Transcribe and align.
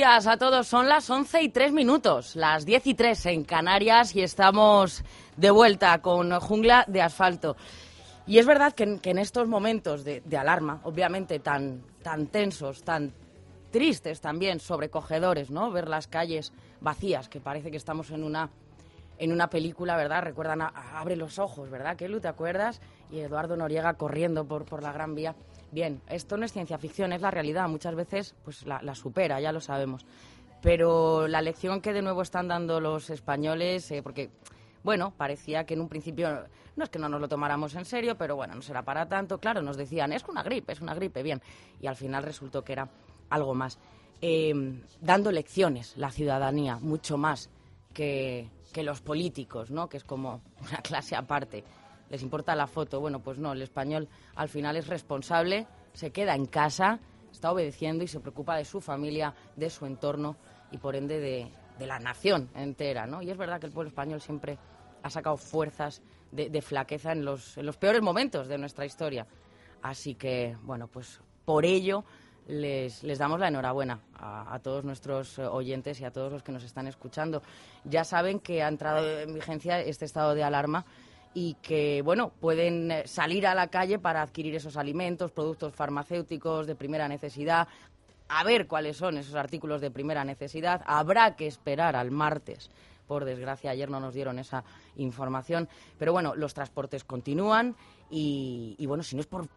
Días 0.00 0.26
a 0.26 0.38
todos. 0.38 0.66
Son 0.66 0.88
las 0.88 1.10
11 1.10 1.42
y 1.42 1.48
3 1.50 1.72
minutos, 1.72 2.34
las 2.34 2.64
10 2.64 2.86
y 2.86 2.94
3 2.94 3.26
en 3.26 3.44
Canarias 3.44 4.16
y 4.16 4.22
estamos 4.22 5.04
de 5.36 5.50
vuelta 5.50 6.00
con 6.00 6.32
Jungla 6.40 6.86
de 6.88 7.02
Asfalto. 7.02 7.54
Y 8.26 8.38
es 8.38 8.46
verdad 8.46 8.72
que 8.72 8.98
en, 9.02 9.18
estos 9.18 9.46
momentos 9.46 10.02
de, 10.02 10.22
alarma, 10.38 10.80
obviamente 10.84 11.38
tan, 11.38 11.82
tan 12.02 12.28
tensos, 12.28 12.82
tan 12.82 13.12
tristes 13.70 14.22
también, 14.22 14.58
sobrecogedores, 14.58 15.50
¿no? 15.50 15.70
Ver 15.70 15.86
las 15.86 16.06
calles 16.06 16.54
vacías, 16.80 17.28
que 17.28 17.38
parece 17.38 17.70
que 17.70 17.76
estamos 17.76 18.10
en 18.10 18.24
una, 18.24 18.48
en 19.18 19.32
una 19.32 19.50
película, 19.50 19.98
¿verdad? 19.98 20.22
Recuerdan 20.22 20.62
a 20.62 20.98
Abre 20.98 21.14
los 21.14 21.38
ojos, 21.38 21.68
¿verdad, 21.68 21.96
Kelu? 21.96 22.20
¿Te 22.20 22.28
acuerdas? 22.28 22.80
Y 23.10 23.18
Eduardo 23.18 23.54
Noriega 23.54 23.92
corriendo 23.92 24.46
por, 24.46 24.64
por 24.64 24.82
la 24.82 24.92
Gran 24.92 25.14
Vía. 25.14 25.34
Bien, 25.72 26.02
esto 26.08 26.36
no 26.36 26.44
es 26.44 26.52
ciencia 26.52 26.78
ficción, 26.78 27.12
es 27.12 27.20
la 27.20 27.30
realidad. 27.30 27.68
Muchas 27.68 27.94
veces 27.94 28.34
pues 28.44 28.66
la, 28.66 28.94
supera, 28.94 29.40
ya 29.40 29.52
lo 29.52 29.60
sabemos. 29.60 30.04
Pero 30.62 31.28
la 31.28 31.40
lección 31.40 31.80
que 31.80 31.92
de 31.92 32.02
nuevo 32.02 32.22
están 32.22 32.48
dando 32.48 32.80
los 32.80 33.08
españoles, 33.08 33.90
eh, 33.92 34.02
porque, 34.02 34.30
bueno, 34.82 35.12
parecía 35.16 35.64
que 35.64 35.74
en 35.74 35.80
un 35.80 35.88
principio 35.88 36.44
no 36.76 36.84
es 36.84 36.90
que 36.90 36.98
no 36.98 37.08
nos 37.08 37.20
lo 37.20 37.28
tomáramos 37.28 37.74
en 37.76 37.84
serio, 37.84 38.16
pero 38.18 38.36
bueno, 38.36 38.54
no 38.54 38.62
será 38.62 38.82
para 38.82 39.08
tanto. 39.08 39.38
Claro, 39.38 39.62
nos 39.62 39.76
decían, 39.76 40.12
es 40.12 40.24
una 40.28 40.42
gripe, 40.42 40.72
es 40.72 40.80
una 40.80 40.94
gripe, 40.94 41.22
bien. 41.22 41.40
Y 41.80 41.86
al 41.86 41.96
final 41.96 42.24
resultó 42.24 42.62
que 42.62 42.72
era 42.72 42.88
algo 43.30 43.54
más. 43.54 43.78
Eh, 44.20 44.52
dando 45.00 45.32
lecciones 45.32 45.96
la 45.96 46.10
ciudadanía, 46.10 46.78
mucho 46.78 47.16
más 47.16 47.48
que, 47.94 48.50
que 48.72 48.82
los 48.82 49.00
políticos, 49.00 49.70
¿no? 49.70 49.88
Que 49.88 49.96
es 49.96 50.04
como 50.04 50.42
una 50.68 50.78
clase 50.82 51.14
aparte 51.14 51.64
les 52.10 52.22
importa 52.22 52.54
la 52.54 52.66
foto. 52.66 53.00
Bueno, 53.00 53.20
pues 53.20 53.38
no, 53.38 53.52
el 53.52 53.62
español 53.62 54.08
al 54.34 54.48
final 54.48 54.76
es 54.76 54.88
responsable, 54.88 55.66
se 55.94 56.10
queda 56.10 56.34
en 56.34 56.46
casa, 56.46 57.00
está 57.32 57.50
obedeciendo 57.50 58.04
y 58.04 58.08
se 58.08 58.20
preocupa 58.20 58.56
de 58.56 58.64
su 58.64 58.80
familia, 58.80 59.34
de 59.56 59.70
su 59.70 59.86
entorno 59.86 60.36
y 60.70 60.78
por 60.78 60.96
ende 60.96 61.18
de, 61.18 61.50
de 61.78 61.86
la 61.86 61.98
nación 61.98 62.50
entera, 62.54 63.06
¿no? 63.06 63.22
Y 63.22 63.30
es 63.30 63.38
verdad 63.38 63.58
que 63.58 63.66
el 63.66 63.72
pueblo 63.72 63.88
español 63.88 64.20
siempre 64.20 64.58
ha 65.02 65.10
sacado 65.10 65.36
fuerzas 65.36 66.02
de, 66.30 66.62
flaqueza 66.62 67.12
en 67.12 67.24
los, 67.24 67.56
en 67.56 67.66
los 67.66 67.76
peores 67.76 68.02
momentos 68.02 68.48
de 68.48 68.58
nuestra 68.58 68.84
historia. 68.84 69.26
Así 69.82 70.14
que, 70.14 70.56
bueno, 70.62 70.88
pues 70.88 71.20
por 71.44 71.64
ello 71.64 72.04
les, 72.46 73.02
les, 73.02 73.18
damos 73.18 73.40
la 73.40 73.48
enhorabuena 73.48 74.00
a, 74.14 74.54
a, 74.54 74.58
todos 74.60 74.84
nuestros 74.84 75.38
oyentes 75.38 76.00
y 76.00 76.04
a 76.04 76.12
todos 76.12 76.30
los 76.30 76.42
que 76.42 76.52
nos 76.52 76.64
están 76.64 76.86
escuchando. 76.86 77.42
Ya 77.84 78.04
saben 78.04 78.40
que 78.40 78.62
ha 78.62 78.68
entrado 78.68 79.20
en 79.20 79.34
vigencia 79.34 79.80
este 79.80 80.04
estado 80.04 80.34
de 80.34 80.44
alarma 80.44 80.84
y 81.32 81.54
que, 81.62 82.02
bueno, 82.02 82.32
pueden 82.40 82.92
salir 83.04 83.46
a 83.46 83.54
la 83.54 83.68
calle 83.68 83.98
para 83.98 84.22
adquirir 84.22 84.54
esos 84.54 84.76
alimentos, 84.76 85.30
productos 85.30 85.74
farmacéuticos 85.74 86.66
de 86.66 86.74
primera 86.74 87.08
necesidad, 87.08 87.68
a 88.28 88.44
ver 88.44 88.66
cuáles 88.66 88.96
son 88.96 89.18
esos 89.18 89.34
artículos 89.34 89.80
de 89.80 89.90
primera 89.90 90.24
necesidad. 90.24 90.82
Habrá 90.86 91.36
que 91.36 91.46
esperar 91.46 91.96
al 91.96 92.10
martes. 92.10 92.70
Por 93.06 93.24
desgracia, 93.24 93.72
ayer 93.72 93.90
no 93.90 93.98
nos 93.98 94.14
dieron 94.14 94.38
esa 94.38 94.62
información. 94.96 95.68
Pero 95.98 96.12
bueno, 96.12 96.36
los 96.36 96.54
transportes 96.54 97.02
continúan 97.02 97.74
y, 98.08 98.76
y 98.78 98.86
bueno, 98.86 99.02
si 99.02 99.16
no 99.16 99.20
es 99.20 99.26
por, 99.26 99.48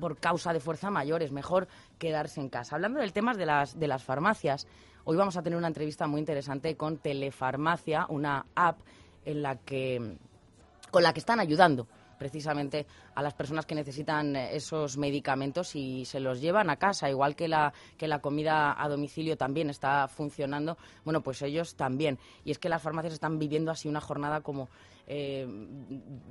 por, 0.00 0.16
causa 0.16 0.54
de 0.54 0.60
fuerza 0.60 0.90
mayor, 0.90 1.22
es 1.22 1.30
mejor 1.30 1.68
quedarse 1.98 2.40
en 2.40 2.48
casa. 2.48 2.76
Hablando 2.76 3.00
del 3.00 3.12
tema 3.12 3.34
de 3.34 3.44
las, 3.44 3.78
de 3.78 3.86
las 3.86 4.02
farmacias, 4.02 4.66
hoy 5.04 5.18
vamos 5.18 5.36
a 5.36 5.42
tener 5.42 5.58
una 5.58 5.68
entrevista 5.68 6.06
muy 6.06 6.20
interesante 6.20 6.74
con 6.74 6.96
Telefarmacia, 6.96 8.06
una 8.08 8.46
app 8.54 8.80
en 9.26 9.42
la 9.42 9.56
que 9.56 10.16
con 10.92 11.02
la 11.02 11.12
que 11.12 11.20
están 11.20 11.40
ayudando 11.40 11.88
precisamente 12.18 12.86
a 13.16 13.22
las 13.22 13.34
personas 13.34 13.66
que 13.66 13.74
necesitan 13.74 14.36
esos 14.36 14.96
medicamentos 14.96 15.74
y 15.74 16.04
se 16.04 16.20
los 16.20 16.40
llevan 16.40 16.70
a 16.70 16.76
casa, 16.76 17.10
igual 17.10 17.34
que 17.34 17.48
la, 17.48 17.72
que 17.96 18.06
la 18.06 18.20
comida 18.20 18.80
a 18.80 18.88
domicilio 18.88 19.36
también 19.36 19.70
está 19.70 20.06
funcionando, 20.06 20.78
bueno, 21.04 21.20
pues 21.22 21.42
ellos 21.42 21.74
también. 21.74 22.20
Y 22.44 22.52
es 22.52 22.60
que 22.60 22.68
las 22.68 22.80
farmacias 22.80 23.14
están 23.14 23.40
viviendo 23.40 23.72
así 23.72 23.88
una 23.88 24.00
jornada 24.00 24.42
como 24.42 24.68
eh, 25.08 25.48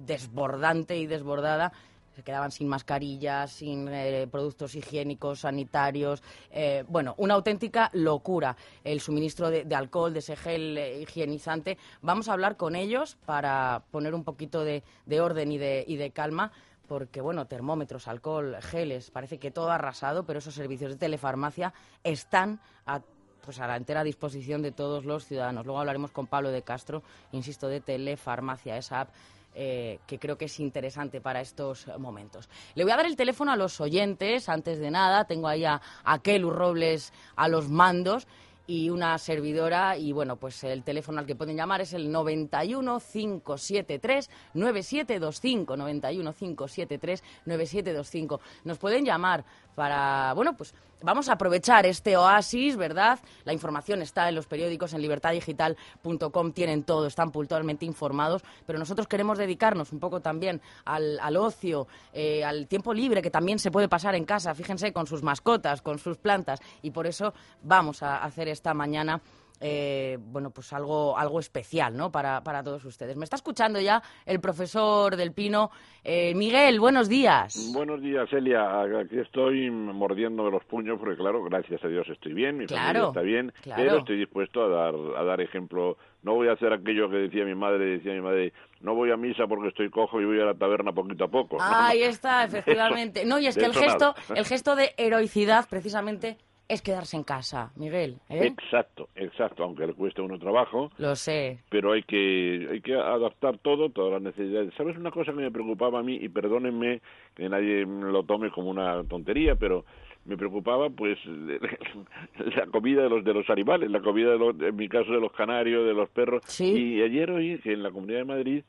desbordante 0.06 0.96
y 0.98 1.08
desbordada 1.08 1.74
se 2.16 2.24
quedaban 2.24 2.52
sin 2.52 2.68
mascarillas, 2.68 3.52
sin 3.52 3.88
eh, 3.88 4.28
productos 4.32 4.76
higiénicos, 4.76 5.42
sanitarios. 5.42 6.22
Eh, 6.52 6.84
bueno, 6.88 7.16
una 7.18 7.36
auténtica 7.36 7.90
locura 7.94 8.56
el 8.84 9.02
suministro 9.02 9.50
de, 9.50 9.76
alcohol, 9.76 10.14
de 10.14 10.20
ese 10.20 10.36
gel 10.36 10.78
eh, 10.78 11.02
higienizante. 11.02 11.78
Vamos 12.02 12.28
a 12.28 12.34
hablar 12.34 12.58
con 12.58 12.76
ellos 12.76 13.18
para 13.26 13.84
poner 13.92 14.14
un 14.14 14.24
poquito 14.24 14.64
de, 14.64 14.84
de 15.06 15.22
orden 15.22 15.52
y 15.52 15.58
de, 15.58 15.84
y 15.88 15.96
de 15.98 16.12
calma 16.12 16.52
porque, 16.88 17.22
bueno, 17.22 17.48
termómetros, 17.48 18.10
alcohol, 18.10 18.58
geles, 18.60 19.12
parece 19.12 19.38
que 19.38 19.50
todo 19.50 19.72
ha 19.72 19.76
arrasado, 19.76 20.26
pero 20.26 20.40
esos 20.40 20.56
servicios 20.56 20.92
de 20.92 20.98
telefarmacia 20.98 21.74
están 22.04 22.60
a 22.86 23.00
pues 23.42 23.60
a 23.60 23.68
la 23.68 23.76
entera 23.76 24.04
disposición 24.04 24.62
de 24.62 24.72
todos 24.72 25.06
los 25.06 25.26
ciudadanos. 25.26 25.66
Luego 25.66 25.80
hablaremos 25.80 26.12
con 26.12 26.28
Pablo 26.28 26.52
de 26.52 26.62
Castro, 26.62 27.02
insisto, 27.32 27.68
de 27.68 27.82
Telefarmacia, 27.82 28.78
esa 28.78 29.02
app 29.02 29.10
eh, 29.54 30.00
que 30.08 30.20
creo 30.20 30.38
que 30.38 30.46
es 30.46 30.60
interesante 30.60 31.22
para 31.22 31.42
estos 31.42 31.88
momentos. 31.98 32.50
Le 32.76 32.84
voy 32.84 32.94
a 32.94 32.98
dar 32.98 33.06
el 33.06 33.16
teléfono 33.16 33.52
a 33.52 33.56
los 33.56 33.82
oyentes, 33.82 34.50
antes 34.50 34.80
de 34.80 34.92
nada, 34.92 35.26
tengo 35.26 35.48
ahí 35.48 35.66
a, 35.66 35.82
a 36.04 36.18
Robles 36.18 37.14
a 37.36 37.48
los 37.48 37.70
mandos 37.70 38.28
y 38.68 38.90
una 38.90 39.18
servidora 39.18 39.98
y 39.98 40.14
bueno, 40.14 40.38
pues 40.38 40.64
el 40.64 40.84
teléfono 40.84 41.20
al 41.20 41.26
que 41.26 41.36
pueden 41.36 41.58
llamar 41.58 41.82
es 41.82 41.94
el 41.94 42.12
91 42.12 43.00
573 43.00 44.30
9725 44.54 45.76
91 45.76 46.34
573 46.34 47.24
9725. 47.46 48.40
Nos 48.64 48.78
pueden 48.78 49.04
llamar 49.04 49.44
para, 49.76 50.34
bueno, 50.34 50.56
pues 50.56 50.74
vamos 51.04 51.30
a 51.30 51.34
aprovechar 51.34 51.86
este 51.86 52.18
oasis, 52.18 52.78
¿verdad? 52.78 53.20
La 53.44 53.54
información 53.54 54.02
está 54.02 54.30
en 54.30 54.36
los 54.36 54.48
periódicos, 54.48 54.94
en 54.94 55.02
libertaddigital.com, 55.02 56.52
tienen 56.52 56.84
todo, 56.84 57.08
están 57.08 57.32
puntualmente 57.32 57.86
informados, 57.86 58.44
pero 58.66 58.80
nosotros 58.80 59.08
queremos 59.08 59.38
dedicarnos 59.38 59.92
un 59.92 60.00
poco 60.00 60.22
también 60.22 60.62
al, 60.86 61.38
ocio, 61.38 61.88
eh, 62.14 62.44
al 62.44 62.68
tiempo 62.68 62.94
libre 62.94 63.22
que 63.22 63.32
también 63.32 63.60
se 63.60 63.72
puede 63.72 63.90
pasar 63.90 64.16
en 64.16 64.26
casa, 64.26 64.54
fíjense, 64.56 64.94
con 64.94 65.08
sus 65.08 65.24
mascotas, 65.24 65.82
con 65.82 66.00
sus 66.00 66.18
plantas, 66.18 66.60
y 66.82 66.92
por 66.92 67.08
eso 67.08 67.34
vamos 67.64 68.04
a 68.04 68.24
hacer 68.24 68.48
esta 68.48 68.74
mañana 68.74 69.22
eh, 69.62 70.18
bueno, 70.20 70.50
pues 70.50 70.74
algo, 70.74 71.18
algo 71.18 71.40
especial, 71.40 71.96
¿no? 71.96 72.12
Para, 72.12 72.44
para, 72.44 72.64
todos 72.64 72.84
ustedes. 72.84 73.16
Me 73.16 73.24
está 73.24 73.36
escuchando 73.36 73.80
ya 73.80 74.02
el 74.26 74.40
profesor 74.40 75.16
del 75.16 75.34
Pino. 75.34 75.70
Eh, 76.04 76.34
Miguel, 76.34 76.80
buenos 76.80 77.08
días. 77.08 77.72
Buenos 77.74 78.02
días, 78.02 78.28
Elia. 78.34 78.82
Aquí 78.82 79.20
estoy 79.20 79.70
mordiendo 79.70 80.50
los 80.50 80.64
puños 80.66 80.98
porque, 81.00 81.16
claro, 81.16 81.44
gracias 81.44 81.84
a 81.84 81.88
Dios 81.88 82.08
estoy 82.10 82.34
bien, 82.34 82.58
mi 82.58 82.66
claro, 82.66 82.84
familia 82.84 83.08
está 83.08 83.22
bien, 83.22 83.54
claro. 83.62 83.84
pero 83.84 83.98
estoy 84.00 84.18
dispuesto 84.18 84.64
a 84.64 84.68
dar, 84.68 84.96
a 85.18 85.24
dar 85.24 85.42
ejemplo. 85.42 85.98
No 86.24 86.34
voy 86.34 86.48
a 86.48 86.54
hacer 86.54 86.74
aquello 86.74 87.10
que 87.10 87.18
decía 87.18 87.46
mi 87.46 87.56
madre, 87.56 87.86
decía 87.98 88.14
mi 88.14 88.22
madre, 88.22 88.54
no 88.82 88.96
voy 88.96 89.12
a 89.12 89.18
misa 89.18 89.46
porque 89.48 89.68
estoy 89.68 89.90
cojo 89.90 90.20
y 90.20 90.26
voy 90.26 90.40
a 90.40 90.46
la 90.46 90.54
taberna 90.56 90.92
poquito 90.92 91.26
a 91.26 91.28
poco. 91.28 91.58
Ahí 91.60 92.02
está, 92.02 92.44
efectivamente. 92.44 93.22
Eso, 93.22 93.30
no, 93.30 93.40
y 93.40 93.48
es 93.48 93.56
que 93.56 93.66
el 93.66 93.74
gesto, 93.74 94.16
el 94.36 94.46
gesto 94.46 94.76
de 94.76 94.92
heroicidad, 94.98 95.68
precisamente 95.70 96.38
es 96.72 96.82
quedarse 96.82 97.18
en 97.18 97.24
casa, 97.24 97.72
Miguel. 97.76 98.18
¿eh? 98.30 98.46
Exacto, 98.46 99.10
exacto, 99.16 99.64
aunque 99.64 99.86
le 99.86 99.94
cueste 99.94 100.22
uno 100.22 100.40
trabajo. 100.40 100.90
Lo 100.98 101.18
sé. 101.18 101.60
Pero 101.70 101.92
hay 101.92 102.04
que, 102.04 102.68
hay 102.72 102.80
que 102.80 102.94
adaptar 102.94 103.58
todo, 103.58 103.90
todas 103.90 104.14
las 104.14 104.22
necesidades. 104.22 104.74
¿Sabes 104.78 104.96
una 104.96 105.12
cosa 105.12 105.34
que 105.34 105.40
me 105.40 105.52
preocupaba 105.52 106.00
a 106.00 106.04
mí? 106.04 106.18
Y 106.22 106.30
perdónenme 106.30 107.02
que 107.36 107.50
nadie 107.50 107.86
lo 107.86 108.24
tome 108.24 108.52
como 108.52 108.70
una 108.70 109.04
tontería, 109.04 109.56
pero 109.56 109.84
me 110.24 110.38
preocupaba 110.38 110.90
pues 110.90 111.18
la 111.26 112.68
comida 112.68 113.04
de 113.04 113.10
los 113.10 113.26
de 113.26 113.34
los 113.34 113.50
animales, 113.50 113.92
la 113.92 114.00
comida 114.00 114.32
de 114.32 114.38
los, 114.38 114.60
en 114.62 114.76
mi 114.76 114.88
caso 114.88 115.12
de 115.12 115.20
los 115.20 115.34
canarios, 115.34 115.86
de 115.86 115.94
los 115.94 116.10
perros. 116.10 116.42
¿Sí? 116.46 116.96
Y 116.96 117.02
ayer 117.02 117.32
oí 117.32 117.60
que 117.60 117.74
en 117.74 117.84
la 117.84 117.92
Comunidad 117.92 118.20
de 118.20 118.26
Madrid 118.26 118.64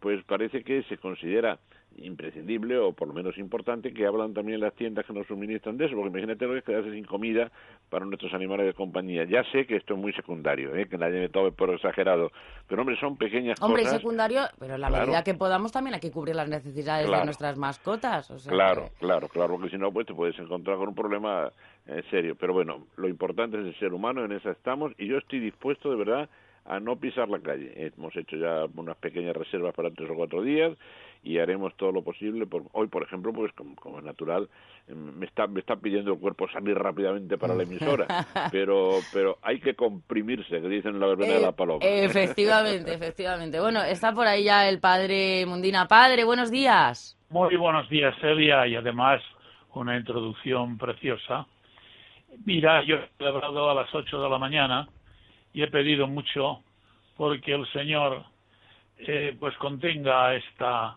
pues 0.00 0.22
parece 0.24 0.62
que 0.62 0.82
se 0.84 0.98
considera 0.98 1.58
imprescindible 1.96 2.78
o 2.78 2.92
por 2.92 3.08
lo 3.08 3.14
menos 3.14 3.36
importante 3.38 3.92
que 3.92 4.06
hablan 4.06 4.34
también 4.34 4.60
las 4.60 4.74
tiendas 4.74 5.04
que 5.06 5.12
nos 5.12 5.26
suministran 5.26 5.76
de 5.76 5.86
eso, 5.86 5.94
porque 5.94 6.10
imagínate 6.10 6.46
lo 6.46 6.52
que 6.52 6.58
es 6.58 6.64
quedarse 6.64 6.92
sin 6.92 7.04
comida 7.04 7.50
para 7.88 8.04
nuestros 8.04 8.32
animales 8.34 8.66
de 8.66 8.74
compañía. 8.74 9.24
Ya 9.24 9.42
sé 9.50 9.66
que 9.66 9.76
esto 9.76 9.94
es 9.94 10.00
muy 10.00 10.12
secundario, 10.12 10.74
¿eh? 10.74 10.86
que 10.88 10.98
nadie 10.98 11.20
me 11.20 11.28
tome 11.28 11.52
por 11.52 11.70
exagerado, 11.70 12.30
pero 12.66 12.82
hombre, 12.82 12.98
son 13.00 13.16
pequeñas 13.16 13.60
hombre, 13.60 13.82
cosas. 13.82 13.94
Hombre, 13.94 14.00
secundario, 14.00 14.42
pero 14.58 14.74
en 14.74 14.80
la 14.80 14.90
medida 14.90 15.24
que 15.24 15.34
podamos 15.34 15.72
también 15.72 15.94
hay 15.94 16.00
que 16.00 16.10
cubrir 16.10 16.36
las 16.36 16.48
necesidades 16.48 17.10
de 17.10 17.24
nuestras 17.24 17.56
mascotas. 17.56 18.30
O 18.30 18.38
sea 18.38 18.52
claro, 18.52 18.90
claro, 18.98 19.28
claro, 19.28 19.54
porque 19.54 19.70
si 19.70 19.78
no, 19.78 19.92
pues 19.92 20.06
te 20.06 20.14
puedes 20.14 20.38
encontrar 20.38 20.76
con 20.76 20.88
un 20.88 20.94
problema 20.94 21.50
eh, 21.86 22.02
serio. 22.10 22.36
Pero 22.38 22.52
bueno, 22.52 22.86
lo 22.96 23.08
importante 23.08 23.58
es 23.58 23.66
el 23.66 23.78
ser 23.78 23.92
humano, 23.92 24.24
en 24.24 24.32
esa 24.32 24.50
estamos, 24.50 24.92
y 24.98 25.06
yo 25.06 25.18
estoy 25.18 25.40
dispuesto 25.40 25.90
de 25.90 25.96
verdad 25.96 26.28
a 26.68 26.78
no 26.80 26.96
pisar 26.96 27.28
la 27.28 27.40
calle. 27.40 27.72
Hemos 27.96 28.14
hecho 28.14 28.36
ya 28.36 28.66
unas 28.76 28.96
pequeñas 28.98 29.34
reservas 29.34 29.74
para 29.74 29.90
tres 29.90 30.10
o 30.10 30.14
cuatro 30.14 30.42
días 30.42 30.76
y 31.24 31.38
haremos 31.38 31.74
todo 31.76 31.92
lo 31.92 32.02
posible. 32.02 32.46
Por, 32.46 32.64
hoy, 32.72 32.88
por 32.88 33.02
ejemplo, 33.02 33.32
pues 33.32 33.52
como, 33.54 33.98
es 33.98 34.04
natural, 34.04 34.48
em, 34.86 35.18
me 35.18 35.24
está, 35.24 35.46
me 35.46 35.60
está 35.60 35.76
pidiendo 35.76 36.12
el 36.12 36.18
cuerpo 36.18 36.46
salir 36.50 36.76
rápidamente 36.76 37.38
para 37.38 37.54
la 37.54 37.62
emisora, 37.62 38.06
pero, 38.52 38.98
pero 39.12 39.38
hay 39.42 39.60
que 39.60 39.74
comprimirse, 39.74 40.60
que 40.60 40.68
dicen 40.68 41.00
la 41.00 41.06
verbena 41.06 41.34
de 41.34 41.40
la 41.40 41.52
paloma. 41.52 41.80
Efectivamente, 41.82 42.92
efectivamente. 42.92 43.58
Bueno, 43.60 43.82
está 43.82 44.12
por 44.12 44.26
ahí 44.26 44.44
ya 44.44 44.68
el 44.68 44.78
padre 44.78 45.46
Mundina. 45.46 45.88
Padre, 45.88 46.24
buenos 46.24 46.50
días. 46.50 47.16
Muy 47.30 47.56
buenos 47.56 47.88
días, 47.88 48.14
Celia, 48.20 48.66
y 48.66 48.76
además 48.76 49.22
una 49.74 49.96
introducción 49.96 50.76
preciosa. 50.76 51.46
Mira, 52.44 52.84
yo 52.84 52.96
he 52.96 53.08
celebrado 53.16 53.70
a 53.70 53.74
las 53.74 53.94
ocho 53.94 54.20
de 54.20 54.28
la 54.28 54.38
mañana 54.38 54.86
y 55.58 55.62
he 55.64 55.66
pedido 55.66 56.06
mucho 56.06 56.62
porque 57.16 57.52
el 57.52 57.66
Señor 57.72 58.24
eh, 58.96 59.36
pues 59.40 59.56
contenga 59.56 60.32
esta 60.36 60.96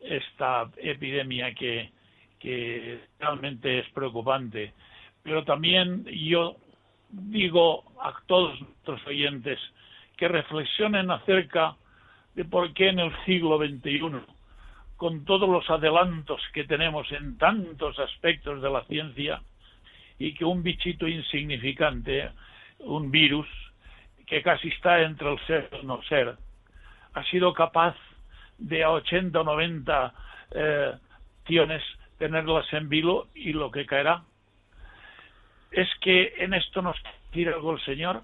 esta 0.00 0.68
epidemia 0.78 1.54
que, 1.54 1.92
que 2.40 3.02
realmente 3.20 3.78
es 3.78 3.88
preocupante. 3.90 4.72
Pero 5.22 5.44
también 5.44 6.04
yo 6.06 6.56
digo 7.08 7.84
a 8.02 8.12
todos 8.26 8.60
nuestros 8.60 9.06
oyentes 9.06 9.60
que 10.16 10.26
reflexionen 10.26 11.08
acerca 11.12 11.76
de 12.34 12.44
por 12.44 12.72
qué 12.72 12.88
en 12.88 12.98
el 12.98 13.12
siglo 13.24 13.58
XXI, 13.58 14.10
con 14.96 15.24
todos 15.24 15.48
los 15.48 15.70
adelantos 15.70 16.42
que 16.52 16.64
tenemos 16.64 17.06
en 17.12 17.38
tantos 17.38 17.96
aspectos 18.00 18.60
de 18.60 18.70
la 18.70 18.82
ciencia, 18.86 19.40
y 20.18 20.34
que 20.34 20.44
un 20.44 20.64
bichito 20.64 21.06
insignificante, 21.06 22.30
un 22.80 23.12
virus, 23.12 23.46
que 24.30 24.42
casi 24.42 24.68
está 24.68 25.02
entre 25.02 25.32
el 25.32 25.44
ser 25.44 25.68
y 25.82 25.84
no 25.84 26.00
ser, 26.04 26.36
ha 27.14 27.24
sido 27.24 27.52
capaz 27.52 27.96
de 28.58 28.84
a 28.84 28.92
80 28.92 29.40
o 29.40 29.42
90 29.42 30.14
eh, 30.52 30.92
tiones 31.44 31.82
tenerlas 32.16 32.72
en 32.72 32.88
vilo 32.88 33.26
y 33.34 33.52
lo 33.52 33.72
que 33.72 33.86
caerá. 33.86 34.22
Es 35.72 35.88
que 36.00 36.34
en 36.38 36.54
esto 36.54 36.80
nos 36.80 36.96
tira 37.32 37.54
algo 37.54 37.72
el 37.72 37.84
Señor 37.84 38.22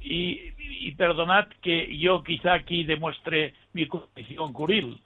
y, 0.00 0.52
y, 0.56 0.92
perdonad 0.92 1.48
que 1.62 1.96
yo 1.98 2.22
quizá 2.22 2.54
aquí 2.54 2.84
demuestre 2.84 3.54
mi 3.72 3.88
condición 3.88 4.52
curil, 4.52 5.00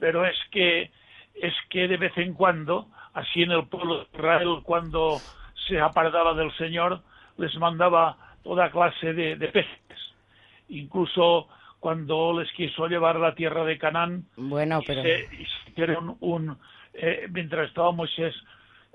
pero 0.00 0.24
es 0.24 0.36
que 0.50 0.90
es 1.34 1.54
que 1.68 1.88
de 1.88 1.98
vez 1.98 2.16
en 2.16 2.32
cuando, 2.32 2.88
así 3.12 3.42
en 3.42 3.50
el 3.50 3.66
pueblo 3.66 3.98
de 3.98 4.06
Israel, 4.14 4.60
cuando 4.62 5.18
se 5.66 5.78
apartaba 5.78 6.32
del 6.32 6.52
Señor, 6.56 7.02
les 7.36 7.54
mandaba 7.56 8.27
toda 8.48 8.70
clase 8.70 9.12
de, 9.12 9.36
peces. 9.48 10.00
Incluso 10.70 11.48
cuando 11.80 12.32
les 12.40 12.50
quiso 12.52 12.86
llevar 12.86 13.16
a 13.16 13.18
la 13.18 13.34
tierra 13.34 13.62
de 13.62 13.76
Canaán, 13.76 14.24
bueno, 14.36 14.80
pero... 14.86 15.02
hicieron 15.68 16.16
un, 16.20 16.56
eh, 16.94 17.26
mientras 17.30 17.68
estaba 17.68 17.92
Moisés 17.92 18.34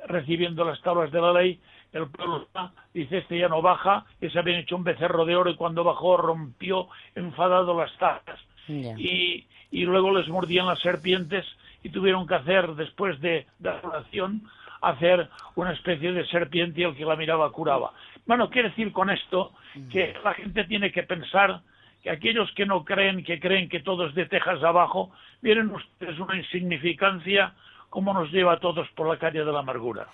recibiendo 0.07 0.65
las 0.65 0.81
tablas 0.81 1.11
de 1.11 1.21
la 1.21 1.31
ley, 1.33 1.59
el 1.91 2.07
pueblo 2.07 2.47
dice, 2.95 3.19
este 3.19 3.37
ya 3.37 3.47
no 3.47 3.61
baja, 3.61 4.05
que 4.19 4.31
se 4.31 4.39
habían 4.39 4.61
hecho 4.61 4.75
un 4.75 4.83
becerro 4.83 5.23
de 5.23 5.35
oro 5.35 5.51
y 5.51 5.55
cuando 5.55 5.83
bajó 5.83 6.17
rompió 6.17 6.87
enfadado 7.13 7.77
las 7.77 7.95
tablas. 7.99 8.39
Y, 8.67 9.45
y 9.69 9.83
luego 9.83 10.17
les 10.17 10.27
mordían 10.29 10.65
las 10.65 10.79
serpientes 10.79 11.45
y 11.83 11.89
tuvieron 11.89 12.25
que 12.25 12.33
hacer, 12.33 12.73
después 12.73 13.21
de, 13.21 13.45
de 13.59 13.69
la 13.69 13.81
oración, 13.83 14.49
hacer 14.81 15.29
una 15.55 15.73
especie 15.73 16.11
de 16.11 16.25
serpiente 16.25 16.81
y 16.81 16.85
el 16.85 16.95
que 16.95 17.05
la 17.05 17.15
miraba 17.15 17.51
curaba. 17.51 17.93
Bueno, 18.25 18.49
quiere 18.49 18.69
decir 18.69 18.91
con 18.91 19.09
esto 19.09 19.53
que 19.91 20.15
la 20.23 20.33
gente 20.33 20.63
tiene 20.65 20.91
que 20.91 21.03
pensar 21.03 21.61
que 22.01 22.09
aquellos 22.09 22.51
que 22.53 22.65
no 22.65 22.83
creen, 22.83 23.23
que 23.23 23.39
creen 23.39 23.69
que 23.69 23.79
todo 23.79 24.07
es 24.07 24.15
de 24.15 24.25
Texas 24.25 24.63
abajo, 24.63 25.11
miren 25.41 25.69
ustedes 25.71 26.19
una 26.19 26.37
insignificancia 26.37 27.53
como 27.89 28.13
nos 28.13 28.31
lleva 28.31 28.53
a 28.53 28.59
todos 28.59 28.89
por 28.89 29.07
la 29.07 29.17
calle 29.17 29.43
de 29.43 29.51
la 29.51 29.59
amargura. 29.59 30.07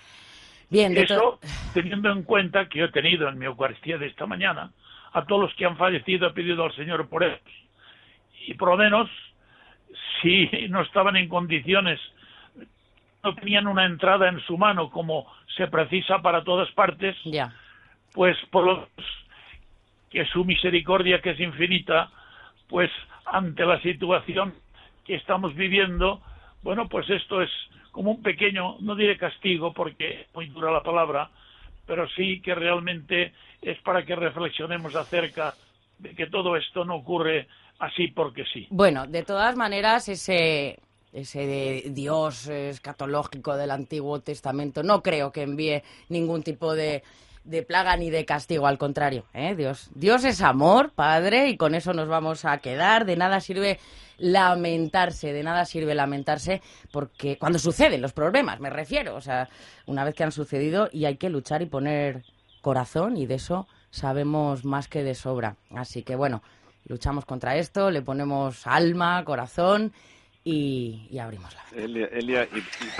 Bien, 0.68 0.96
Eso, 0.96 1.40
teniendo 1.74 2.10
en 2.12 2.22
cuenta 2.22 2.68
que 2.68 2.78
yo 2.78 2.84
he 2.84 2.92
tenido 2.92 3.28
en 3.28 3.38
mi 3.38 3.46
Eucaristía 3.46 3.98
de 3.98 4.06
esta 4.06 4.26
mañana 4.26 4.70
a 5.12 5.24
todos 5.24 5.42
los 5.42 5.54
que 5.54 5.66
han 5.66 5.76
fallecido, 5.76 6.28
he 6.28 6.32
pedido 6.32 6.64
al 6.64 6.74
Señor 6.74 7.08
por 7.08 7.24
ellos. 7.24 7.40
Y 8.46 8.54
por 8.54 8.68
lo 8.68 8.76
menos, 8.76 9.10
si 10.22 10.48
no 10.68 10.82
estaban 10.82 11.16
en 11.16 11.28
condiciones 11.28 11.98
no 13.22 13.34
tenían 13.34 13.66
una 13.66 13.84
entrada 13.84 14.28
en 14.28 14.40
su 14.40 14.56
mano 14.56 14.90
como 14.90 15.26
se 15.56 15.66
precisa 15.66 16.20
para 16.22 16.42
todas 16.42 16.70
partes, 16.72 17.16
pues 18.12 18.36
por 18.50 18.64
lo 18.64 18.88
que 20.10 20.24
su 20.26 20.44
misericordia 20.44 21.20
que 21.20 21.30
es 21.30 21.40
infinita, 21.40 22.10
pues 22.68 22.90
ante 23.26 23.64
la 23.64 23.80
situación 23.80 24.54
que 25.04 25.14
estamos 25.14 25.54
viviendo, 25.54 26.20
bueno, 26.62 26.88
pues 26.88 27.08
esto 27.10 27.42
es 27.42 27.50
como 27.92 28.12
un 28.12 28.22
pequeño, 28.22 28.76
no 28.80 28.94
diré 28.94 29.16
castigo 29.16 29.72
porque 29.72 30.26
muy 30.34 30.46
dura 30.46 30.70
la 30.70 30.82
palabra, 30.82 31.30
pero 31.86 32.08
sí 32.10 32.40
que 32.40 32.54
realmente 32.54 33.32
es 33.62 33.80
para 33.82 34.04
que 34.04 34.14
reflexionemos 34.14 34.94
acerca 34.94 35.54
de 35.98 36.14
que 36.14 36.26
todo 36.26 36.56
esto 36.56 36.84
no 36.84 36.96
ocurre 36.96 37.48
así 37.78 38.08
porque 38.08 38.44
sí. 38.52 38.66
Bueno, 38.70 39.06
de 39.06 39.22
todas 39.22 39.56
maneras, 39.56 40.08
ese 40.08 40.78
ese 41.12 41.90
Dios 41.90 42.46
escatológico 42.46 43.56
del 43.56 43.72
Antiguo 43.72 44.20
Testamento, 44.20 44.84
no 44.84 45.02
creo 45.02 45.32
que 45.32 45.42
envíe 45.42 45.82
ningún 46.08 46.44
tipo 46.44 46.72
de, 46.72 47.02
de 47.44 47.62
plaga 47.62 47.96
ni 47.96 48.10
de 48.10 48.24
castigo, 48.24 48.66
al 48.66 48.78
contrario. 48.78 49.24
¿eh? 49.34 49.54
Dios, 49.54 49.90
Dios 49.94 50.24
es 50.24 50.40
amor, 50.40 50.90
Padre, 50.90 51.48
y 51.48 51.56
con 51.56 51.74
eso 51.74 51.92
nos 51.92 52.08
vamos 52.08 52.44
a 52.44 52.58
quedar. 52.58 53.04
De 53.04 53.16
nada 53.16 53.40
sirve 53.40 53.78
lamentarse, 54.18 55.32
de 55.32 55.42
nada 55.42 55.64
sirve 55.64 55.94
lamentarse, 55.94 56.60
porque 56.92 57.38
cuando 57.38 57.58
suceden 57.58 58.02
los 58.02 58.12
problemas, 58.12 58.60
me 58.60 58.70
refiero, 58.70 59.16
o 59.16 59.20
sea, 59.20 59.48
una 59.86 60.04
vez 60.04 60.14
que 60.14 60.24
han 60.24 60.32
sucedido 60.32 60.88
y 60.92 61.06
hay 61.06 61.16
que 61.16 61.30
luchar 61.30 61.62
y 61.62 61.66
poner 61.66 62.24
corazón, 62.60 63.16
y 63.16 63.26
de 63.26 63.36
eso 63.36 63.66
sabemos 63.90 64.64
más 64.64 64.88
que 64.88 65.02
de 65.02 65.14
sobra. 65.14 65.56
Así 65.74 66.02
que 66.02 66.16
bueno, 66.16 66.42
luchamos 66.86 67.24
contra 67.24 67.56
esto, 67.56 67.90
le 67.90 68.02
ponemos 68.02 68.66
alma, 68.66 69.24
corazón 69.24 69.92
y, 70.44 71.18
abrimos 71.18 71.54
la 71.54 71.82
Elia, 71.82 72.48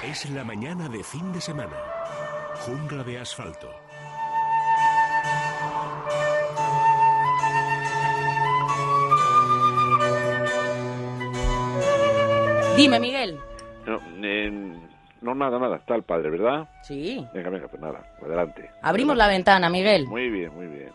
Es 0.03 0.31
la 0.31 0.45
mañana 0.45 0.89
de 0.89 1.03
fin 1.03 1.33
de 1.33 1.41
semana. 1.41 1.77
Jungla 2.65 3.03
de 3.05 3.19
asfalto. 3.19 3.71
Dime, 12.81 13.01
Miguel. 13.01 13.39
No, 15.23 15.35
nada, 15.35 15.59
nada. 15.59 15.77
Está 15.77 15.95
el 15.97 16.03
padre, 16.03 16.31
¿verdad? 16.31 16.69
Sí. 16.83 17.25
Venga, 17.35 17.51
venga, 17.51 17.69
pues 17.69 17.83
nada. 17.83 18.01
Adelante. 18.23 18.71
Abrimos 18.83 19.17
la 19.17 19.29
ventana, 19.29 19.69
Miguel. 19.69 20.07
Muy 20.07 20.31
bien, 20.31 20.55
muy 20.55 20.67
bien. 20.67 20.91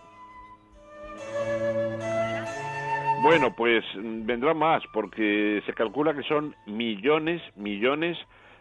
Bueno, 3.22 3.54
pues 3.56 3.84
mm, 3.96 4.26
vendrá 4.26 4.54
más, 4.54 4.84
porque 4.94 5.62
se 5.66 5.74
calcula 5.74 6.14
que 6.14 6.24
son 6.24 6.56
millones, 6.66 7.42
millones 7.56 8.18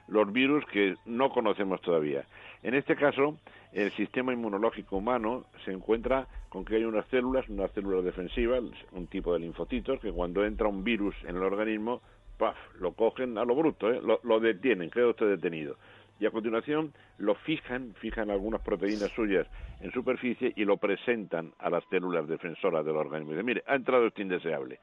los 0.07 0.31
virus 0.33 0.65
que 0.67 0.95
no 1.07 1.31
conocemos 1.31 1.81
todavía. 1.81 2.25
En 2.63 2.75
este 2.75 2.97
caso, 2.97 3.39
el 3.73 3.91
sistema 3.93 4.33
inmunológico 4.33 4.97
humano 4.97 5.45
se 5.65 5.73
encuentra 5.73 6.27
con 6.49 6.65
que 6.65 6.77
hay 6.77 6.85
unas 6.85 7.07
células, 7.09 7.49
unas 7.49 7.71
células 7.73 8.05
defensivas, 8.05 8.63
un 8.93 9.07
tipo 9.07 9.33
de 9.33 9.41
linfocitos, 9.41 10.01
que 10.01 10.13
cuando 10.13 10.45
entra 10.45 10.69
un 10.69 10.85
virus 10.85 11.15
en 11.25 11.37
el 11.37 11.43
organismo, 11.43 12.01
¡paf! 12.39 12.57
lo 12.81 12.93
cogen 12.93 13.39
a 13.39 13.45
lo 13.45 13.55
bruto, 13.55 13.91
¿eh? 13.91 14.01
lo, 14.03 14.21
lo 14.23 14.41
detienen, 14.41 14.91
queda 14.91 15.09
usted 15.09 15.29
detenido 15.29 15.77
y 16.21 16.27
a 16.27 16.31
continuación 16.31 16.93
lo 17.19 17.35
fijan, 17.35 17.95
fijan 18.01 18.31
algunas 18.31 18.61
proteínas 18.61 19.11
suyas 19.13 19.47
en 19.81 19.93
superficie 19.93 20.53
y 20.57 20.65
lo 20.65 20.77
presentan 20.77 21.53
a 21.59 21.71
las 21.71 21.85
células 21.91 22.29
defensoras 22.29 22.85
del 22.85 22.97
organismo. 22.97 23.39
Y 23.39 23.43
mire, 23.43 23.63
ha 23.67 23.75
entrado 23.75 24.07
este 24.07 24.23
indeseable. 24.23 24.79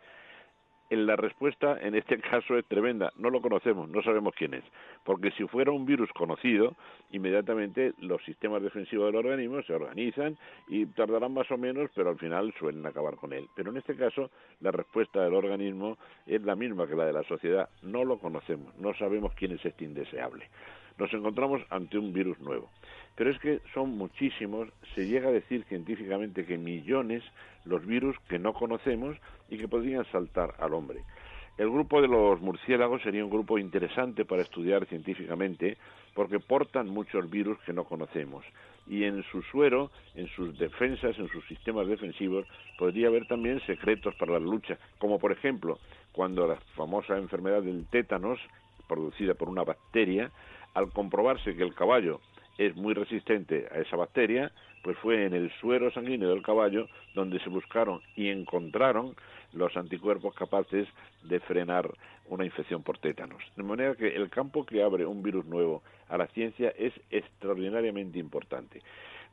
La 0.95 1.15
respuesta 1.15 1.77
en 1.81 1.95
este 1.95 2.17
caso 2.31 2.57
es 2.57 2.65
tremenda. 2.65 3.11
No 3.17 3.29
lo 3.29 3.41
conocemos, 3.41 3.89
no 3.89 4.01
sabemos 4.03 4.33
quién 4.35 4.53
es. 4.53 4.63
Porque 5.03 5.31
si 5.31 5.47
fuera 5.47 5.71
un 5.71 5.85
virus 5.85 6.11
conocido, 6.13 6.75
inmediatamente 7.11 7.93
los 7.99 8.23
sistemas 8.23 8.61
defensivos 8.61 9.07
del 9.07 9.15
organismo 9.15 9.61
se 9.63 9.73
organizan 9.73 10.37
y 10.67 10.85
tardarán 10.87 11.33
más 11.33 11.49
o 11.51 11.57
menos, 11.57 11.89
pero 11.95 12.09
al 12.09 12.17
final 12.17 12.53
suelen 12.59 12.85
acabar 12.85 13.15
con 13.15 13.33
él. 13.33 13.47
Pero 13.55 13.71
en 13.71 13.77
este 13.77 13.95
caso, 13.95 14.29
la 14.59 14.71
respuesta 14.71 15.23
del 15.23 15.33
organismo 15.33 15.97
es 16.27 16.41
la 16.43 16.55
misma 16.55 16.87
que 16.87 16.95
la 16.95 17.05
de 17.05 17.13
la 17.13 17.23
sociedad. 17.23 17.69
No 17.81 18.03
lo 18.03 18.19
conocemos, 18.19 18.75
no 18.77 18.93
sabemos 18.95 19.33
quién 19.33 19.53
es 19.53 19.65
este 19.65 19.85
indeseable. 19.85 20.47
Nos 21.01 21.11
encontramos 21.15 21.63
ante 21.71 21.97
un 21.97 22.13
virus 22.13 22.39
nuevo. 22.41 22.69
Pero 23.15 23.31
es 23.31 23.39
que 23.39 23.59
son 23.73 23.97
muchísimos, 23.97 24.69
se 24.93 25.07
llega 25.07 25.29
a 25.29 25.31
decir 25.31 25.63
científicamente 25.63 26.45
que 26.45 26.59
millones 26.59 27.23
los 27.65 27.83
virus 27.87 28.15
que 28.29 28.37
no 28.37 28.53
conocemos 28.53 29.17
y 29.49 29.57
que 29.57 29.67
podrían 29.67 30.05
saltar 30.11 30.53
al 30.59 30.75
hombre. 30.75 30.99
El 31.57 31.71
grupo 31.71 32.03
de 32.03 32.07
los 32.07 32.39
murciélagos 32.39 33.01
sería 33.01 33.25
un 33.25 33.31
grupo 33.31 33.57
interesante 33.57 34.25
para 34.25 34.43
estudiar 34.43 34.85
científicamente 34.85 35.75
porque 36.13 36.39
portan 36.39 36.87
muchos 36.87 37.27
virus 37.31 37.57
que 37.65 37.73
no 37.73 37.83
conocemos 37.83 38.45
y 38.87 39.03
en 39.03 39.23
su 39.31 39.41
suero, 39.41 39.89
en 40.13 40.27
sus 40.27 40.55
defensas, 40.59 41.17
en 41.17 41.29
sus 41.29 41.43
sistemas 41.47 41.87
defensivos, 41.87 42.45
podría 42.77 43.07
haber 43.07 43.25
también 43.25 43.59
secretos 43.65 44.13
para 44.15 44.33
la 44.33 44.39
lucha, 44.39 44.77
como 44.99 45.17
por 45.17 45.31
ejemplo 45.31 45.79
cuando 46.11 46.45
la 46.45 46.57
famosa 46.75 47.17
enfermedad 47.17 47.63
del 47.63 47.87
tétanos, 47.87 48.39
producida 48.87 49.33
por 49.33 49.49
una 49.49 49.63
bacteria, 49.63 50.29
al 50.73 50.91
comprobarse 50.91 51.55
que 51.55 51.63
el 51.63 51.75
caballo 51.75 52.21
es 52.57 52.75
muy 52.75 52.93
resistente 52.93 53.67
a 53.71 53.79
esa 53.79 53.95
bacteria, 53.95 54.51
pues 54.83 54.97
fue 54.97 55.25
en 55.25 55.33
el 55.33 55.51
suero 55.59 55.91
sanguíneo 55.91 56.29
del 56.29 56.41
caballo 56.41 56.87
donde 57.13 57.39
se 57.39 57.49
buscaron 57.49 58.01
y 58.15 58.29
encontraron 58.29 59.15
los 59.53 59.75
anticuerpos 59.75 60.33
capaces 60.35 60.87
de 61.23 61.39
frenar 61.39 61.89
una 62.27 62.45
infección 62.45 62.83
por 62.83 62.97
tétanos. 62.97 63.43
De 63.55 63.63
manera 63.63 63.95
que 63.95 64.15
el 64.15 64.29
campo 64.29 64.65
que 64.65 64.81
abre 64.81 65.05
un 65.05 65.21
virus 65.21 65.45
nuevo 65.45 65.83
a 66.09 66.17
la 66.17 66.27
ciencia 66.27 66.73
es 66.77 66.93
extraordinariamente 67.09 68.19
importante. 68.19 68.81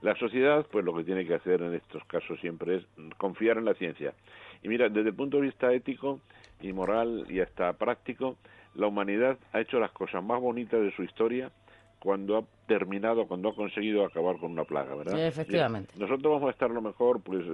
La 0.02 0.14
sociedad, 0.16 0.66
pues 0.70 0.84
lo 0.84 0.94
que 0.94 1.04
tiene 1.04 1.26
que 1.26 1.34
hacer 1.34 1.60
en 1.62 1.74
estos 1.74 2.04
casos 2.04 2.38
siempre 2.40 2.76
es 2.76 2.84
confiar 3.16 3.58
en 3.58 3.64
la 3.64 3.74
ciencia. 3.74 4.14
Y 4.62 4.68
mira, 4.68 4.88
desde 4.88 5.10
el 5.10 5.14
punto 5.14 5.38
de 5.38 5.44
vista 5.44 5.72
ético 5.72 6.20
y 6.60 6.72
moral 6.72 7.26
y 7.28 7.40
hasta 7.40 7.72
práctico, 7.72 8.36
la 8.74 8.86
humanidad 8.86 9.38
ha 9.52 9.60
hecho 9.60 9.78
las 9.78 9.90
cosas 9.92 10.22
más 10.22 10.40
bonitas 10.40 10.80
de 10.80 10.92
su 10.92 11.02
historia 11.02 11.50
cuando 11.98 12.38
ha 12.38 12.44
terminado, 12.66 13.26
cuando 13.26 13.48
ha 13.48 13.54
conseguido 13.54 14.04
acabar 14.04 14.38
con 14.38 14.52
una 14.52 14.64
plaga, 14.64 14.94
¿verdad? 14.94 15.26
efectivamente. 15.26 15.94
Nosotros 15.98 16.32
vamos 16.32 16.48
a 16.48 16.52
estar 16.52 16.70
lo 16.70 16.80
mejor 16.80 17.20
pues 17.20 17.44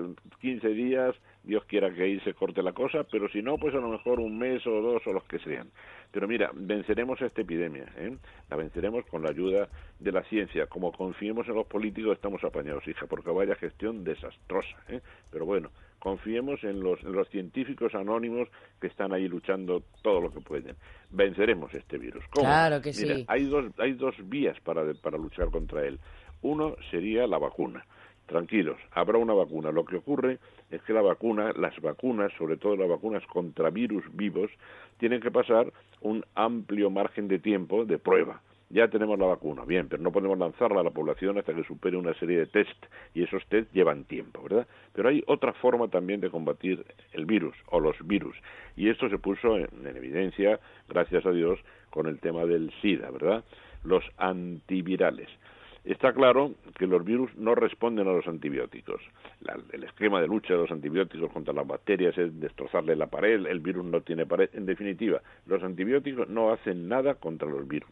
15 0.40 0.68
días, 0.68 1.14
Dios 1.44 1.64
quiera 1.66 1.92
que 1.92 2.02
ahí 2.02 2.20
se 2.20 2.34
corte 2.34 2.62
la 2.62 2.72
cosa, 2.72 3.04
pero 3.04 3.28
si 3.28 3.42
no, 3.42 3.58
pues 3.58 3.74
a 3.74 3.78
lo 3.78 3.88
mejor 3.88 4.18
un 4.18 4.38
mes 4.38 4.66
o 4.66 4.80
dos 4.80 5.06
o 5.06 5.12
los 5.12 5.24
que 5.24 5.38
sean. 5.38 5.70
Pero 6.10 6.26
mira, 6.26 6.50
venceremos 6.54 7.20
esta 7.20 7.42
epidemia, 7.42 7.86
¿eh? 7.96 8.16
la 8.48 8.56
venceremos 8.56 9.04
con 9.06 9.22
la 9.22 9.30
ayuda 9.30 9.68
de 9.98 10.12
la 10.12 10.22
ciencia. 10.24 10.66
Como 10.66 10.92
confiemos 10.92 11.46
en 11.48 11.54
los 11.54 11.66
políticos, 11.66 12.12
estamos 12.12 12.42
apañados, 12.44 12.86
hija, 12.86 13.06
porque 13.06 13.30
vaya 13.30 13.56
gestión 13.56 14.04
desastrosa. 14.04 14.76
¿eh? 14.88 15.00
Pero 15.30 15.44
bueno, 15.44 15.70
confiemos 15.98 16.62
en 16.64 16.80
los, 16.80 17.00
científicos 17.30 17.94
anónimos 17.94 18.48
que 18.80 18.86
están 18.86 19.12
ahí 19.12 19.26
luchando 19.26 19.82
todo 20.02 20.20
lo 20.20 20.32
que 20.32 20.40
pueden. 20.40 20.76
Venceremos 21.10 21.74
este 21.74 21.98
virus. 21.98 22.24
¿Cómo? 22.30 22.46
Claro 22.46 22.80
que 22.80 22.92
sí. 22.92 23.24
Hay 23.26 23.44
dos, 23.44 23.66
hay 23.78 23.92
dos 23.94 24.14
vías 24.28 24.58
para, 24.60 24.94
para 24.94 25.18
luchar 25.18 25.50
contra 25.50 25.84
él. 25.86 25.98
Uno 26.42 26.76
sería 26.90 27.26
la 27.26 27.38
vacuna. 27.38 27.84
Tranquilos, 28.26 28.78
habrá 28.92 29.18
una 29.18 29.34
vacuna. 29.34 29.70
Lo 29.70 29.84
que 29.84 29.96
ocurre 29.96 30.38
es 30.74 30.82
que 30.82 30.92
la 30.92 31.02
vacuna, 31.02 31.52
las 31.56 31.80
vacunas, 31.80 32.32
sobre 32.38 32.56
todo 32.56 32.76
las 32.76 32.88
vacunas 32.88 33.24
contra 33.26 33.70
virus 33.70 34.04
vivos, 34.12 34.50
tienen 34.98 35.20
que 35.20 35.30
pasar 35.30 35.72
un 36.00 36.24
amplio 36.34 36.90
margen 36.90 37.28
de 37.28 37.38
tiempo 37.38 37.84
de 37.84 37.98
prueba 37.98 38.40
ya 38.74 38.88
tenemos 38.88 39.18
la 39.20 39.26
vacuna, 39.26 39.64
bien, 39.64 39.88
pero 39.88 40.02
no 40.02 40.10
podemos 40.10 40.36
lanzarla 40.36 40.80
a 40.80 40.82
la 40.82 40.90
población 40.90 41.38
hasta 41.38 41.54
que 41.54 41.62
supere 41.62 41.96
una 41.96 42.12
serie 42.14 42.38
de 42.38 42.46
test 42.46 42.86
y 43.14 43.22
esos 43.22 43.46
test 43.46 43.72
llevan 43.72 44.02
tiempo, 44.04 44.42
¿verdad? 44.42 44.66
Pero 44.92 45.10
hay 45.10 45.22
otra 45.28 45.52
forma 45.52 45.86
también 45.88 46.20
de 46.20 46.28
combatir 46.28 46.84
el 47.12 47.24
virus 47.24 47.54
o 47.66 47.78
los 47.78 47.96
virus 48.04 48.36
y 48.76 48.88
esto 48.88 49.08
se 49.08 49.18
puso 49.18 49.58
en, 49.58 49.68
evidencia, 49.86 50.58
gracias 50.88 51.24
a 51.24 51.30
Dios, 51.30 51.60
con 51.90 52.08
el 52.08 52.18
tema 52.18 52.46
del 52.46 52.72
SIDA, 52.82 53.12
¿verdad? 53.12 53.44
Los 53.84 54.04
antivirales. 54.16 55.28
Está 55.84 56.14
claro 56.14 56.52
que 56.78 56.86
los 56.86 57.04
virus 57.04 57.36
no 57.36 57.54
responden 57.54 58.08
a 58.08 58.12
los 58.12 58.26
antibióticos. 58.26 59.02
el 59.72 59.84
esquema 59.84 60.20
de 60.20 60.26
lucha 60.26 60.54
de 60.54 60.60
los 60.60 60.70
antibióticos 60.70 61.30
contra 61.30 61.52
las 61.52 61.66
bacterias 61.66 62.16
es 62.16 62.40
destrozarle 62.40 62.96
la 62.96 63.08
pared, 63.08 63.46
el 63.46 63.60
virus 63.60 63.84
no 63.84 64.00
tiene 64.00 64.24
pared. 64.24 64.48
En 64.54 64.64
definitiva, 64.64 65.20
los 65.46 65.62
antibióticos 65.62 66.28
no 66.28 66.52
hacen 66.52 66.88
nada 66.88 67.14
contra 67.16 67.48
los 67.48 67.68
virus. 67.68 67.90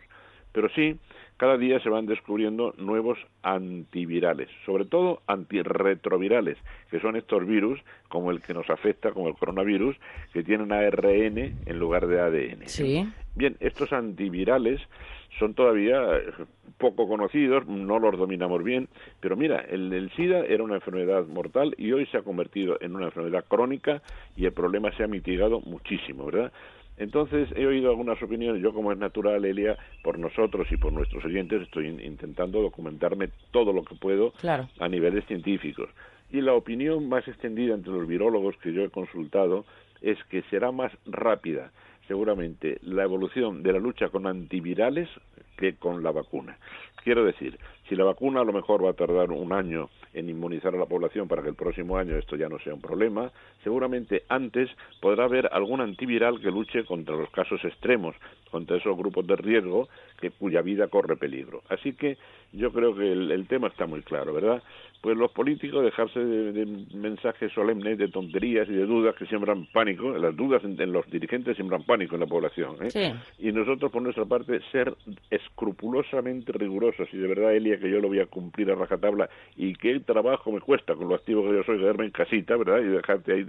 Pero 0.53 0.69
sí, 0.71 0.97
cada 1.37 1.57
día 1.57 1.81
se 1.81 1.89
van 1.89 2.07
descubriendo 2.07 2.75
nuevos 2.79 3.19
antivirales, 3.43 4.49
sobre 4.65 4.85
todo 4.85 5.23
antirretrovirales, 5.27 6.59
que 6.91 7.01
son 7.01 7.17
estos 7.17 7.47
virus, 7.47 7.81
como 8.09 8.31
el 8.31 8.41
que 8.43 8.55
nos 8.55 8.69
afecta, 8.71 9.13
como 9.13 9.29
el 9.29 9.35
coronavirus, 9.35 9.97
que 10.33 10.43
tienen 10.43 10.73
ARN 10.73 11.39
en 11.67 11.79
lugar 11.79 12.07
de 12.07 12.21
ADN. 12.21 12.69
Sí. 12.69 13.07
Bien, 13.35 13.57
estos 13.61 13.93
antivirales 13.95 14.81
son 15.39 15.55
todavía 15.55 16.17
eh, 16.17 16.33
poco 16.79 17.09
conocidos, 17.09 17.67
no 17.67 17.99
los 17.99 18.19
dominamos 18.19 18.63
bien, 18.63 18.89
pero 19.21 19.37
mira, 19.37 19.61
el, 19.61 19.93
el, 19.93 20.11
SIDA 20.13 20.45
era 20.47 20.65
una 20.65 20.77
enfermedad 20.77 21.27
mortal 21.27 21.75
y 21.79 21.93
hoy 21.93 22.07
se 22.07 22.19
ha 22.19 22.23
convertido 22.23 22.79
en 22.81 22.97
una 22.97 23.07
enfermedad 23.07 23.45
crónica 23.47 24.03
y 24.37 24.47
el 24.47 24.53
problema 24.53 24.91
se 24.97 25.05
ha 25.05 25.07
mitigado 25.07 25.61
muchísimo, 25.61 26.27
¿verdad? 26.27 26.53
Entonces 26.97 27.49
he 27.57 27.67
oído 27.67 27.91
algunas 27.91 28.23
opiniones, 28.23 28.63
yo 28.63 28.73
como 28.73 28.93
es 28.93 28.99
natural, 28.99 29.45
Elia, 29.45 29.77
por 30.03 30.19
nosotros 30.19 30.71
y 30.71 30.77
por 30.77 30.93
nuestros 30.93 31.25
oyentes 31.25 31.63
estoy 31.63 31.89
intentando 31.89 32.61
documentarme 32.61 33.31
todo 33.51 33.73
lo 33.73 33.83
que 33.83 33.95
puedo 33.95 34.33
a 34.79 34.89
niveles 34.89 35.25
científicos. 35.27 35.89
Y 36.31 36.41
la 36.41 36.55
opinión 36.55 37.09
más 37.09 37.27
extendida 37.27 37.75
entre 37.75 37.93
los 37.93 38.07
virólogos 38.07 38.57
que 38.59 38.73
yo 38.73 38.83
he 38.83 38.91
consultado 38.91 39.65
es 40.01 40.23
que 40.25 40.43
será 40.43 40.73
más 40.73 40.93
rápida 41.07 41.73
seguramente 42.07 42.79
la 42.83 43.05
evolución 43.05 43.63
de 43.63 43.73
la 43.73 43.79
lucha 43.79 44.09
con 44.09 44.27
antivirales 44.27 45.09
que 45.57 45.77
con 45.77 46.03
la 46.03 46.11
vacuna. 46.11 46.59
Quiero 47.05 47.25
decir, 47.25 47.59
si 47.93 47.97
la 47.97 48.05
vacuna 48.05 48.41
a 48.41 48.45
lo 48.45 48.55
mejor 48.55 48.83
va 48.83 48.89
a 48.89 48.95
tardar 48.95 49.31
un 49.31 49.53
año 49.53 49.91
en 50.15 50.31
inmunizar 50.31 50.75
a 50.75 50.79
la 50.79 50.87
población 50.87 51.29
para 51.29 51.43
que 51.43 51.51
el 51.51 51.55
próximo 51.55 51.99
año 51.99 52.17
esto 52.17 52.37
ya 52.37 52.49
no 52.49 52.59
sea 52.59 52.73
un 52.73 52.81
problema, 52.81 53.31
seguramente 53.63 54.23
antes 54.31 54.71
podrá 54.99 55.25
haber 55.25 55.51
algún 55.53 55.83
antiviral 55.83 56.41
que 56.41 56.51
luche 56.51 56.87
contra 56.87 57.15
los 57.17 57.29
casos 57.29 57.63
extremos, 57.67 58.17
contra 58.51 58.79
esos 58.79 58.97
grupos 58.97 59.27
de 59.27 59.37
riesgo 59.37 59.89
que, 60.21 60.31
cuya 60.31 60.63
vida 60.63 60.89
corre 60.89 61.17
peligro. 61.17 61.63
Así 61.69 61.93
que 61.93 62.17
yo 62.53 62.73
creo 62.73 62.95
que 62.95 63.13
el, 63.13 63.47
tema 63.47 63.69
está 63.69 63.87
muy 63.87 64.03
claro, 64.03 64.35
¿verdad? 64.35 64.63
Pues 65.01 65.17
los 65.17 65.33
políticos 65.33 65.83
dejarse 65.83 66.21
de, 66.21 66.67
mensajes 66.95 67.53
solemnes, 67.53 67.99
de 67.99 68.09
tonterías 68.09 68.69
y 68.69 68.73
de 68.73 68.87
dudas 68.87 69.17
que 69.17 69.27
siembran 69.27 69.67
pánico, 69.73 70.11
las 70.11 70.37
dudas 70.37 70.63
en, 70.65 70.93
los 70.93 71.11
dirigentes 71.11 71.57
siembran 71.57 71.83
pánico 71.83 72.15
en 72.15 72.21
la 72.21 72.27
población, 72.27 72.77
¿eh? 72.83 73.15
Y 73.39 73.51
nosotros, 73.53 73.91
por 73.91 74.03
nuestra 74.03 74.27
parte, 74.27 74.61
ser 74.71 74.95
escrupulosamente 75.31 76.53
rigurosos 76.53 77.09
y 77.13 77.17
de 77.17 77.27
verdad, 77.27 77.55
Elia, 77.55 77.79
que 77.83 77.91
yo 77.91 78.01
lo 78.01 78.09
voy 78.09 78.21
a 78.21 78.27
cumplir 78.27 78.71
a 78.71 78.75
rajatabla 78.75 79.29
y 79.57 79.75
qué 79.75 80.01
trabajo 80.01 80.51
me 80.53 80.61
cuesta 80.61 80.95
con 80.95 81.09
lo 81.09 81.15
activo 81.15 81.43
que 81.43 81.57
yo 81.57 81.63
soy, 81.65 81.79
quedarme 81.79 82.07
en 82.07 82.11
casita, 82.11 82.57
¿verdad? 82.57 82.79
Y 82.81 82.87
dejarte 82.87 83.33
ahí 83.33 83.47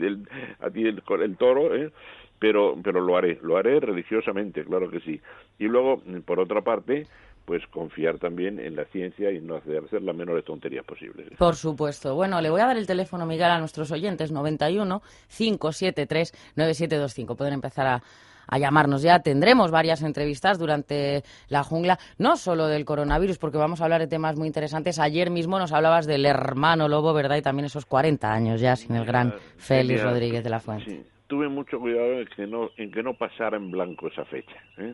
a 0.60 0.70
ti 0.70 0.86
el, 0.86 1.02
el 1.22 1.38
toro, 1.38 1.74
¿eh? 1.76 1.92
pero, 2.40 2.76
pero 2.84 3.00
lo 3.00 3.16
haré, 3.16 3.40
lo 3.42 3.56
haré 3.56 3.80
religiosamente, 3.80 4.66
claro 4.66 4.90
que 4.90 5.00
sí. 5.00 5.22
Y 5.60 5.66
luego, 5.66 6.02
por 6.26 6.42
otra 6.42 6.62
parte, 6.62 7.06
pues 7.46 7.66
confiar 7.68 8.20
también 8.20 8.60
en 8.60 8.76
la 8.76 8.86
ciencia 8.86 9.32
y 9.32 9.40
no 9.40 9.56
hacer, 9.56 9.84
hacer 9.86 10.02
las 10.02 10.16
menores 10.16 10.46
tonterías 10.46 10.86
posibles. 10.86 11.28
Por 11.38 11.56
supuesto. 11.56 12.16
Bueno, 12.16 12.42
le 12.42 12.50
voy 12.50 12.62
a 12.62 12.68
dar 12.68 12.78
el 12.78 12.88
teléfono, 12.88 13.26
Miguel, 13.26 13.52
a 13.52 13.60
nuestros 13.60 13.92
oyentes, 13.92 14.32
91 14.32 15.02
573 15.30 16.32
9725. 16.56 17.36
Pueden 17.36 17.54
empezar 17.54 17.88
a, 17.88 18.04
a 18.48 18.58
llamarnos. 18.58 19.02
Ya 19.02 19.20
tendremos 19.20 19.72
varias 19.72 20.02
entrevistas 20.04 20.60
durante 20.60 21.24
la 21.50 21.64
jungla, 21.64 21.98
no 22.18 22.36
solo 22.38 22.68
del 22.68 22.86
coronavirus, 22.86 23.38
porque 23.38 23.58
vamos 23.58 23.82
a 23.82 23.86
hablar 23.86 24.02
de 24.02 24.08
temas 24.08 24.36
muy 24.36 24.48
interesantes. 24.48 25.00
Ayer 25.00 25.30
mismo 25.30 25.60
nos 25.60 25.72
hablabas 25.72 26.06
del 26.06 26.26
hermano 26.26 26.88
lobo, 26.88 27.14
¿verdad? 27.14 27.38
Y 27.38 27.42
también 27.42 27.66
esos 27.66 27.86
40 27.86 28.32
años 28.32 28.62
ya 28.62 28.76
sin 28.76 28.96
el 28.96 29.06
gran 29.06 29.34
Félix 29.58 30.04
Rodríguez 30.04 30.44
de 30.44 30.50
la 30.50 30.60
Fuente. 30.60 30.90
Sí. 30.90 31.04
Tuve 31.28 31.48
mucho 31.48 31.80
cuidado 31.80 32.20
en 32.20 32.28
que 32.28 32.46
no, 32.46 32.70
en 32.78 32.92
que 32.92 33.02
no 33.02 33.16
pasara 33.16 33.58
en 33.58 33.72
blanco 33.72 34.08
esa 34.08 34.26
fecha. 34.26 34.56
¿eh? 34.78 34.94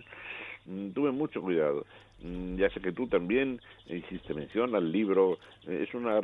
Mm, 0.65 0.91
tuve 0.91 1.11
mucho 1.11 1.41
cuidado. 1.41 1.85
Mm, 2.21 2.57
ya 2.57 2.69
sé 2.69 2.79
que 2.79 2.91
tú 2.91 3.07
también 3.07 3.59
hiciste 3.87 4.33
mención 4.33 4.75
al 4.75 4.91
libro, 4.91 5.39
eh, 5.67 5.85
es 5.87 5.93
una 5.93 6.19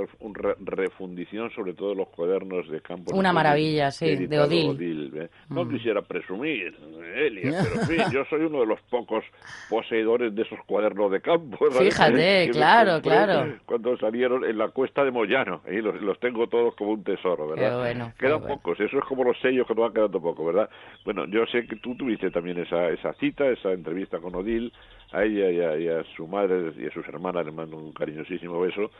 refundición 0.59 1.49
sobre 1.51 1.73
todo 1.73 1.95
los 1.95 2.09
cuadernos 2.09 2.69
de 2.69 2.81
campo. 2.81 3.15
Una 3.15 3.33
maravilla, 3.33 3.91
sí, 3.91 4.27
de 4.27 4.39
Odil. 4.39 5.11
¿eh? 5.15 5.29
No 5.49 5.65
mm. 5.65 5.71
quisiera 5.71 6.01
presumir, 6.01 6.75
Elia, 7.15 7.63
pero 7.73 7.85
fin, 7.85 8.03
yo 8.11 8.25
soy 8.25 8.41
uno 8.41 8.61
de 8.61 8.67
los 8.67 8.81
pocos 8.83 9.23
poseedores 9.69 10.35
de 10.35 10.43
esos 10.43 10.59
cuadernos 10.65 11.11
de 11.11 11.21
campo. 11.21 11.57
Fíjate, 11.71 12.49
claro, 12.53 13.01
claro. 13.01 13.57
Cuando 13.65 13.97
salieron 13.97 14.45
en 14.45 14.57
la 14.57 14.69
cuesta 14.69 15.03
de 15.03 15.11
Moyano, 15.11 15.61
y 15.69 15.81
los, 15.81 15.99
los 16.01 16.19
tengo 16.19 16.47
todos 16.47 16.75
como 16.75 16.91
un 16.91 17.03
tesoro, 17.03 17.47
¿verdad? 17.47 17.79
bueno, 17.79 18.13
Quedan 18.19 18.41
pocos, 18.41 18.79
eso 18.79 18.97
es 18.97 19.05
como 19.05 19.23
los 19.23 19.39
sellos 19.39 19.67
que 19.67 19.73
nos 19.73 19.85
van 19.85 19.93
quedando 19.93 20.21
poco, 20.21 20.45
¿verdad? 20.45 20.69
Bueno, 21.03 21.25
yo 21.25 21.45
sé 21.47 21.65
que 21.67 21.77
tú 21.77 21.95
tuviste 21.95 22.29
también 22.31 22.59
esa, 22.59 22.89
esa 22.89 23.13
cita, 23.13 23.47
esa 23.47 23.71
entrevista 23.71 24.19
con 24.19 24.35
Odil, 24.35 24.71
a 25.11 25.23
ella 25.23 25.77
y 25.77 25.84
a, 25.84 25.84
su 26.15 26.27
madre 26.27 26.73
y 26.77 26.85
a 26.87 26.91
sus 26.91 27.07
hermanas 27.07 27.45
le 27.45 27.51
mando 27.51 27.77
un 27.77 27.93
cariñosísimo 27.93 28.59
beso 28.59 28.91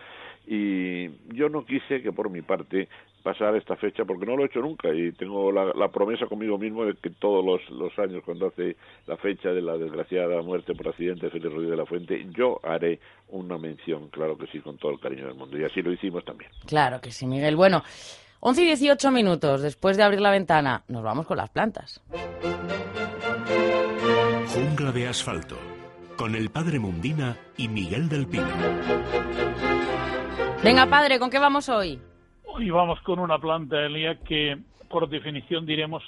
y 0.47 1.09
yo 1.33 1.49
no 1.49 1.65
quise 1.65 2.01
que 2.01 2.11
por 2.11 2.29
mi 2.29 2.41
parte 2.41 2.87
pasara 3.23 3.57
esta 3.57 3.75
fecha 3.75 4.05
porque 4.05 4.25
no 4.25 4.37
lo 4.37 4.43
he 4.43 4.45
hecho 4.45 4.59
nunca 4.59 4.93
y 4.93 5.11
tengo 5.13 5.51
la, 5.51 5.87
promesa 5.89 6.27
conmigo 6.27 6.57
mismo 6.57 6.85
de 6.85 6.93
que 6.93 7.09
todos 7.09 7.43
los, 7.43 7.69
los, 7.71 7.97
años 7.97 8.21
cuando 8.23 8.47
hace 8.47 8.75
la 9.07 9.17
fecha 9.17 9.49
de 9.49 9.61
la 9.61 9.77
desgraciada 9.77 10.41
muerte 10.43 10.75
por 10.75 10.89
accidente 10.89 11.25
de 11.25 11.31
Félix 11.31 11.51
Rodríguez 11.51 11.71
de 11.71 11.77
la 11.77 11.85
Fuente 11.85 12.27
yo 12.37 12.59
haré 12.63 12.99
una 13.29 13.57
mención, 13.57 14.09
claro 14.09 14.37
que 14.37 14.45
sí, 14.47 14.59
con 14.59 14.77
todo 14.77 14.91
el 14.91 14.99
cariño 14.99 15.25
del 15.25 15.35
mundo 15.35 15.57
y 15.57 15.63
así 15.63 15.81
lo 15.81 15.91
hicimos 15.91 16.23
también. 16.23 16.51
Claro 16.67 17.01
que 17.01 17.11
sí, 17.11 17.25
Miguel. 17.25 17.55
Bueno, 17.55 17.83
11 18.41 18.61
y 18.61 18.65
18 18.67 19.11
minutos 19.11 19.63
después 19.63 19.97
de 19.97 20.03
abrir 20.03 20.21
la 20.21 20.29
ventana, 20.29 20.83
nos 20.87 21.01
vamos 21.01 21.25
con 21.25 21.37
las 21.37 21.49
plantas. 21.49 22.01
Jungla 24.53 24.91
de 24.91 25.07
asfalto 25.07 25.57
con 26.17 26.36
el 26.36 26.50
padre 26.50 26.79
Mundina 26.79 27.38
y 27.57 27.67
Miguel 27.67 28.07
del 28.10 28.27
Pino. 28.27 28.48
Venga, 30.63 30.86
padre, 30.88 31.19
¿con 31.19 31.29
qué 31.29 31.39
vamos 31.39 31.69
hoy? 31.69 32.00
Hoy 32.45 32.69
vamos 32.69 33.00
con 33.01 33.19
una 33.19 33.38
planta, 33.38 33.86
Elia, 33.86 34.19
que 34.19 34.57
por 34.89 35.10
definición 35.10 35.65
diremos 35.65 36.03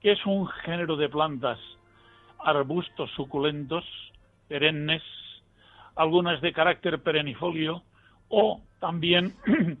que 0.00 0.12
es 0.12 0.26
un 0.26 0.46
género 0.46 0.96
de 0.96 1.08
plantas, 1.08 1.58
arbustos 2.38 3.10
suculentos, 3.12 3.84
perennes, 4.48 5.02
algunas 5.94 6.40
de 6.40 6.52
carácter 6.52 7.02
perennifolio 7.02 7.82
o 8.28 8.60
también 8.78 9.34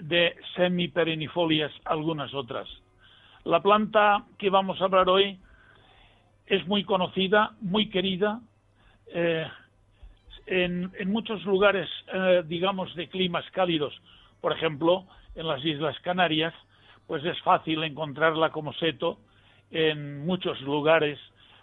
de 0.00 0.36
semiperennifolias, 0.56 1.72
algunas 1.84 2.34
otras. 2.34 2.68
La 3.44 3.62
planta 3.62 4.24
que 4.38 4.50
vamos 4.50 4.80
a 4.80 4.84
hablar 4.84 5.08
hoy 5.08 5.38
es 6.46 6.66
muy 6.66 6.84
conocida, 6.84 7.52
muy 7.60 7.88
querida, 7.88 8.40
eh, 9.12 9.46
en, 10.46 10.90
muchos 11.06 11.44
lugares, 11.44 11.88
eh, 12.12 12.42
digamos, 12.46 12.94
de 12.94 13.08
climas 13.08 13.44
cálidos, 13.52 13.94
por 14.40 14.52
ejemplo, 14.52 15.06
en 15.34 15.46
las 15.46 15.64
Islas 15.64 15.98
Canarias, 16.00 16.54
pues 17.06 17.24
es 17.24 17.40
fácil 17.42 17.82
encontrarla 17.84 18.50
como 18.50 18.72
seto. 18.74 19.18
En 19.70 20.26
muchos 20.26 20.60
lugares, 20.62 21.18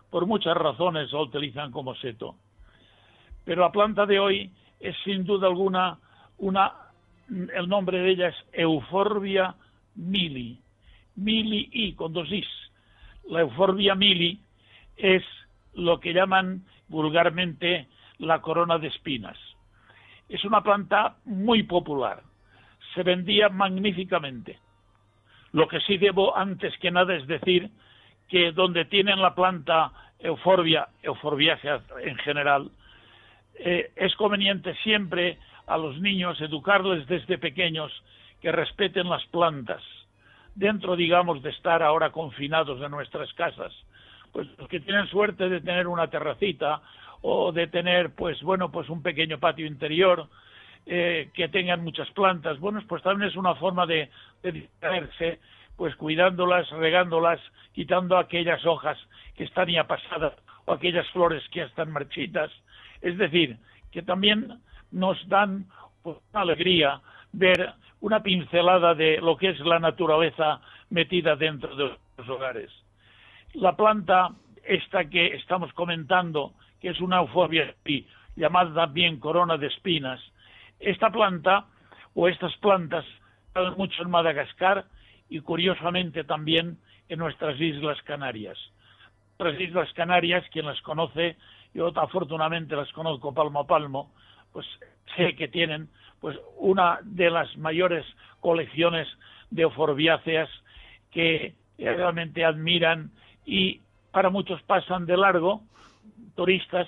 por 0.09 0.25
muchas 0.25 0.55
razones, 0.55 1.11
la 1.11 1.21
utilizan 1.21 1.71
como 1.71 1.95
seto. 1.95 2.35
Pero 3.43 3.61
la 3.61 3.71
planta 3.71 4.05
de 4.05 4.19
hoy 4.19 4.51
es 4.79 4.95
sin 5.03 5.25
duda 5.25 5.47
alguna 5.47 5.99
una, 6.37 6.73
el 7.29 7.67
nombre 7.67 7.99
de 7.99 8.11
ella 8.11 8.27
es 8.29 8.35
Euphorbia 8.53 9.55
mili, 9.95 10.59
mili 11.15 11.69
y 11.71 11.93
con 11.93 12.13
dos 12.13 12.31
is. 12.31 12.47
La 13.29 13.41
Euphorbia 13.41 13.95
mili 13.95 14.39
es 14.95 15.23
lo 15.73 15.99
que 15.99 16.13
llaman 16.13 16.63
vulgarmente 16.87 17.87
la 18.19 18.41
corona 18.41 18.77
de 18.77 18.87
espinas. 18.87 19.37
Es 20.29 20.43
una 20.43 20.61
planta 20.61 21.17
muy 21.25 21.63
popular, 21.63 22.21
se 22.93 23.03
vendía 23.03 23.49
magníficamente. 23.49 24.59
Lo 25.53 25.67
que 25.67 25.79
sí 25.81 25.97
debo 25.97 26.35
antes 26.35 26.77
que 26.79 26.91
nada 26.91 27.15
es 27.15 27.25
decir 27.27 27.69
que 28.27 28.51
donde 28.51 28.85
tienen 28.85 29.21
la 29.21 29.33
planta 29.33 29.91
euforbia, 30.19 30.89
euforbiácea 31.01 31.81
en 32.03 32.17
general, 32.17 32.71
eh, 33.55 33.91
es 33.95 34.15
conveniente 34.15 34.75
siempre 34.83 35.37
a 35.65 35.77
los 35.77 35.99
niños 35.99 36.39
educarles 36.41 37.07
desde 37.07 37.37
pequeños 37.37 37.91
que 38.41 38.51
respeten 38.51 39.09
las 39.09 39.25
plantas, 39.27 39.81
dentro, 40.55 40.95
digamos, 40.95 41.41
de 41.41 41.49
estar 41.49 41.81
ahora 41.81 42.11
confinados 42.11 42.81
en 42.81 42.91
nuestras 42.91 43.31
casas, 43.33 43.73
pues 44.37 44.49
los 44.59 44.69
que 44.69 44.79
tienen 44.81 45.07
suerte 45.07 45.49
de 45.49 45.61
tener 45.61 45.87
una 45.87 46.11
terracita 46.11 46.83
o 47.23 47.51
de 47.51 47.65
tener, 47.65 48.13
pues 48.13 48.39
bueno, 48.43 48.69
pues 48.71 48.87
un 48.87 49.01
pequeño 49.01 49.39
patio 49.39 49.65
interior, 49.65 50.27
eh, 50.85 51.31
que 51.33 51.49
tengan 51.49 51.83
muchas 51.83 52.07
plantas, 52.11 52.59
bueno, 52.59 52.79
pues 52.87 53.01
también 53.01 53.31
es 53.31 53.35
una 53.35 53.55
forma 53.55 53.87
de, 53.87 54.11
de 54.43 54.51
distraerse, 54.51 55.39
pues 55.75 55.95
cuidándolas, 55.95 56.69
regándolas, 56.69 57.39
quitando 57.73 58.15
aquellas 58.15 58.63
hojas 58.63 58.99
que 59.35 59.45
están 59.45 59.69
ya 59.69 59.85
pasadas 59.85 60.33
o 60.65 60.73
aquellas 60.73 61.09
flores 61.09 61.41
que 61.49 61.61
ya 61.61 61.65
están 61.65 61.91
marchitas. 61.91 62.51
Es 63.01 63.17
decir, 63.17 63.57
que 63.91 64.03
también 64.03 64.61
nos 64.91 65.17
dan 65.27 65.65
pues, 66.03 66.17
una 66.31 66.43
alegría 66.43 67.01
ver 67.31 67.73
una 68.01 68.21
pincelada 68.21 68.93
de 68.93 69.17
lo 69.17 69.35
que 69.35 69.49
es 69.49 69.59
la 69.61 69.79
naturaleza 69.79 70.61
metida 70.91 71.35
dentro 71.35 71.75
de 71.75 71.97
los 72.17 72.29
hogares 72.29 72.69
la 73.53 73.75
planta 73.75 74.31
esta 74.63 75.05
que 75.05 75.27
estamos 75.35 75.71
comentando, 75.73 76.53
que 76.79 76.89
es 76.89 76.99
una 76.99 77.19
eufobia 77.19 77.73
llamada 78.35 78.73
también 78.73 79.19
corona 79.19 79.57
de 79.57 79.67
espinas, 79.67 80.19
esta 80.79 81.09
planta 81.09 81.65
o 82.13 82.27
estas 82.27 82.55
plantas 82.57 83.05
están 83.47 83.75
mucho 83.77 84.03
en 84.03 84.09
Madagascar 84.09 84.85
y 85.29 85.39
curiosamente 85.39 86.23
también 86.23 86.77
en 87.09 87.19
nuestras 87.19 87.59
Islas 87.59 88.01
Canarias. 88.03 88.57
Nuestras 89.39 89.61
Islas 89.61 89.93
Canarias, 89.93 90.45
quien 90.51 90.65
las 90.65 90.81
conoce, 90.81 91.37
yo 91.73 91.91
afortunadamente 91.95 92.75
las 92.75 92.91
conozco 92.91 93.33
palmo 93.33 93.61
a 93.61 93.67
palmo, 93.67 94.11
pues 94.51 94.65
sé 95.15 95.35
que 95.35 95.47
tienen 95.47 95.89
pues 96.19 96.37
una 96.57 96.99
de 97.03 97.29
las 97.29 97.55
mayores 97.57 98.05
colecciones 98.39 99.07
de 99.49 99.63
euforbiáceas 99.63 100.49
que 101.11 101.55
realmente 101.77 102.43
admiran 102.43 103.11
y 103.47 103.81
para 104.11 104.29
muchos 104.29 104.61
pasan 104.63 105.05
de 105.05 105.17
largo, 105.17 105.61
turistas, 106.35 106.87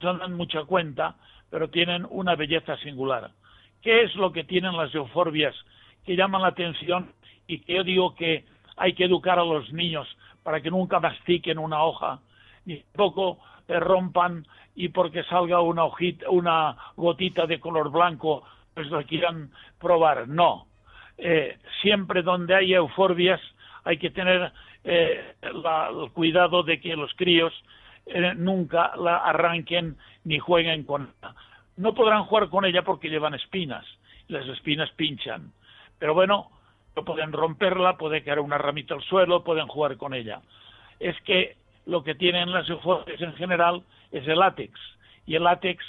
no 0.00 0.18
dan 0.18 0.34
mucha 0.34 0.62
cuenta, 0.64 1.16
pero 1.50 1.70
tienen 1.70 2.06
una 2.10 2.36
belleza 2.36 2.76
singular. 2.76 3.30
¿Qué 3.82 4.02
es 4.02 4.14
lo 4.14 4.30
que 4.30 4.44
tienen 4.44 4.76
las 4.76 4.94
euforbias 4.94 5.54
que 6.04 6.14
llaman 6.14 6.42
la 6.42 6.48
atención 6.48 7.12
y 7.46 7.60
que 7.60 7.76
yo 7.76 7.82
digo 7.82 8.14
que 8.14 8.44
hay 8.76 8.92
que 8.92 9.04
educar 9.04 9.38
a 9.38 9.44
los 9.44 9.72
niños 9.72 10.06
para 10.42 10.60
que 10.60 10.70
nunca 10.70 11.00
mastiquen 11.00 11.58
una 11.58 11.82
hoja, 11.82 12.20
ni 12.66 12.76
tampoco 12.92 13.38
rompan 13.66 14.46
y 14.74 14.90
porque 14.90 15.24
salga 15.24 15.60
una 15.62 15.84
hojita, 15.84 16.28
una 16.28 16.76
gotita 16.94 17.46
de 17.46 17.58
color 17.58 17.90
blanco, 17.90 18.44
pues 18.74 18.88
lo 18.88 19.02
quieran 19.04 19.50
probar. 19.80 20.28
No. 20.28 20.66
Eh, 21.16 21.56
siempre 21.80 22.22
donde 22.22 22.54
hay 22.54 22.74
euforbias 22.74 23.40
hay 23.84 23.98
que 23.98 24.10
tener 24.10 24.52
eh, 24.86 25.34
el 25.42 26.12
cuidado 26.12 26.62
de 26.62 26.80
que 26.80 26.94
los 26.94 27.12
críos 27.14 27.52
eh, 28.06 28.34
nunca 28.36 28.92
la 28.96 29.16
arranquen 29.18 29.96
ni 30.24 30.38
jueguen 30.38 30.84
con 30.84 31.12
ella. 31.20 31.34
No 31.76 31.92
podrán 31.92 32.24
jugar 32.24 32.48
con 32.48 32.64
ella 32.64 32.82
porque 32.82 33.10
llevan 33.10 33.34
espinas, 33.34 33.84
y 34.28 34.32
las 34.32 34.46
espinas 34.46 34.88
pinchan. 34.92 35.52
Pero 35.98 36.14
bueno, 36.14 36.50
no 36.94 37.04
pueden 37.04 37.32
romperla, 37.32 37.96
puede 37.96 38.22
caer 38.22 38.38
una 38.38 38.58
ramita 38.58 38.94
al 38.94 39.02
suelo, 39.02 39.42
pueden 39.42 39.66
jugar 39.66 39.96
con 39.96 40.14
ella. 40.14 40.40
Es 41.00 41.20
que 41.22 41.56
lo 41.84 42.04
que 42.04 42.14
tienen 42.14 42.52
las 42.52 42.68
euforias 42.70 43.20
en 43.20 43.34
general 43.34 43.82
es 44.12 44.26
el 44.28 44.38
látex. 44.38 44.78
Y 45.26 45.34
el 45.34 45.44
látex, 45.44 45.84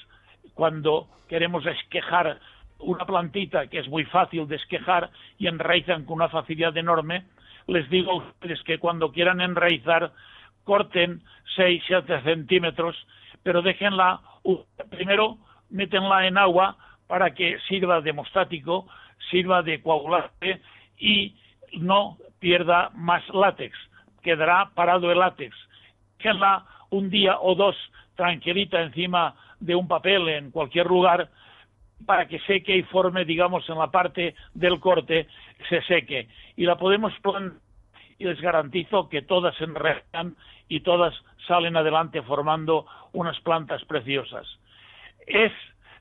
cuando 0.55 1.07
queremos 1.29 1.65
esquejar 1.65 2.39
una 2.79 3.05
plantita 3.05 3.67
que 3.67 3.79
es 3.79 3.88
muy 3.88 4.05
fácil 4.05 4.47
de 4.47 4.55
esquejar 4.55 5.12
y 5.38 5.47
enraizan 5.47 6.05
con 6.05 6.15
una 6.15 6.29
facilidad 6.29 6.75
enorme, 6.75 7.25
les 7.67 7.89
digo 7.89 8.12
a 8.12 8.15
ustedes 8.15 8.62
que 8.63 8.80
cuando 8.80 9.12
quieran 9.12 9.41
enraizar, 9.41 10.12
corten 10.63 11.21
6, 11.56 11.84
7 11.88 12.21
centímetros, 12.21 12.95
pero 13.43 13.62
déjenla, 13.62 14.21
primero 14.89 15.38
métenla 15.69 16.27
en 16.27 16.38
agua 16.38 16.77
para 17.08 17.34
que 17.34 17.58
sirva 17.67 18.01
de 18.01 18.10
hemostático, 18.10 18.88
sirva 19.30 19.62
de 19.62 19.82
coagulante 19.82 20.62
y 20.97 21.36
no 21.80 22.17
pierda 22.39 22.91
más 22.93 23.27
látex, 23.30 23.77
quedará 24.21 24.71
parado 24.73 25.12
el 25.12 25.19
látex. 25.19 25.56
Déjenla 26.17 26.65
un 26.89 27.10
día 27.10 27.39
o 27.39 27.56
dos 27.56 27.75
tranquilita 28.15 28.82
encima 28.82 29.36
de 29.60 29.75
un 29.75 29.88
papel 29.88 30.27
en 30.30 30.51
cualquier 30.51 30.88
lugar 30.88 31.30
para 32.05 32.27
que 32.27 32.39
seque 32.39 32.75
y 32.75 32.83
forme, 32.83 33.25
digamos, 33.25 33.67
en 33.69 33.77
la 33.77 33.91
parte 33.91 34.36
del 34.53 34.79
corte, 34.79 35.27
se 35.69 35.81
seque. 35.83 36.27
Y 36.55 36.65
la 36.65 36.77
podemos 36.77 37.13
plantar 37.21 37.60
y 38.19 38.25
les 38.25 38.41
garantizo 38.41 39.10
que 39.10 39.21
todas 39.21 39.55
se 39.57 39.67
y 40.69 40.79
todas 40.81 41.13
salen 41.47 41.77
adelante 41.77 42.21
formando 42.21 42.86
unas 43.13 43.39
plantas 43.41 43.83
preciosas. 43.86 44.47
es 45.25 45.51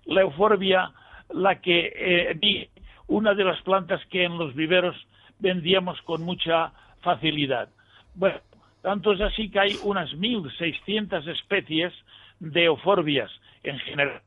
la 0.07 0.23
euforbia 0.23 0.93
la 1.31 1.61
que 1.61 1.93
eh, 1.95 2.35
vi 2.37 2.69
una 3.09 3.35
de 3.35 3.45
las 3.45 3.61
plantas 3.63 4.01
que 4.07 4.25
en 4.25 4.39
los 4.39 4.55
viveros 4.55 4.97
vendíamos 5.39 6.01
con 6.03 6.23
mucha 6.23 6.73
facilidad. 7.03 7.69
Bueno, 8.15 8.39
tanto 8.83 9.13
es 9.13 9.21
así 9.21 9.51
que 9.51 9.59
hay 9.59 9.77
unas 9.83 10.11
1.600 10.13 11.27
especies 11.29 11.93
de 12.39 12.65
euforbias 12.65 13.31
en 13.65 13.79
general, 13.81 14.23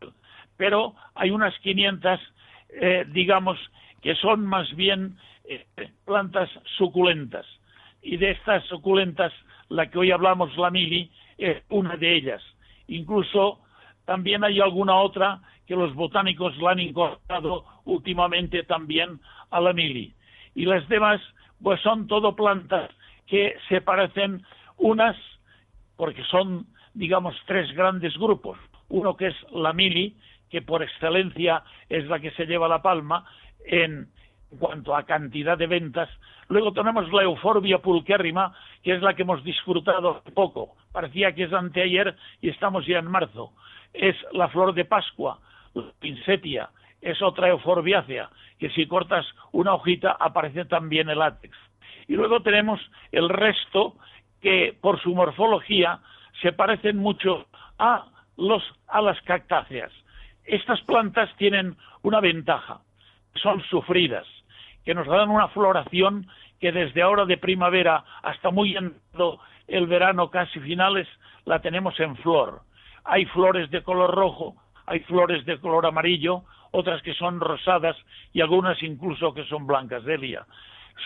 pero 0.59 0.93
hay 1.15 1.31
unas 1.31 1.57
500, 1.59 2.19
eh, 2.81 3.05
digamos, 3.13 3.57
que 4.01 4.13
son 4.15 4.45
más 4.45 4.69
bien 4.75 5.15
eh, 5.45 5.65
plantas 6.03 6.49
suculentas. 6.77 7.45
Y 8.01 8.17
de 8.17 8.31
estas 8.31 8.65
suculentas, 8.65 9.31
la 9.69 9.89
que 9.89 9.97
hoy 9.97 10.11
hablamos, 10.11 10.55
la 10.57 10.69
mili, 10.69 11.09
es 11.37 11.63
una 11.69 11.95
de 11.95 12.13
ellas. 12.13 12.43
Incluso 12.89 13.61
también 14.03 14.43
hay 14.43 14.59
alguna 14.59 14.95
otra 14.95 15.39
que 15.65 15.77
los 15.77 15.95
botánicos 15.95 16.57
la 16.57 16.71
han 16.71 16.79
incorporado 16.79 17.63
últimamente 17.85 18.63
también 18.63 19.21
a 19.51 19.61
la 19.61 19.71
mili. 19.71 20.13
Y 20.55 20.65
las 20.65 20.85
demás, 20.89 21.21
pues 21.63 21.79
son 21.79 22.05
todo 22.07 22.35
plantas 22.35 22.91
que 23.27 23.55
se 23.69 23.79
parecen 23.79 24.43
unas, 24.75 25.15
porque 25.95 26.25
son, 26.25 26.67
digamos, 26.93 27.33
tres 27.45 27.71
grandes 27.73 28.17
grupos. 28.17 28.57
Uno 28.89 29.15
que 29.15 29.27
es 29.27 29.35
la 29.53 29.71
mili, 29.71 30.17
que 30.49 30.61
por 30.61 30.83
excelencia 30.83 31.63
es 31.89 32.05
la 32.07 32.19
que 32.19 32.31
se 32.31 32.45
lleva 32.45 32.67
la 32.67 32.81
palma 32.81 33.25
en, 33.65 34.09
cuanto 34.57 34.95
a 34.95 35.03
cantidad 35.03 35.57
de 35.57 35.67
ventas. 35.67 36.09
Luego 36.47 36.73
tenemos 36.73 37.11
la 37.11 37.23
euforbia 37.23 37.79
pulquérrima, 37.79 38.53
que 38.83 38.93
es 38.93 39.01
la 39.01 39.13
que 39.13 39.21
hemos 39.21 39.43
disfrutado 39.43 40.23
poco. 40.33 40.75
Parecía 40.91 41.33
que 41.33 41.43
es 41.43 41.53
anteayer 41.53 42.15
y 42.41 42.49
estamos 42.49 42.85
ya 42.85 42.99
en 42.99 43.05
marzo. 43.05 43.53
Es 43.93 44.15
la 44.31 44.47
flor 44.49 44.73
de 44.73 44.85
Pascua, 44.85 45.39
la 45.73 45.91
pinsetia, 45.99 46.69
es 47.01 47.21
otra 47.21 47.49
euforbiácea, 47.49 48.29
que 48.57 48.69
si 48.71 48.87
cortas 48.87 49.25
una 49.51 49.73
hojita 49.73 50.17
aparece 50.19 50.65
también 50.65 51.09
el 51.09 51.19
látex. 51.19 51.55
Y 52.07 52.15
luego 52.15 52.41
tenemos 52.41 52.79
el 53.11 53.29
resto 53.29 53.95
que 54.41 54.75
por 54.81 54.99
su 55.01 55.13
morfología 55.13 55.99
se 56.41 56.51
parecen 56.51 56.97
mucho 56.97 57.45
a, 57.77 58.05
los, 58.37 58.63
a 58.87 59.01
las 59.01 59.21
cactáceas. 59.21 59.91
Estas 60.49 60.81
plantas 60.81 61.29
tienen 61.37 61.77
una 62.01 62.19
ventaja, 62.19 62.79
son 63.35 63.61
sufridas, 63.69 64.25
que 64.83 64.95
nos 64.95 65.05
dan 65.05 65.29
una 65.29 65.47
floración 65.49 66.25
que 66.59 66.71
desde 66.71 67.03
ahora 67.03 67.25
de 67.25 67.37
primavera 67.37 68.03
hasta 68.23 68.49
muy 68.49 68.75
entrado 68.75 69.39
el 69.67 69.85
verano 69.85 70.31
casi 70.31 70.59
finales 70.59 71.07
la 71.45 71.59
tenemos 71.59 71.99
en 71.99 72.15
flor. 72.17 72.61
Hay 73.03 73.25
flores 73.25 73.69
de 73.69 73.83
color 73.83 74.15
rojo, 74.15 74.55
hay 74.87 75.01
flores 75.01 75.45
de 75.45 75.59
color 75.59 75.85
amarillo, 75.85 76.41
otras 76.71 77.03
que 77.03 77.13
son 77.13 77.39
rosadas 77.39 77.95
y 78.33 78.41
algunas 78.41 78.81
incluso 78.81 79.35
que 79.35 79.45
son 79.45 79.67
blancas, 79.67 80.03
Delia. 80.03 80.47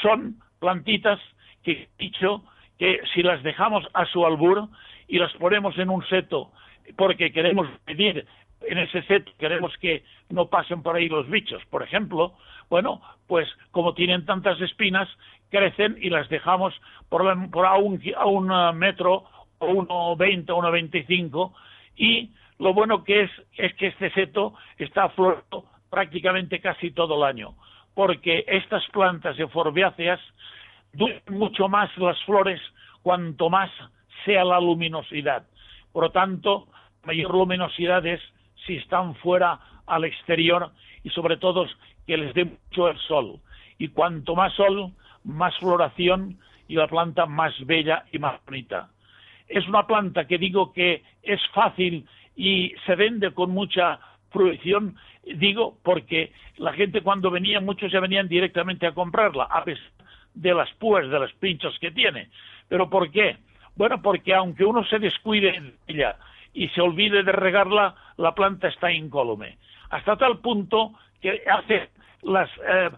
Son 0.02 0.38
plantitas 0.60 1.20
que 1.64 1.72
he 1.72 1.90
dicho 1.98 2.46
que 2.80 3.02
si 3.14 3.22
las 3.22 3.44
dejamos 3.44 3.86
a 3.94 4.06
su 4.06 4.26
albur 4.26 4.70
y 5.10 5.20
las 5.20 5.34
ponemos 5.34 5.78
en 5.78 5.90
un 5.90 6.08
seto 6.08 6.54
porque 6.96 7.32
queremos 7.32 7.68
medir 7.88 8.26
en 8.67 8.78
ese 8.78 9.02
seto, 9.04 9.32
queremos 9.38 9.76
que 9.78 10.04
no 10.30 10.47
pasen 10.47 10.82
por 10.84 10.95
ahí 10.95 11.10
los 11.10 11.30
bichos, 11.30 11.63
por 11.69 11.84
ejemplo, 11.84 12.34
bueno, 12.69 13.02
pues 13.28 13.47
como 13.71 13.93
tienen 13.93 14.26
tantas 14.26 14.60
espinas, 14.62 15.08
crecen 15.49 15.97
y 16.02 16.10
las 16.10 16.28
dejamos 16.30 16.73
por, 17.10 17.28
a, 17.28 17.76
un, 17.78 18.02
a 18.15 18.26
un 18.26 18.52
uh, 18.52 18.73
metro 18.73 19.26
o 19.60 19.67
uno 19.67 20.15
veinte 20.15 20.52
o 20.52 20.58
uno 20.58 20.71
veinticinco 20.71 21.54
y 21.95 22.32
lo 22.60 22.73
bueno 22.73 23.04
que 23.04 23.23
es 23.23 23.32
es 23.58 23.73
que 23.76 23.88
este 23.88 24.12
seto 24.12 24.56
está 24.78 25.10
florando 25.10 25.65
prácticamente 25.89 26.60
casi 26.60 26.91
todo 26.91 27.17
el 27.17 27.23
año, 27.23 27.56
porque 27.93 28.43
estas 28.47 28.84
plantas 28.88 29.38
euforbiáceas 29.38 30.19
duran 30.93 31.21
mucho 31.30 31.67
más 31.67 31.95
las 31.97 32.19
flores 32.23 32.62
cuanto 33.04 33.49
más 33.49 33.69
sea 34.26 34.43
la 34.43 34.60
luminosidad. 34.60 35.45
Por 35.91 36.06
lo 36.06 36.12
tanto, 36.12 36.67
mayor 37.04 37.32
luminosidad 37.32 38.06
es 38.08 38.21
si 38.65 38.78
están 38.78 39.15
fuera 39.15 39.60
al 39.86 40.06
exterior 40.06 40.71
y 41.04 41.10
sobre 41.10 41.38
todo 41.38 41.67
que 42.08 42.17
les 42.17 42.34
dé 42.34 42.45
mucho 42.45 42.89
el 42.89 42.97
sol. 42.99 43.39
Y 43.78 43.89
cuanto 43.89 44.36
más 44.36 44.54
sol, 44.54 44.91
más 45.23 45.56
floración 45.58 46.38
y 46.67 46.76
la 46.76 46.88
planta 46.88 47.26
más 47.26 47.54
bella 47.65 48.06
y 48.12 48.19
más 48.19 48.39
bonita. 48.45 48.89
Es 49.47 49.67
una 49.67 49.86
planta 49.86 50.26
que 50.26 50.38
digo 50.38 50.73
que 50.73 51.04
es 51.21 51.41
fácil 51.54 52.08
y 52.36 52.73
se 52.86 52.95
vende 52.95 53.32
con 53.32 53.52
mucha 53.52 53.99
fruición, 54.32 54.95
digo 55.23 55.78
porque 55.84 56.32
la 56.58 56.73
gente 56.73 57.02
cuando 57.02 57.30
venía, 57.30 57.60
muchos 57.60 57.91
ya 57.91 57.99
venían 57.99 58.28
directamente 58.28 58.88
a 58.88 58.93
comprarla, 58.93 59.43
a 59.43 59.63
pesar 59.63 59.84
de 60.34 60.54
las 60.54 60.71
púas, 60.73 61.08
de 61.10 61.19
los 61.19 61.32
pinchos 61.34 61.78
que 61.80 61.91
tiene. 61.91 62.30
¿Pero 62.67 62.89
por 62.89 63.12
qué? 63.12 63.38
Bueno, 63.76 64.02
porque 64.02 64.34
aunque 64.34 64.65
uno 64.65 64.84
se 64.86 64.99
descuide 64.99 65.52
de 65.52 65.73
ella 65.88 66.17
y 66.54 66.70
se 66.70 66.82
olvide 66.82 67.24
de 67.24 67.32
regarla, 67.32 67.96
la 68.18 68.34
planta 68.34 68.68
está 68.68 68.92
incólume. 68.92 69.58
Hasta 69.89 70.18
tal 70.18 70.39
punto 70.39 70.94
que 71.22 71.44
hace 71.50 71.89
las, 72.24 72.50
eh, 72.68 72.89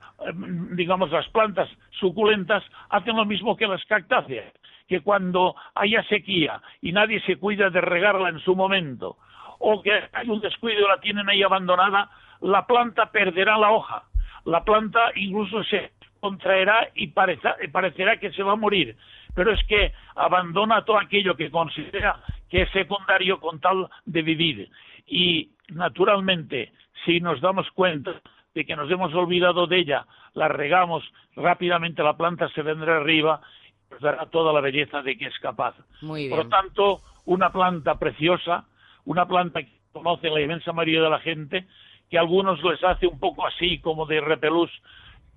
digamos, 0.71 1.11
las 1.11 1.27
plantas 1.29 1.69
suculentas 1.99 2.63
hacen 2.89 3.15
lo 3.15 3.25
mismo 3.25 3.55
que 3.55 3.67
las 3.67 3.83
cactáceas, 3.85 4.53
que 4.87 5.01
cuando 5.01 5.55
haya 5.73 6.03
sequía 6.03 6.61
y 6.81 6.91
nadie 6.91 7.19
se 7.21 7.37
cuida 7.37 7.69
de 7.69 7.81
regarla 7.81 8.29
en 8.29 8.39
su 8.39 8.55
momento, 8.55 9.17
o 9.59 9.81
que 9.81 9.91
hay 10.13 10.29
un 10.29 10.41
descuido 10.41 10.81
y 10.81 10.87
la 10.87 10.99
tienen 10.99 11.29
ahí 11.29 11.41
abandonada, 11.41 12.09
la 12.41 12.65
planta 12.67 13.11
perderá 13.11 13.57
la 13.57 13.71
hoja. 13.71 14.03
La 14.45 14.63
planta 14.63 15.11
incluso 15.15 15.63
se 15.63 15.91
contraerá 16.19 16.89
y 16.93 17.07
parecerá 17.07 18.17
que 18.17 18.31
se 18.31 18.43
va 18.43 18.53
a 18.53 18.57
morir. 18.57 18.95
Pero 19.33 19.51
es 19.51 19.63
que 19.65 19.91
abandona 20.15 20.85
todo 20.85 20.97
aquello 20.97 21.35
que 21.35 21.51
considera 21.51 22.19
que 22.55 22.61
es 22.61 22.71
secundario 22.71 23.41
con 23.41 23.59
tal 23.59 23.89
de 24.05 24.21
vivir. 24.21 24.69
Y 25.05 25.49
naturalmente, 25.67 26.71
si 27.03 27.19
nos 27.19 27.41
damos 27.41 27.69
cuenta 27.71 28.21
de 28.53 28.65
que 28.65 28.77
nos 28.77 28.89
hemos 28.89 29.13
olvidado 29.13 29.67
de 29.67 29.79
ella, 29.79 30.05
la 30.35 30.47
regamos 30.47 31.03
rápidamente, 31.35 32.01
la 32.01 32.15
planta 32.15 32.47
se 32.55 32.61
vendrá 32.61 32.95
arriba 32.95 33.41
y 33.67 33.91
nos 33.91 33.99
dará 33.99 34.27
toda 34.27 34.53
la 34.53 34.61
belleza 34.61 35.01
de 35.01 35.17
que 35.17 35.25
es 35.25 35.37
capaz. 35.39 35.75
Por 35.99 36.45
lo 36.45 36.47
tanto, 36.47 37.01
una 37.25 37.51
planta 37.51 37.99
preciosa, 37.99 38.63
una 39.03 39.27
planta 39.27 39.61
que 39.61 39.73
conoce 39.91 40.29
la 40.29 40.39
inmensa 40.39 40.71
mayoría 40.71 41.01
de 41.01 41.09
la 41.09 41.19
gente, 41.19 41.67
que 42.09 42.17
a 42.17 42.21
algunos 42.21 42.63
les 42.63 42.81
hace 42.85 43.05
un 43.05 43.19
poco 43.19 43.45
así 43.45 43.79
como 43.79 44.05
de 44.05 44.21
repelús, 44.21 44.71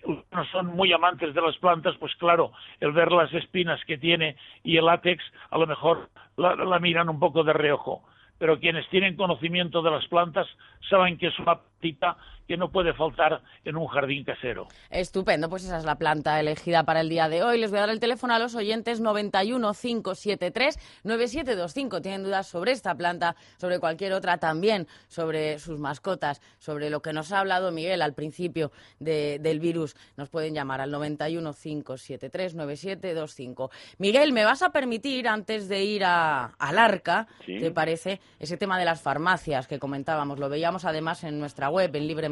no 0.06 0.44
son 0.52 0.66
muy 0.66 0.92
amantes 0.92 1.34
de 1.34 1.40
las 1.40 1.56
plantas, 1.56 1.96
pues 1.98 2.14
claro, 2.16 2.52
el 2.80 2.92
ver 2.92 3.12
las 3.12 3.32
espinas 3.32 3.84
que 3.84 3.98
tiene 3.98 4.37
y 4.62 4.76
el 4.76 4.87
látex, 4.87 5.22
a 5.50 5.58
lo 5.58 5.66
mejor 5.66 6.08
la, 6.37 6.78
miran 6.78 7.08
un 7.08 7.18
poco 7.18 7.44
de 7.44 7.52
reojo. 7.52 8.02
Pero 8.38 8.61
quienes 8.61 8.88
tienen 8.88 9.16
conocimiento 9.16 9.82
de 9.82 9.90
las 9.90 10.06
plantas 10.06 10.46
saben 10.88 11.18
que 11.18 11.26
es 11.26 11.38
una 11.38 11.56
plantita 11.56 12.16
que 12.48 12.56
no 12.56 12.70
puede 12.70 12.94
faltar 12.94 13.42
en 13.64 13.76
un 13.76 13.87
jardín 13.87 14.24
casero. 14.24 14.66
Estupendo, 14.90 15.50
pues 15.50 15.64
esa 15.64 15.76
es 15.76 15.84
la 15.84 15.96
planta 15.96 16.40
elegida 16.40 16.82
para 16.84 17.02
el 17.02 17.11
día 17.11 17.28
de 17.28 17.42
hoy. 17.42 17.58
Les 17.58 17.70
voy 17.70 17.76
a 17.76 17.82
dar 17.82 17.90
el 17.90 18.00
teléfono 18.00 18.34
a 18.34 18.38
los 18.38 18.54
oyentes 18.54 19.00
91 19.00 19.74
573 19.74 20.78
9725. 21.04 22.00
Tienen 22.00 22.22
dudas 22.24 22.46
sobre 22.46 22.72
esta 22.72 22.94
planta, 22.94 23.37
sobre 23.58 23.78
cualquier 23.78 24.14
otra 24.14 24.38
también, 24.38 24.88
sobre 25.08 25.58
sus 25.58 25.78
mascotas, 25.78 26.40
sobre 26.58 26.88
lo 26.88 27.02
que 27.02 27.12
nos 27.12 27.32
ha 27.32 27.40
hablado 27.40 27.70
Miguel 27.70 28.00
al 28.00 28.14
principio 28.14 28.72
del 28.98 29.61
virus. 29.61 29.94
Nos 30.16 30.30
pueden 30.30 30.54
llamar 30.54 30.80
al 30.80 30.90
91 30.90 31.52
573 31.52 32.54
9725. 32.54 33.70
Miguel, 33.98 34.32
¿me 34.32 34.46
vas 34.46 34.62
a 34.62 34.70
permitir 34.70 35.28
antes 35.28 35.68
de 35.68 35.84
ir 35.84 36.02
a, 36.02 36.46
al 36.58 36.78
arca, 36.78 37.26
te 37.44 37.70
parece, 37.70 38.20
ese 38.38 38.56
tema 38.56 38.78
de 38.78 38.87
las 38.87 39.02
farmacias 39.02 39.66
que 39.66 39.78
comentábamos? 39.78 40.38
Lo 40.38 40.48
veíamos 40.48 40.87
además 40.87 41.24
en 41.24 41.38
nuestra 41.38 41.68
web, 41.68 41.94
en 41.94 42.06
Libre 42.06 42.30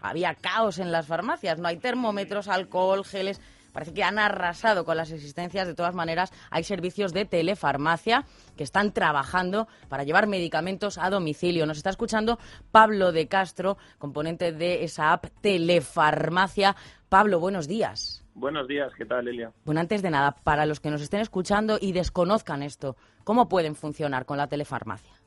había 0.00 0.34
caos 0.34 0.78
en 0.78 0.92
las 0.92 1.06
farmacias, 1.06 1.58
no 1.58 1.68
hay 1.68 1.78
termómetros, 1.78 2.48
alcohol, 2.48 3.04
geles. 3.04 3.40
Parece 3.72 3.94
que 3.94 4.02
han 4.02 4.18
arrasado 4.18 4.84
con 4.84 4.96
las 4.96 5.10
existencias. 5.12 5.66
De 5.66 5.74
todas 5.74 5.94
maneras, 5.94 6.32
hay 6.50 6.64
servicios 6.64 7.12
de 7.12 7.24
telefarmacia 7.24 8.24
que 8.56 8.64
están 8.64 8.92
trabajando 8.92 9.68
para 9.88 10.04
llevar 10.04 10.26
medicamentos 10.26 10.98
a 10.98 11.10
domicilio. 11.10 11.66
Nos 11.66 11.76
está 11.76 11.90
escuchando 11.90 12.38
Pablo 12.72 13.12
de 13.12 13.28
Castro, 13.28 13.78
componente 13.98 14.52
de 14.52 14.84
esa 14.84 15.12
app 15.12 15.26
Telefarmacia. 15.40 16.76
Pablo, 17.08 17.40
buenos 17.40 17.68
días. 17.68 18.24
Buenos 18.34 18.68
días, 18.68 18.92
¿qué 18.96 19.04
tal, 19.04 19.28
Elia? 19.28 19.52
Bueno, 19.64 19.80
antes 19.80 20.02
de 20.02 20.10
nada, 20.10 20.32
para 20.32 20.64
los 20.64 20.80
que 20.80 20.90
nos 20.90 21.02
estén 21.02 21.20
escuchando 21.20 21.78
y 21.80 21.92
desconozcan 21.92 22.62
esto, 22.62 22.96
¿cómo 23.24 23.48
pueden 23.48 23.74
funcionar 23.74 24.24
con 24.24 24.38
la 24.38 24.46
telefarmacia? 24.46 25.19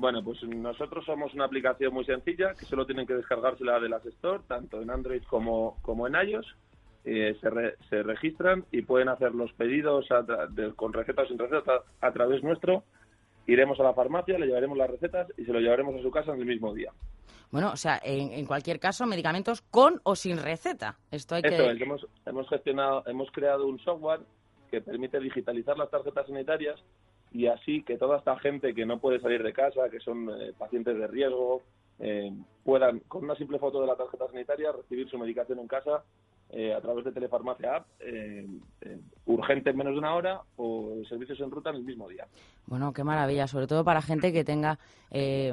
Bueno, 0.00 0.24
pues 0.24 0.42
nosotros 0.44 1.04
somos 1.04 1.34
una 1.34 1.44
aplicación 1.44 1.92
muy 1.92 2.06
sencilla 2.06 2.54
que 2.54 2.64
solo 2.64 2.86
tienen 2.86 3.06
que 3.06 3.12
descargársela 3.12 3.78
de 3.78 3.90
las 3.90 4.04
Store, 4.06 4.42
tanto 4.48 4.80
en 4.80 4.88
Android 4.88 5.22
como, 5.28 5.76
como 5.82 6.06
en 6.06 6.14
iOS. 6.14 6.56
Eh, 7.04 7.36
se, 7.38 7.50
se, 7.88 8.02
registran 8.02 8.64
y 8.72 8.80
pueden 8.80 9.10
hacer 9.10 9.34
los 9.34 9.52
pedidos 9.52 10.06
con 10.76 10.94
receta 10.94 11.22
o 11.22 11.26
sin 11.26 11.38
receta 11.38 11.82
a 12.00 12.12
través 12.12 12.42
nuestro 12.42 12.84
iremos 13.46 13.78
a 13.80 13.82
la 13.82 13.92
farmacia, 13.92 14.38
le 14.38 14.46
llevaremos 14.46 14.78
las 14.78 14.90
recetas 14.90 15.28
y 15.36 15.44
se 15.44 15.52
lo 15.52 15.60
llevaremos 15.60 15.94
a 15.96 16.02
su 16.02 16.10
casa 16.10 16.32
en 16.32 16.40
el 16.40 16.46
mismo 16.46 16.72
día. 16.72 16.92
Bueno, 17.50 17.70
o 17.72 17.76
sea, 17.76 18.00
en, 18.02 18.46
cualquier 18.46 18.78
caso, 18.78 19.06
medicamentos 19.06 19.60
con 19.60 20.00
o 20.04 20.14
sin 20.14 20.38
receta. 20.38 20.98
Esto 21.10 21.34
hay 21.34 21.42
que... 21.42 21.56
hemos, 21.56 22.06
hemos 22.24 22.48
gestionado, 22.48 23.02
hemos 23.06 23.30
creado 23.32 23.66
un 23.66 23.78
software 23.80 24.20
que 24.70 24.80
permite 24.80 25.18
digitalizar 25.18 25.76
las 25.76 25.90
tarjetas 25.90 26.26
sanitarias 26.26 26.80
y 27.32 27.46
así 27.46 27.82
que 27.82 27.96
toda 27.96 28.18
esta 28.18 28.38
gente 28.38 28.74
que 28.74 28.86
no 28.86 28.98
puede 28.98 29.20
salir 29.20 29.42
de 29.42 29.52
casa, 29.52 29.88
que 29.90 30.00
son 30.00 30.28
eh, 30.30 30.52
pacientes 30.56 30.98
de 30.98 31.06
riesgo, 31.06 31.62
eh, 31.98 32.32
puedan, 32.64 33.00
con 33.00 33.24
una 33.24 33.36
simple 33.36 33.58
foto 33.58 33.80
de 33.80 33.86
la 33.86 33.96
tarjeta 33.96 34.26
sanitaria, 34.28 34.72
recibir 34.72 35.08
su 35.08 35.18
medicación 35.18 35.58
en 35.58 35.68
casa 35.68 36.02
eh, 36.52 36.74
a 36.74 36.80
través 36.80 37.04
de 37.04 37.12
Telefarmacia 37.12 37.76
App, 37.76 37.86
eh, 38.00 38.44
eh, 38.80 38.98
urgente 39.26 39.70
en 39.70 39.76
menos 39.76 39.92
de 39.92 40.00
una 40.00 40.16
hora 40.16 40.40
o 40.56 40.96
servicios 41.08 41.38
en 41.38 41.48
ruta 41.48 41.70
en 41.70 41.76
el 41.76 41.84
mismo 41.84 42.08
día. 42.08 42.26
Bueno, 42.66 42.92
qué 42.92 43.04
maravilla, 43.04 43.46
sobre 43.46 43.68
todo 43.68 43.84
para 43.84 44.02
gente 44.02 44.32
que 44.32 44.42
tenga 44.42 44.80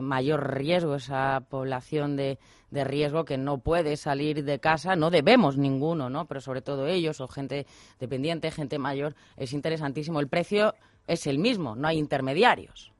mayor 0.02 0.56
riesgo, 0.56 0.96
esa 0.96 1.44
población 1.50 2.16
de, 2.16 2.40
de, 2.72 2.84
riesgo 2.84 3.26
que 3.26 3.38
no 3.38 3.60
puede 3.60 3.96
salir 3.96 4.44
de 4.44 4.60
casa, 4.60 4.96
no 4.96 5.12
debemos 5.12 5.56
ninguno, 5.56 6.10
¿no? 6.10 6.26
Pero 6.26 6.42
sobre 6.42 6.64
todo 6.64 6.88
ellos 6.88 7.22
o 7.22 7.28
gente 7.28 7.68
dependiente, 8.00 8.50
gente 8.50 8.80
mayor, 8.80 9.14
es 9.36 9.54
interesantísimo. 9.54 10.20
El 10.20 10.28
precio 10.28 10.74
es 11.08 11.26
el 11.26 11.40
mismo, 11.40 11.76
no 11.76 11.88
hay 11.88 11.98
intermediarios. 11.98 12.92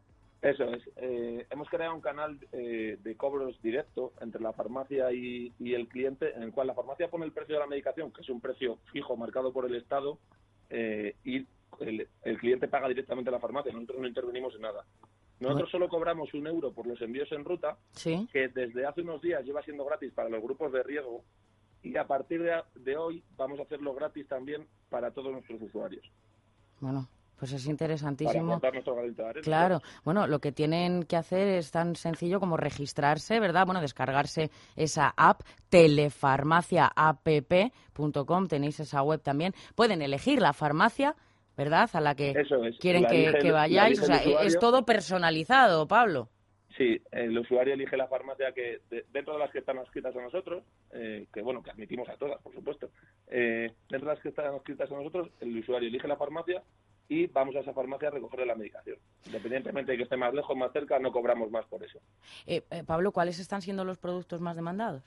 Eso 0.42 0.64
es. 0.66 0.84
Eh, 0.98 1.46
hemos 1.50 1.68
creado 1.68 1.96
un 1.96 2.02
canal 2.02 2.40
eh, 2.52 2.98
de 3.02 3.18
cobros 3.18 3.60
directo 3.62 4.14
entre 4.22 4.42
la 4.42 4.54
farmacia 4.54 5.12
y, 5.12 5.52
el 5.60 5.88
cliente, 5.88 6.34
en 6.36 6.44
el 6.44 6.52
cual 6.52 6.68
la 6.68 6.76
farmacia 6.76 7.10
pone 7.10 7.26
el 7.26 7.32
precio 7.32 7.56
de 7.56 7.62
la 7.62 7.68
medicación, 7.68 8.12
que 8.12 8.22
es 8.22 8.30
un 8.30 8.40
precio 8.40 8.78
fijo 8.92 9.18
marcado 9.18 9.52
por 9.52 9.66
el 9.66 9.76
Estado, 9.76 10.20
eh, 10.70 11.16
y 11.24 11.46
el, 11.80 12.08
cliente 12.40 12.68
paga 12.68 12.88
directamente 12.88 13.30
a 13.30 13.34
la 13.34 13.40
farmacia. 13.40 13.74
Nosotros 13.74 14.00
no 14.00 14.08
intervenimos 14.08 14.56
en 14.56 14.62
nada. 14.62 14.86
Nosotros 15.40 15.70
solo 15.70 15.90
cobramos 15.90 16.34
un 16.34 16.48
euro 16.48 16.72
por 16.72 16.88
los 16.88 17.00
envíos 17.02 17.32
en 17.32 17.44
ruta, 17.44 17.78
que 18.04 18.48
desde 18.48 18.86
hace 18.86 19.02
unos 19.02 19.22
días 19.22 19.44
lleva 19.44 19.62
siendo 19.64 19.86
gratis 19.86 20.12
para 20.14 20.30
los 20.30 20.42
grupos 20.42 20.72
de 20.72 20.82
riesgo, 20.82 21.24
y 21.84 21.96
a 21.98 22.08
partir 22.08 22.42
de, 22.42 22.60
de 22.76 22.98
hoy 22.98 23.24
vamos 23.36 23.60
a 23.60 23.64
hacerlo 23.64 23.94
gratis 23.94 24.28
también 24.28 24.66
para 24.90 25.12
todos 25.12 25.32
nuestros 25.32 25.62
usuarios. 25.62 26.04
Bueno, 26.80 27.08
pues 27.38 27.54
es 27.54 27.68
interesantísimo. 27.68 28.60
claro. 29.44 29.82
Bueno, 30.04 30.26
lo 30.28 30.40
que 30.40 30.52
tienen 30.52 31.04
que 31.04 31.16
hacer 31.16 31.48
es 31.48 31.72
tan 31.72 31.96
sencillo 31.96 32.40
como 32.40 32.58
registrarse, 32.58 33.40
¿verdad? 33.40 33.66
Bueno, 33.66 33.82
descargarse 33.82 34.50
esa 34.76 35.14
app, 35.16 35.42
telefarmaciaapp.com, 35.70 38.48
tenéis 38.48 38.80
esa 38.80 39.04
web 39.04 39.22
también. 39.22 39.54
Pueden 39.76 40.02
elegir 40.02 40.42
la 40.42 40.54
farmacia, 40.54 41.16
¿verdad? 41.56 41.88
A 41.94 42.02
la 42.02 42.16
que 42.16 42.34
quieren 42.80 43.06
que, 43.06 43.52
vayáis. 43.52 44.02
O 44.02 44.06
sea, 44.06 44.18
es 44.44 44.58
todo 44.58 44.84
personalizado, 44.86 45.88
Pablo. 45.88 46.30
Sí, 46.78 47.02
el 47.12 47.38
usuario 47.38 47.74
elige 47.74 47.98
la 47.98 48.08
farmacia 48.08 48.52
que, 48.52 48.82
dentro 49.12 49.34
de 49.34 49.40
las 49.40 49.52
que 49.52 49.60
están 49.60 49.80
escritas 49.80 50.16
a 50.16 50.22
nosotros, 50.22 50.64
eh, 50.92 51.26
que 51.34 51.42
bueno, 51.42 51.64
que 51.64 51.72
admitimos 51.72 52.08
a 52.08 52.18
todas, 52.18 52.40
por 52.44 52.54
supuesto, 52.54 52.92
eh, 53.28 53.72
dentro 53.90 54.08
de 54.08 54.16
las 54.16 54.22
que 54.22 54.30
están 54.30 54.54
escritas 54.54 54.92
a 54.92 54.96
nosotros, 54.96 55.30
el 55.42 55.58
usuario 55.58 55.90
elige 55.90 56.08
la 56.08 56.18
farmacia 56.18 56.62
y 57.10 57.28
vamos 57.28 57.56
a 57.56 57.60
esa 57.60 57.74
farmacia 57.74 58.10
a 58.10 58.12
recogerle 58.12 58.46
la 58.46 58.56
medicación. 58.56 58.98
Independientemente 59.26 59.92
de 59.92 59.98
que 59.98 60.04
esté 60.04 60.18
más 60.18 60.34
lejos, 60.34 60.56
más 60.58 60.72
cerca, 60.74 61.00
no 61.00 61.12
cobramos 61.12 61.50
más 61.52 61.66
por 61.66 61.84
eso. 61.84 62.00
Eh, 62.46 62.64
eh, 62.70 62.84
Pablo, 62.86 63.12
¿cuáles 63.12 63.40
están 63.40 63.62
siendo 63.62 63.86
los 63.86 63.98
productos 63.98 64.42
más 64.42 64.56
demandados? 64.56 65.04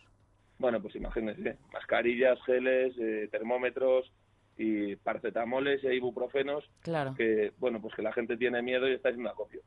Bueno, 0.59 0.81
pues 0.81 0.95
imagínense, 0.97 1.57
mascarillas, 1.73 2.39
geles, 2.45 2.95
eh, 2.99 3.29
termómetros 3.31 4.13
y 4.57 4.97
paracetamoles 4.97 5.83
e 5.85 5.95
ibuprofenos, 5.95 6.65
claro. 6.81 7.15
que 7.17 7.53
bueno, 7.59 7.81
pues 7.81 7.95
que 7.95 8.03
la 8.03 8.13
gente 8.13 8.37
tiene 8.37 8.61
miedo 8.61 8.89
y 8.89 8.93
está 8.93 9.09
haciendo 9.09 9.31
acopio. 9.31 9.63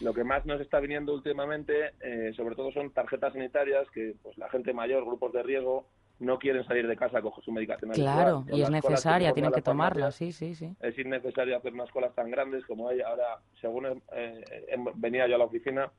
Lo 0.00 0.12
que 0.14 0.24
más 0.24 0.44
nos 0.46 0.60
está 0.60 0.80
viniendo 0.80 1.12
últimamente, 1.12 1.92
sobre 2.36 2.54
todo, 2.54 2.70
son 2.70 2.92
tarjetas 2.92 3.32
sanitarias 3.32 3.90
que 3.90 4.14
pues 4.22 4.38
la 4.38 4.48
gente 4.48 4.72
mayor, 4.72 5.04
grupos 5.04 5.32
de 5.32 5.42
riesgo, 5.42 5.88
no 6.18 6.38
quieren 6.38 6.64
salir 6.64 6.86
de 6.86 6.96
casa 6.96 7.18
a 7.18 7.22
coger 7.22 7.44
su 7.44 7.52
medicación. 7.52 7.92
Claro, 7.92 8.44
y 8.50 8.62
es 8.62 8.70
necesaria, 8.70 9.32
tienen 9.32 9.52
que 9.52 9.62
tomarla, 9.62 10.10
sí, 10.10 10.32
sí, 10.32 10.54
sí. 10.54 10.74
Es 10.80 10.98
innecesario 10.98 11.56
hacer 11.56 11.72
unas 11.72 11.90
colas 11.90 12.14
tan 12.14 12.30
grandes 12.30 12.64
como 12.66 12.88
hay. 12.88 13.00
Ahora, 13.00 13.38
según 13.60 14.02
eh, 14.12 14.44
venía 14.96 15.28
yo 15.28 15.36
a 15.36 15.38
la 15.38 15.44
oficina, 15.44 15.90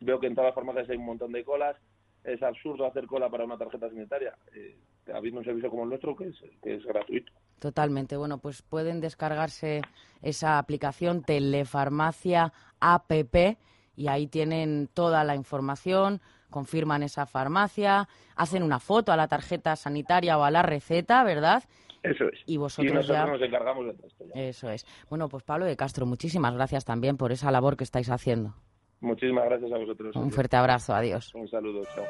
veo 0.00 0.20
que 0.20 0.28
en 0.28 0.34
todas 0.34 0.48
las 0.48 0.54
farmacias 0.54 0.88
hay 0.90 0.96
un 0.96 1.06
montón 1.06 1.32
de 1.32 1.44
colas. 1.44 1.76
Es 2.22 2.42
absurdo 2.42 2.86
hacer 2.86 3.06
cola 3.06 3.28
para 3.28 3.44
una 3.44 3.58
tarjeta 3.58 3.88
sanitaria. 3.88 4.34
Eh, 4.54 4.76
habiendo 5.12 5.40
un 5.40 5.44
servicio 5.44 5.70
como 5.70 5.82
el 5.82 5.90
nuestro 5.90 6.16
que 6.16 6.28
es, 6.28 6.36
que 6.62 6.76
es 6.76 6.84
gratuito. 6.84 7.32
Totalmente. 7.58 8.16
Bueno, 8.16 8.38
pues 8.38 8.62
pueden 8.62 9.00
descargarse 9.00 9.82
esa 10.22 10.58
aplicación 10.58 11.22
Telefarmacia 11.22 12.52
APP 12.80 13.58
y 13.96 14.08
ahí 14.08 14.26
tienen 14.26 14.88
toda 14.92 15.24
la 15.24 15.34
información, 15.34 16.20
confirman 16.54 17.02
esa 17.02 17.26
farmacia, 17.26 18.06
hacen 18.36 18.62
una 18.62 18.78
foto 18.78 19.10
a 19.10 19.16
la 19.16 19.26
tarjeta 19.26 19.74
sanitaria 19.74 20.38
o 20.38 20.44
a 20.44 20.52
la 20.52 20.62
receta, 20.62 21.24
¿verdad? 21.24 21.64
Eso 22.04 22.28
es. 22.28 22.40
Y 22.46 22.58
vosotros 22.58 23.08
ya... 23.08 23.26
nos 23.26 23.42
encargamos 23.42 23.86
de 23.86 24.06
esto. 24.06 24.24
Eso 24.34 24.70
es. 24.70 24.86
Bueno, 25.10 25.28
pues 25.28 25.42
Pablo 25.42 25.64
de 25.64 25.76
Castro, 25.76 26.06
muchísimas 26.06 26.54
gracias 26.54 26.84
también 26.84 27.16
por 27.16 27.32
esa 27.32 27.50
labor 27.50 27.76
que 27.76 27.82
estáis 27.82 28.08
haciendo. 28.08 28.54
Muchísimas 29.00 29.46
gracias 29.46 29.72
a 29.72 29.78
vosotros. 29.78 30.14
Un 30.14 30.30
fuerte 30.30 30.56
abrazo, 30.56 30.94
adiós. 30.94 31.34
Un 31.34 31.48
saludo, 31.48 31.82
chao. 31.92 32.04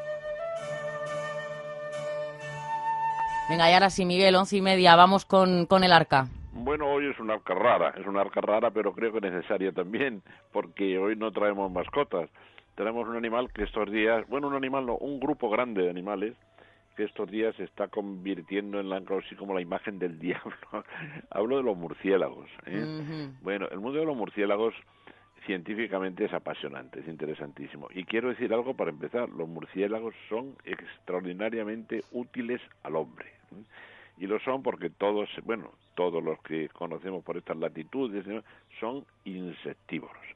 Venga, 3.49 3.71
y 3.71 3.73
ahora 3.73 3.89
sí, 3.89 4.05
Miguel, 4.05 4.37
once 4.37 4.59
y 4.59 4.61
media, 4.61 4.95
vamos 4.97 5.25
con, 5.25 5.65
con 5.65 5.85
el 5.85 5.93
arca. 5.93 6.29
Bueno, 6.53 6.93
hoy 6.93 7.11
es 7.11 7.19
una 7.19 7.35
arca 7.35 7.55
rara, 7.55 7.95
es 7.99 8.07
una 8.07 8.21
arca 8.21 8.43
rara, 8.43 8.71
pero 8.71 8.93
creo 8.93 9.11
que 9.11 9.23
necesaria 9.23 9.73
también, 9.73 10.23
porque 10.53 10.99
hoy 10.99 11.17
no 11.17 11.33
traemos 11.33 11.73
mascotas 11.73 12.29
tenemos 12.75 13.09
un 13.09 13.17
animal 13.17 13.53
que 13.53 13.65
estos 13.65 13.91
días, 13.91 14.27
bueno, 14.29 14.49
un 14.49 14.55
animal 14.55 14.87
no, 14.87 14.97
un 14.97 15.21
grupo 15.21 15.49
grande 15.51 15.83
de 15.83 15.91
animales 15.91 16.35
que 16.97 17.05
estos 17.05 17.31
días 17.31 17.55
se 17.57 17.65
está 17.65 17.89
convirtiendo 17.89 18.81
en 18.81 18.89
la, 18.89 18.97
así 18.97 19.35
como 19.37 19.55
la 19.55 19.61
imagen 19.61 19.99
del 19.99 20.19
diablo. 20.21 20.85
Hablo 21.31 21.57
de 21.57 21.63
los 21.63 21.77
murciélagos. 21.77 22.49
¿eh? 22.67 23.31
Bueno, 23.43 23.69
el 23.71 23.81
mundo 23.81 23.99
de 23.99 24.07
los 24.07 24.17
murciélagos 24.17 24.75
científicamente 25.47 26.25
es 26.25 26.33
apasionante, 26.33 27.01
es 27.01 27.09
interesantísimo. 27.09 27.89
Y 27.93 28.05
quiero 28.05 28.29
decir 28.29 28.53
algo 28.53 28.75
para 28.75 28.91
empezar, 28.91 29.29
los 29.29 29.49
murciélagos 29.49 30.15
son 30.29 30.57
extraordinariamente 30.65 32.03
útiles 32.13 32.61
al 32.83 32.97
hombre. 32.97 33.27
¿eh? 33.27 33.65
Y 34.19 34.27
lo 34.27 34.39
son 34.41 34.63
porque 34.63 34.91
todos, 34.91 35.29
bueno, 35.45 35.73
todos 35.97 36.23
los 36.23 36.41
que 36.43 36.69
conocemos 36.69 37.25
por 37.25 37.37
estas 37.37 37.57
latitudes 37.57 38.25
son 38.79 39.05
insectívoros. 39.25 40.34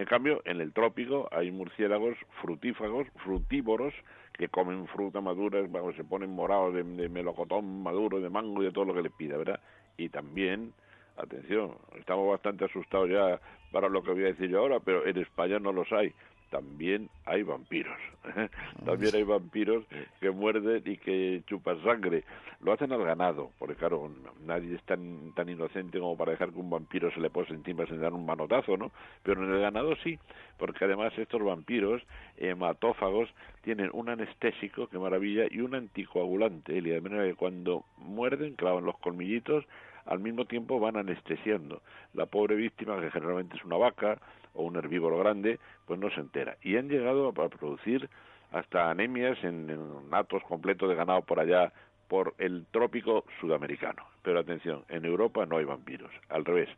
En 0.00 0.06
cambio, 0.06 0.40
en 0.46 0.62
el 0.62 0.72
trópico 0.72 1.28
hay 1.30 1.50
murciélagos 1.50 2.16
frutífagos, 2.40 3.06
frutívoros, 3.22 3.92
que 4.32 4.48
comen 4.48 4.86
fruta 4.86 5.20
madura, 5.20 5.60
vamos, 5.68 5.94
se 5.94 6.04
ponen 6.04 6.30
morados 6.30 6.72
de, 6.72 6.82
melocotón 6.82 7.82
maduro, 7.82 8.18
de 8.18 8.30
mango 8.30 8.62
y 8.62 8.64
de 8.64 8.72
todo 8.72 8.86
lo 8.86 8.94
que 8.94 9.02
les 9.02 9.12
pida, 9.12 9.36
¿verdad? 9.36 9.60
Y 9.98 10.08
también, 10.08 10.72
atención, 11.18 11.72
estamos 11.98 12.26
bastante 12.30 12.64
asustados 12.64 13.10
ya 13.10 13.38
para 13.72 13.90
lo 13.90 14.02
que 14.02 14.12
voy 14.12 14.22
a 14.22 14.28
decir 14.28 14.48
yo 14.48 14.60
ahora, 14.60 14.80
pero 14.80 15.06
en 15.06 15.18
España 15.18 15.58
no 15.58 15.70
los 15.70 15.92
hay 15.92 16.14
también 16.50 17.08
hay 17.24 17.42
vampiros. 17.42 17.96
también 18.84 19.14
hay 19.14 19.22
vampiros 19.22 19.84
que 20.20 20.30
muerden 20.30 20.82
y 20.84 20.96
que 20.98 21.42
chupan 21.46 21.82
sangre. 21.82 22.24
Lo 22.62 22.72
hacen 22.72 22.92
al 22.92 23.02
ganado, 23.02 23.50
porque 23.58 23.76
claro, 23.76 24.10
nadie 24.44 24.74
es 24.74 24.82
tan, 24.82 25.32
tan 25.34 25.48
inocente 25.48 25.98
como 25.98 26.16
para 26.16 26.32
dejar 26.32 26.50
que 26.50 26.58
un 26.58 26.68
vampiro 26.68 27.10
se 27.12 27.20
le 27.20 27.30
pose 27.30 27.54
encima 27.54 27.86
sin 27.86 28.00
dar 28.00 28.12
un 28.12 28.26
manotazo, 28.26 28.76
¿no? 28.76 28.90
Pero 29.22 29.42
en 29.42 29.54
el 29.54 29.60
ganado 29.60 29.96
sí, 29.96 30.18
porque 30.58 30.84
además 30.84 31.16
estos 31.16 31.42
vampiros 31.42 32.02
hematófagos 32.36 33.30
tienen 33.62 33.90
un 33.92 34.10
anestésico, 34.10 34.88
que 34.88 34.98
maravilla, 34.98 35.46
y 35.50 35.60
un 35.60 35.74
anticoagulante, 35.74 36.76
y 36.76 36.80
de 36.82 37.00
manera 37.00 37.24
que 37.24 37.34
cuando 37.34 37.84
muerden, 37.96 38.54
clavan 38.54 38.84
los 38.84 38.98
colmillitos, 38.98 39.64
al 40.06 40.18
mismo 40.18 40.44
tiempo 40.44 40.80
van 40.80 40.96
anestesiando. 40.96 41.82
La 42.14 42.26
pobre 42.26 42.56
víctima, 42.56 43.00
que 43.00 43.10
generalmente 43.10 43.56
es 43.56 43.64
una 43.64 43.76
vaca, 43.76 44.18
o 44.54 44.62
un 44.62 44.76
herbívoro 44.76 45.18
grande, 45.18 45.58
pues 45.86 45.98
no 45.98 46.10
se 46.10 46.20
entera. 46.20 46.56
Y 46.62 46.76
han 46.76 46.88
llegado 46.88 47.28
a 47.28 47.32
producir 47.32 48.08
hasta 48.52 48.90
anemias 48.90 49.42
en, 49.44 49.70
en 49.70 50.10
natos 50.10 50.42
completos 50.44 50.88
de 50.88 50.94
ganado 50.94 51.22
por 51.22 51.40
allá, 51.40 51.72
por 52.08 52.34
el 52.38 52.66
trópico 52.72 53.24
sudamericano. 53.40 54.04
Pero 54.22 54.40
atención, 54.40 54.84
en 54.88 55.04
Europa 55.04 55.46
no 55.46 55.58
hay 55.58 55.64
vampiros, 55.64 56.10
al 56.28 56.44
revés. 56.44 56.68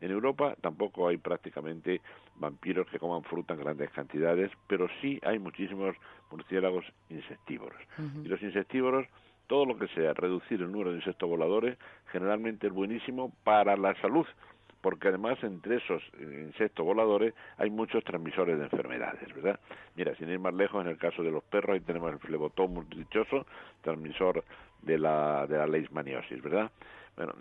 En 0.00 0.10
Europa 0.10 0.56
tampoco 0.60 1.08
hay 1.08 1.18
prácticamente 1.18 2.00
vampiros 2.36 2.86
que 2.88 2.98
coman 2.98 3.22
fruta 3.22 3.54
en 3.54 3.60
grandes 3.60 3.90
cantidades, 3.90 4.50
pero 4.66 4.88
sí 5.00 5.20
hay 5.22 5.38
muchísimos 5.38 5.94
murciélagos 6.30 6.84
insectívoros. 7.10 7.80
Y 8.24 8.28
los 8.28 8.42
insectívoros, 8.42 9.06
todo 9.46 9.66
lo 9.66 9.76
que 9.76 9.88
sea 9.88 10.14
reducir 10.14 10.62
el 10.62 10.72
número 10.72 10.90
de 10.90 10.96
insectos 10.96 11.28
voladores, 11.28 11.76
generalmente 12.10 12.68
es 12.68 12.72
buenísimo 12.72 13.32
para 13.44 13.76
la 13.76 13.94
salud, 14.00 14.26
porque 14.80 15.08
además 15.08 15.38
entre 15.42 15.76
esos 15.76 16.02
eh, 16.18 16.44
insectos 16.46 16.84
voladores 16.84 17.34
hay 17.58 17.70
muchos 17.70 18.02
transmisores 18.04 18.58
de 18.58 18.64
enfermedades, 18.64 19.32
¿verdad? 19.34 19.60
Mira, 19.96 20.14
sin 20.16 20.28
ir 20.28 20.38
más 20.38 20.54
lejos, 20.54 20.84
en 20.84 20.90
el 20.90 20.98
caso 20.98 21.22
de 21.22 21.30
los 21.30 21.42
perros, 21.44 21.74
ahí 21.74 21.80
tenemos 21.80 22.12
el 22.12 22.18
flebotomus 22.18 22.88
dichoso, 22.90 23.46
transmisor 23.82 24.44
de 24.82 24.98
la, 24.98 25.46
de 25.46 25.58
la 25.58 25.66
leishmaniosis, 25.66 26.42
¿verdad? 26.42 26.70
Bueno, 27.16 27.34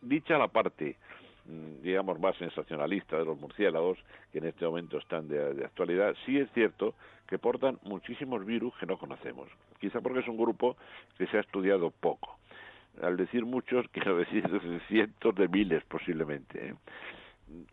dicha 0.00 0.38
la 0.38 0.48
parte, 0.48 0.96
mm, 1.46 1.82
digamos, 1.82 2.18
más 2.18 2.36
sensacionalista 2.36 3.18
de 3.18 3.24
los 3.24 3.38
murciélagos, 3.38 3.98
que 4.32 4.38
en 4.38 4.46
este 4.46 4.64
momento 4.64 4.98
están 4.98 5.28
de, 5.28 5.54
de 5.54 5.64
actualidad, 5.64 6.14
sí 6.26 6.38
es 6.38 6.50
cierto 6.52 6.94
que 7.28 7.38
portan 7.38 7.78
muchísimos 7.84 8.44
virus 8.44 8.74
que 8.78 8.86
no 8.86 8.98
conocemos. 8.98 9.48
Quizá 9.80 10.00
porque 10.00 10.20
es 10.20 10.28
un 10.28 10.36
grupo 10.36 10.76
que 11.16 11.26
se 11.26 11.38
ha 11.38 11.40
estudiado 11.40 11.90
poco. 11.90 12.38
Al 13.02 13.16
decir 13.16 13.44
muchos, 13.44 13.86
quiero 13.92 14.16
decir 14.18 14.44
cientos 14.88 15.34
de 15.34 15.48
miles 15.48 15.84
posiblemente. 15.84 16.68
¿eh? 16.68 16.74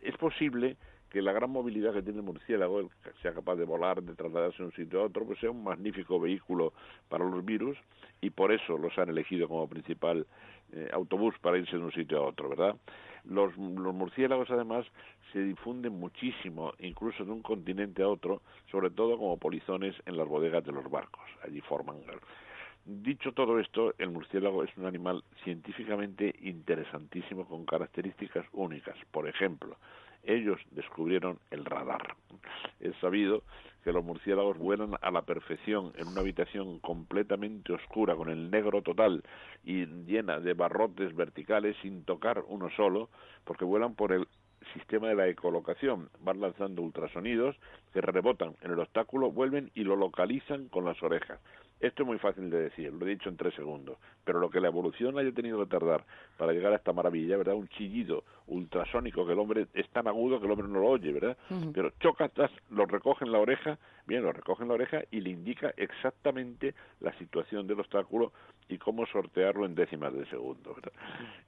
Es 0.02 0.16
posible 0.16 0.76
que 1.10 1.20
la 1.20 1.32
gran 1.32 1.50
movilidad 1.50 1.92
que 1.92 2.02
tiene 2.02 2.20
el 2.20 2.24
murciélago, 2.24 2.80
el 2.80 2.88
que 3.04 3.10
sea 3.20 3.34
capaz 3.34 3.56
de 3.56 3.64
volar, 3.64 4.02
de 4.02 4.14
trasladarse 4.14 4.58
de 4.58 4.64
un 4.64 4.72
sitio 4.72 5.00
a 5.02 5.04
otro, 5.04 5.26
pues 5.26 5.38
sea 5.40 5.50
un 5.50 5.62
magnífico 5.62 6.18
vehículo 6.18 6.72
para 7.10 7.24
los 7.24 7.44
virus 7.44 7.76
y 8.22 8.30
por 8.30 8.50
eso 8.50 8.78
los 8.78 8.96
han 8.98 9.10
elegido 9.10 9.46
como 9.46 9.68
principal 9.68 10.26
eh, 10.72 10.88
autobús 10.90 11.34
para 11.42 11.58
irse 11.58 11.76
de 11.76 11.84
un 11.84 11.92
sitio 11.92 12.18
a 12.18 12.28
otro, 12.28 12.48
¿verdad? 12.48 12.76
Los, 13.24 13.54
los 13.58 13.94
murciélagos 13.94 14.50
además 14.50 14.86
se 15.34 15.40
difunden 15.40 15.92
muchísimo, 15.92 16.72
incluso 16.78 17.26
de 17.26 17.30
un 17.30 17.42
continente 17.42 18.02
a 18.02 18.08
otro, 18.08 18.40
sobre 18.70 18.88
todo 18.88 19.18
como 19.18 19.36
polizones 19.36 19.94
en 20.06 20.16
las 20.16 20.26
bodegas 20.26 20.64
de 20.64 20.72
los 20.72 20.90
barcos. 20.90 21.24
Allí 21.44 21.60
forman 21.60 21.98
Dicho 22.84 23.32
todo 23.32 23.60
esto, 23.60 23.94
el 23.98 24.10
murciélago 24.10 24.64
es 24.64 24.76
un 24.76 24.86
animal 24.86 25.22
científicamente 25.44 26.34
interesantísimo 26.40 27.46
con 27.46 27.64
características 27.64 28.44
únicas. 28.52 28.96
Por 29.12 29.28
ejemplo, 29.28 29.76
ellos 30.24 30.60
descubrieron 30.72 31.38
el 31.52 31.64
radar. 31.64 32.16
Es 32.80 32.96
sabido 32.96 33.44
que 33.84 33.92
los 33.92 34.04
murciélagos 34.04 34.58
vuelan 34.58 34.94
a 35.00 35.10
la 35.12 35.22
perfección 35.22 35.92
en 35.96 36.08
una 36.08 36.22
habitación 36.22 36.80
completamente 36.80 37.72
oscura, 37.72 38.16
con 38.16 38.28
el 38.30 38.50
negro 38.50 38.82
total 38.82 39.22
y 39.62 39.86
llena 39.86 40.40
de 40.40 40.54
barrotes 40.54 41.14
verticales 41.14 41.76
sin 41.82 42.04
tocar 42.04 42.42
uno 42.48 42.68
solo, 42.70 43.10
porque 43.44 43.64
vuelan 43.64 43.94
por 43.94 44.12
el 44.12 44.26
sistema 44.74 45.08
de 45.08 45.14
la 45.14 45.28
ecolocación. 45.28 46.08
Van 46.20 46.40
lanzando 46.40 46.82
ultrasonidos 46.82 47.56
que 47.92 48.00
rebotan 48.00 48.56
en 48.62 48.72
el 48.72 48.80
obstáculo, 48.80 49.30
vuelven 49.30 49.70
y 49.74 49.84
lo 49.84 49.94
localizan 49.94 50.68
con 50.68 50.84
las 50.84 51.00
orejas. 51.02 51.40
Esto 51.82 52.04
es 52.04 52.06
muy 52.06 52.18
fácil 52.18 52.48
de 52.48 52.62
decir, 52.62 52.92
lo 52.92 53.04
he 53.04 53.10
dicho 53.10 53.28
en 53.28 53.36
tres 53.36 53.52
segundos, 53.54 53.98
pero 54.24 54.38
lo 54.38 54.48
que 54.48 54.60
la 54.60 54.68
evolución 54.68 55.18
haya 55.18 55.32
tenido 55.32 55.58
que 55.58 55.66
tardar 55.66 56.04
para 56.38 56.52
llegar 56.52 56.72
a 56.72 56.76
esta 56.76 56.92
maravilla, 56.92 57.36
¿verdad? 57.36 57.56
Un 57.56 57.66
chillido 57.70 58.22
ultrasónico 58.46 59.26
que 59.26 59.32
el 59.32 59.40
hombre 59.40 59.66
es 59.74 59.88
tan 59.88 60.06
agudo 60.06 60.38
que 60.38 60.46
el 60.46 60.52
hombre 60.52 60.68
no 60.68 60.78
lo 60.78 60.86
oye, 60.86 61.12
¿verdad? 61.12 61.36
Pero 61.74 61.90
chocatas, 61.98 62.52
lo 62.70 62.86
recoge 62.86 63.24
en 63.24 63.32
la 63.32 63.40
oreja, 63.40 63.80
bien, 64.06 64.22
lo 64.22 64.30
recoge 64.30 64.62
en 64.62 64.68
la 64.68 64.74
oreja 64.74 65.02
y 65.10 65.22
le 65.22 65.30
indica 65.30 65.74
exactamente 65.76 66.76
la 67.00 67.12
situación 67.18 67.66
del 67.66 67.80
obstáculo 67.80 68.32
y 68.68 68.78
cómo 68.78 69.04
sortearlo 69.06 69.66
en 69.66 69.74
décimas 69.74 70.14
de 70.14 70.24
segundo, 70.26 70.76
¿verdad? 70.76 70.92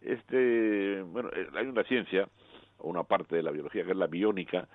Este, 0.00 1.00
bueno, 1.02 1.28
eh, 1.32 1.46
hay 1.54 1.66
una 1.68 1.84
ciencia, 1.84 2.28
una 2.80 3.04
parte 3.04 3.36
de 3.36 3.42
la 3.44 3.52
biología 3.52 3.84
que 3.84 3.92
es 3.92 3.96
la 3.96 4.08
biónica, 4.08 4.66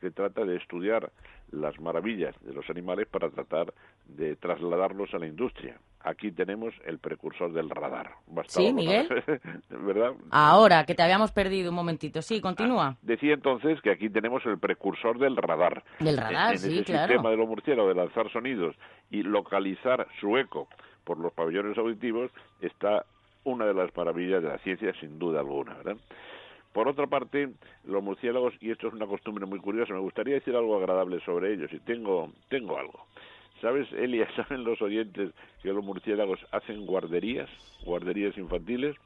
que 0.00 0.10
trata 0.10 0.44
de 0.44 0.56
estudiar 0.56 1.10
las 1.50 1.78
maravillas 1.80 2.34
de 2.42 2.52
los 2.52 2.68
animales 2.68 3.06
para 3.08 3.30
tratar 3.30 3.72
de 4.06 4.36
trasladarlos 4.36 5.12
a 5.14 5.18
la 5.18 5.26
industria. 5.26 5.78
Aquí 6.00 6.32
tenemos 6.32 6.74
el 6.84 6.98
precursor 6.98 7.52
del 7.52 7.70
radar. 7.70 8.10
sí, 8.48 8.72
Miguel. 8.72 9.08
¿Verdad? 9.70 10.12
Ahora, 10.30 10.84
que 10.84 10.94
te 10.94 11.02
habíamos 11.02 11.32
perdido 11.32 11.70
un 11.70 11.76
momentito. 11.76 12.20
Sí, 12.20 12.40
continúa. 12.40 12.88
Ah, 12.88 12.96
decía 13.00 13.32
entonces 13.32 13.80
que 13.80 13.90
aquí 13.90 14.10
tenemos 14.10 14.44
el 14.44 14.58
precursor 14.58 15.18
del 15.18 15.36
radar. 15.36 15.82
Del 16.00 16.18
radar, 16.18 16.52
en, 16.52 16.58
sí, 16.58 16.78
ese 16.80 16.92
sistema 16.92 17.30
de 17.30 17.36
los 17.36 17.48
murciélagos 17.48 17.94
de 17.94 18.00
lanzar 18.00 18.30
sonidos 18.30 18.76
y 19.10 19.22
localizar 19.22 20.06
su 20.20 20.36
eco 20.36 20.68
por 21.04 21.18
los 21.18 21.32
pabellones 21.32 21.78
auditivos 21.78 22.30
está 22.60 23.06
una 23.44 23.66
de 23.66 23.74
las 23.74 23.94
maravillas 23.96 24.42
de 24.42 24.48
la 24.48 24.58
ciencia, 24.58 24.92
sin 25.00 25.18
duda 25.18 25.40
alguna, 25.40 25.74
¿verdad? 25.74 25.96
Por 26.74 26.88
otra 26.88 27.06
parte, 27.06 27.50
los 27.84 28.02
murciélagos, 28.02 28.52
y 28.60 28.72
esto 28.72 28.88
es 28.88 28.94
una 28.94 29.06
costumbre 29.06 29.46
muy 29.46 29.60
curiosa, 29.60 29.94
me 29.94 30.00
gustaría 30.00 30.34
decir 30.34 30.56
algo 30.56 30.76
agradable 30.76 31.20
sobre 31.20 31.54
ellos, 31.54 31.72
y 31.72 31.78
tengo, 31.78 32.32
tengo 32.48 32.76
algo. 32.76 33.06
¿Sabes, 33.60 33.86
Elia, 33.92 34.26
saben 34.36 34.64
los 34.64 34.82
oyentes 34.82 35.30
que 35.62 35.72
los 35.72 35.84
murciélagos 35.84 36.44
hacen 36.50 36.84
guarderías, 36.84 37.48
guarderías 37.84 38.36
infantiles? 38.36 38.96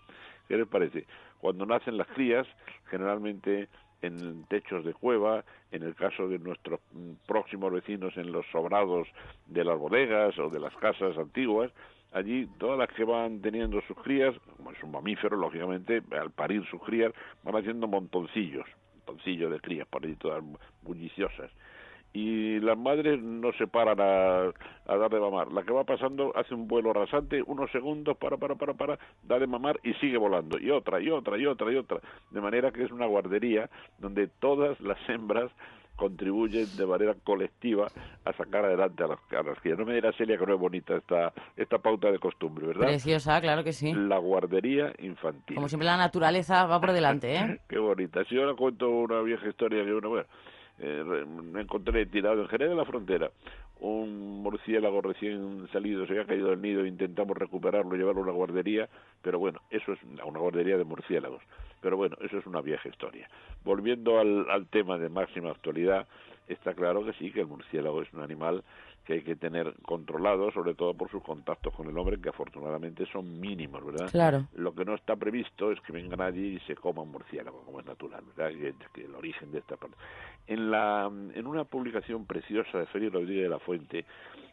¿Qué 0.49 0.57
les 0.57 0.67
parece? 0.67 1.05
Cuando 1.43 1.67
nacen 1.67 1.99
las 1.99 2.07
crías, 2.09 2.47
generalmente 2.87 3.69
en 4.01 4.45
techos 4.45 4.83
de 4.83 4.95
cueva, 4.95 5.45
en 5.71 5.83
el 5.83 5.95
caso 5.95 6.27
de 6.27 6.39
nuestros 6.39 6.81
próximos 7.27 7.71
vecinos 7.71 8.17
en 8.17 8.33
los 8.33 8.47
sobrados 8.47 9.09
de 9.45 9.65
las 9.65 9.79
bodegas 9.79 10.39
o 10.39 10.49
de 10.49 10.59
las 10.59 10.75
casas 10.77 11.19
antiguas, 11.19 11.71
allí 12.13 12.47
todas 12.59 12.79
las 12.79 12.89
que 12.89 13.05
van 13.05 13.41
teniendo 13.41 13.81
sus 13.83 13.97
crías, 13.99 14.35
como 14.57 14.73
es 14.73 14.83
un 14.83 14.91
mamífero, 14.91 15.37
lógicamente, 15.37 16.03
al 16.11 16.31
parir 16.31 16.65
sus 16.71 16.83
crías, 16.83 17.13
van 17.43 17.57
haciendo 17.57 17.87
montoncillos, 17.87 18.67
montoncillos 18.95 19.51
de 19.51 19.61
crías 19.61 19.87
por 19.89 20.05
allí 20.05 20.17
todas 20.17 20.43
bulliciosas. 20.83 21.51
Y 22.15 22.59
las 22.61 22.77
madres 22.79 23.23
no 23.23 23.53
se 23.53 23.67
paran 23.67 24.01
a, 24.01 24.51
a 24.87 24.97
dar 24.97 25.11
de 25.11 25.21
mamar. 25.21 25.53
La 25.53 25.63
que 25.63 25.73
va 25.73 25.85
pasando 25.85 26.33
hace 26.37 26.55
un 26.55 26.67
vuelo 26.67 26.93
rasante, 26.95 27.43
unos 27.43 27.71
segundos, 27.71 28.17
para, 28.17 28.39
para, 28.39 28.55
para, 28.55 28.73
para, 28.73 28.99
da 29.23 29.39
de 29.39 29.47
mamar 29.47 29.79
y 29.85 29.93
sigue 29.95 30.17
volando. 30.17 30.59
Y 30.59 30.71
otra, 30.71 31.01
y 31.01 31.11
otra, 31.11 31.37
y 31.37 31.45
otra, 31.45 31.71
y 31.71 31.77
otra. 31.77 32.01
De 32.31 32.41
manera 32.41 32.73
que 32.73 32.83
es 32.83 32.91
una 32.91 33.05
guardería 33.05 33.69
donde 33.99 34.27
todas 34.27 34.81
las 34.81 34.99
hembras 35.09 35.53
contribuyen 35.99 36.65
de 36.77 36.87
manera 36.87 37.15
colectiva 37.25 37.89
a 38.25 38.33
sacar 38.33 38.65
adelante 38.65 39.03
a 39.03 39.09
las, 39.09 39.19
a 39.19 39.61
que 39.61 39.75
No 39.75 39.85
me 39.85 39.95
dirá 39.95 40.13
Celia 40.13 40.39
que 40.39 40.47
no 40.47 40.55
es 40.55 40.61
bonita 40.61 40.97
esta, 40.97 41.33
esta 41.57 41.79
pauta 41.79 42.11
de 42.13 42.21
costumbre, 42.21 42.69
¿verdad? 42.69 42.87
Preciosa, 42.87 43.41
claro 43.41 43.65
que 43.65 43.73
sí. 43.73 43.93
La 43.93 44.19
guardería 44.19 44.93
infantil. 45.01 45.57
Como 45.57 45.69
siempre 45.69 45.87
la 45.87 45.97
naturaleza 45.97 46.67
va 46.67 46.81
por 46.81 46.93
delante, 46.93 47.35
¿eh? 47.35 47.61
Qué 47.69 47.79
bonita. 47.79 48.25
Si 48.27 48.37
yo 48.37 48.47
le 48.47 48.55
cuento 48.55 48.89
una 48.89 49.21
vieja 49.23 49.49
historia 49.49 49.85
que 49.85 49.93
una, 49.93 50.07
bueno, 50.09 50.27
eh, 50.81 51.05
me 51.05 51.63
encontré 51.63 52.07
tirado 52.07 52.43
en 52.43 52.49
Jerez 52.49 52.69
de 52.69 52.75
la 52.75 52.85
Frontera. 52.85 53.31
Un 53.81 54.43
murciélago 54.43 55.01
recién 55.01 55.69
salido 55.73 56.05
se 56.07 56.13
había 56.13 56.27
caído 56.27 56.49
del 56.51 56.61
nido 56.61 56.85
intentamos 56.85 57.37
recuperarlo 57.37 57.95
llevarlo 57.95 58.23
a 58.23 58.25
una 58.25 58.33
guardería 58.33 58.89
pero 59.23 59.39
bueno 59.39 59.61
eso 59.71 59.93
es 59.93 60.01
una 60.25 60.41
guardería 60.41 60.77
de 60.77 60.85
murciélagos. 60.85 61.43
Pero 61.81 61.97
bueno 61.97 62.17
eso 62.21 62.39
es 62.39 62.47
una 62.47 62.61
vieja 62.61 62.89
historia. 62.89 63.29
Volviendo 63.65 64.19
al, 64.19 64.51
al 64.51 64.67
tema 64.67 64.99
de 64.99 65.09
máxima 65.09 65.51
actualidad 65.51 66.07
está 66.49 66.75
claro 66.75 67.05
que 67.05 67.13
sí 67.15 67.31
que 67.31 67.41
el 67.41 67.47
murciélago 67.47 68.03
es 68.03 68.13
un 68.13 68.23
animal 68.23 68.65
que 69.09 69.15
hay 69.15 69.23
que 69.23 69.37
tener 69.37 69.73
controlado, 69.87 70.51
sobre 70.51 70.75
todo 70.75 70.93
por 70.93 71.11
sus 71.11 71.23
contactos 71.23 71.73
con 71.73 71.89
el 71.89 71.97
hombre, 71.97 72.21
que 72.21 72.29
afortunadamente 72.29 73.07
son 73.11 73.41
mínimos, 73.41 73.83
¿verdad? 73.83 74.11
Claro. 74.11 74.47
Lo 74.55 74.75
que 74.75 74.85
no 74.85 74.95
está 74.95 75.17
previsto 75.17 75.73
es 75.73 75.81
que 75.81 75.95
venga 75.95 76.15
nadie 76.15 76.47
y 76.49 76.61
se 76.67 76.77
coma 76.77 77.01
un 77.01 77.13
murciélago, 77.13 77.63
como 77.63 77.81
es 77.81 77.87
natural, 77.87 78.23
¿verdad? 78.37 78.51
Que, 78.51 78.75
que 78.93 79.07
el 79.07 79.15
origen 79.15 79.51
de 79.51 79.61
esta 79.61 79.79
parte. 79.79 79.97
En, 80.47 80.71
la, 80.71 81.07
en 81.07 81.47
una 81.47 81.65
publicación 81.65 82.27
preciosa 82.27 82.81
de 82.81 82.85
Félix 82.85 83.15
Rodríguez 83.15 83.45
de 83.45 83.49
la 83.49 83.59
Fuente, 83.59 84.05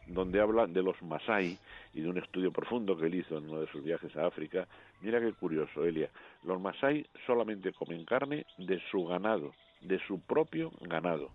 donde 0.06 0.40
habla 0.40 0.66
de 0.66 0.82
los 0.82 1.02
Masai 1.02 1.58
y 1.92 2.00
de 2.00 2.08
un 2.08 2.16
estudio 2.16 2.50
profundo 2.50 2.96
que 2.96 3.08
él 3.08 3.14
hizo 3.16 3.36
en 3.36 3.50
uno 3.50 3.60
de 3.60 3.66
sus 3.66 3.84
viajes 3.84 4.16
a 4.16 4.26
África, 4.26 4.66
mira 5.02 5.20
qué 5.20 5.34
curioso, 5.34 5.84
Elia. 5.84 6.08
Los 6.44 6.58
Masai 6.58 7.04
solamente 7.26 7.74
comen 7.74 8.06
carne 8.06 8.46
de 8.56 8.80
su 8.90 9.04
ganado, 9.04 9.52
de 9.86 9.98
su 10.06 10.20
propio 10.20 10.72
ganado. 10.80 11.30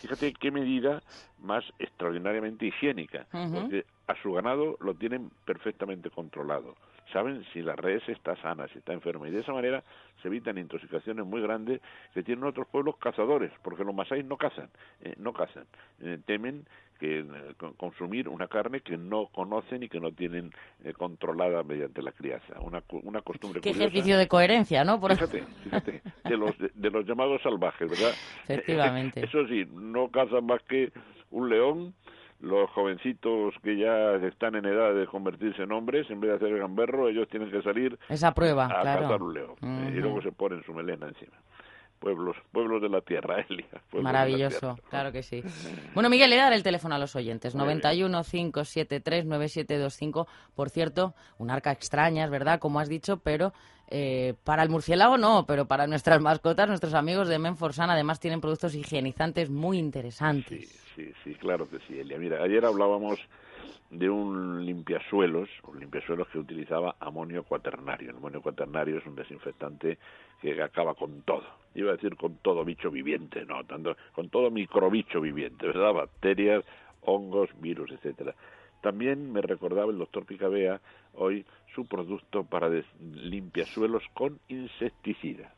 Fíjate 0.00 0.34
qué 0.34 0.50
medida 0.50 1.02
más 1.40 1.64
extraordinariamente 1.78 2.66
higiénica, 2.66 3.26
porque 3.30 3.86
a 4.06 4.14
su 4.22 4.32
ganado 4.32 4.76
lo 4.80 4.94
tienen 4.94 5.30
perfectamente 5.46 6.10
controlado. 6.10 6.74
Saben 7.12 7.44
si 7.52 7.62
la 7.62 7.76
res 7.76 8.08
está 8.08 8.36
sana, 8.36 8.66
si 8.68 8.78
está 8.78 8.92
enferma, 8.92 9.28
y 9.28 9.30
de 9.30 9.40
esa 9.40 9.52
manera 9.52 9.82
se 10.22 10.28
evitan 10.28 10.58
intoxicaciones 10.58 11.24
muy 11.26 11.40
grandes 11.42 11.80
que 12.12 12.22
tienen 12.22 12.44
otros 12.44 12.66
pueblos 12.68 12.96
cazadores, 12.96 13.52
porque 13.62 13.84
los 13.84 13.94
masáis 13.94 14.24
no 14.24 14.36
cazan, 14.36 14.68
eh, 15.00 15.14
no 15.18 15.32
cazan, 15.32 15.64
eh, 16.00 16.18
temen 16.24 16.66
que 16.98 17.20
eh, 17.20 17.24
consumir 17.76 18.28
una 18.28 18.46
carne 18.46 18.80
que 18.80 18.96
no 18.96 19.26
conocen 19.26 19.82
y 19.82 19.88
que 19.88 20.00
no 20.00 20.12
tienen 20.12 20.52
controlada 20.96 21.62
mediante 21.62 22.00
la 22.02 22.12
crianza. 22.12 22.60
Una, 22.60 22.82
una 23.02 23.20
costumbre 23.20 23.60
Qué 23.60 23.70
ejercicio 23.70 24.16
de 24.16 24.28
coherencia, 24.28 24.84
¿no? 24.84 25.00
Fíjate, 25.00 25.42
fíjate, 25.64 26.02
de 26.24 26.36
los, 26.36 26.52
de, 26.58 26.90
los 26.90 27.04
llamados 27.04 27.42
salvajes, 27.42 27.90
¿verdad? 27.90 28.12
Efectivamente. 28.48 29.24
Eso 29.24 29.46
sí, 29.48 29.66
no 29.72 30.08
cazan 30.08 30.46
más 30.46 30.62
que 30.62 30.92
un 31.30 31.50
león, 31.50 31.94
los 32.44 32.70
jovencitos 32.70 33.54
que 33.62 33.76
ya 33.76 34.14
están 34.16 34.54
en 34.54 34.64
edad 34.66 34.94
de 34.94 35.06
convertirse 35.06 35.62
en 35.62 35.72
hombres, 35.72 36.08
en 36.10 36.20
vez 36.20 36.30
de 36.30 36.36
hacer 36.36 36.48
el 36.48 36.58
gamberro, 36.58 37.08
ellos 37.08 37.28
tienen 37.28 37.50
que 37.50 37.62
salir 37.62 37.98
Esa 38.08 38.32
prueba, 38.34 38.66
a 38.66 38.80
claro. 38.82 39.02
cazar 39.02 39.22
un 39.22 39.34
león. 39.34 39.54
y 39.88 40.00
luego 40.00 40.22
se 40.22 40.32
ponen 40.32 40.62
su 40.64 40.72
melena 40.72 41.08
encima 41.08 41.32
pueblos, 42.04 42.36
pueblos 42.52 42.82
de 42.82 42.90
la 42.90 43.00
tierra, 43.00 43.40
Elia. 43.48 43.66
Maravilloso, 43.92 44.78
claro 44.90 45.10
que 45.10 45.22
sí. 45.22 45.42
Bueno, 45.94 46.10
Miguel, 46.10 46.28
le 46.28 46.36
dar 46.36 46.52
el 46.52 46.62
teléfono 46.62 46.94
a 46.94 46.98
los 46.98 47.16
oyentes. 47.16 47.54
91 47.54 48.22
573 48.22 49.24
9725. 49.24 50.28
Por 50.54 50.68
cierto, 50.68 51.14
un 51.38 51.50
arca 51.50 51.72
extraña, 51.72 52.24
es 52.24 52.30
verdad, 52.30 52.60
como 52.60 52.78
has 52.78 52.90
dicho, 52.90 53.16
pero 53.16 53.54
eh, 53.88 54.34
para 54.44 54.62
el 54.62 54.68
murciélago 54.68 55.16
no, 55.16 55.46
pero 55.46 55.66
para 55.66 55.86
nuestras 55.86 56.20
mascotas, 56.20 56.68
nuestros 56.68 56.92
amigos 56.92 57.26
de 57.28 57.38
Menforsan, 57.38 57.88
además 57.88 58.20
tienen 58.20 58.42
productos 58.42 58.74
higienizantes 58.74 59.48
muy 59.48 59.78
interesantes. 59.78 60.68
Sí, 60.68 61.04
sí, 61.06 61.12
sí, 61.24 61.34
claro 61.36 61.68
que 61.70 61.78
sí, 61.88 61.98
Elia. 61.98 62.18
Mira, 62.18 62.42
ayer 62.42 62.66
hablábamos 62.66 63.18
de 63.90 64.10
un 64.10 64.64
limpiasuelos, 64.64 65.48
un 65.68 65.80
limpiasuelos 65.80 66.28
que 66.28 66.38
utilizaba 66.38 66.96
amonio 66.98 67.44
cuaternario. 67.44 68.10
El 68.10 68.16
amonio 68.16 68.42
cuaternario 68.42 68.98
es 68.98 69.06
un 69.06 69.14
desinfectante 69.14 69.98
que 70.40 70.60
acaba 70.62 70.94
con 70.94 71.22
todo. 71.22 71.44
Iba 71.74 71.90
a 71.90 71.94
decir 71.96 72.16
con 72.16 72.36
todo 72.38 72.64
bicho 72.64 72.90
viviente, 72.90 73.44
no, 73.44 73.64
tanto 73.64 73.96
con 74.12 74.28
todo 74.30 74.50
microbicho 74.50 75.20
viviente, 75.20 75.66
¿verdad? 75.66 75.92
Bacterias, 75.92 76.64
hongos, 77.02 77.50
virus, 77.60 77.90
etcétera. 77.92 78.34
También 78.80 79.32
me 79.32 79.40
recordaba 79.40 79.90
el 79.90 79.98
doctor 79.98 80.26
Picabea 80.26 80.80
hoy 81.14 81.44
su 81.74 81.86
producto 81.86 82.44
para 82.44 82.70
limpiasuelos 83.00 84.02
con 84.12 84.38
insecticida. 84.48 85.54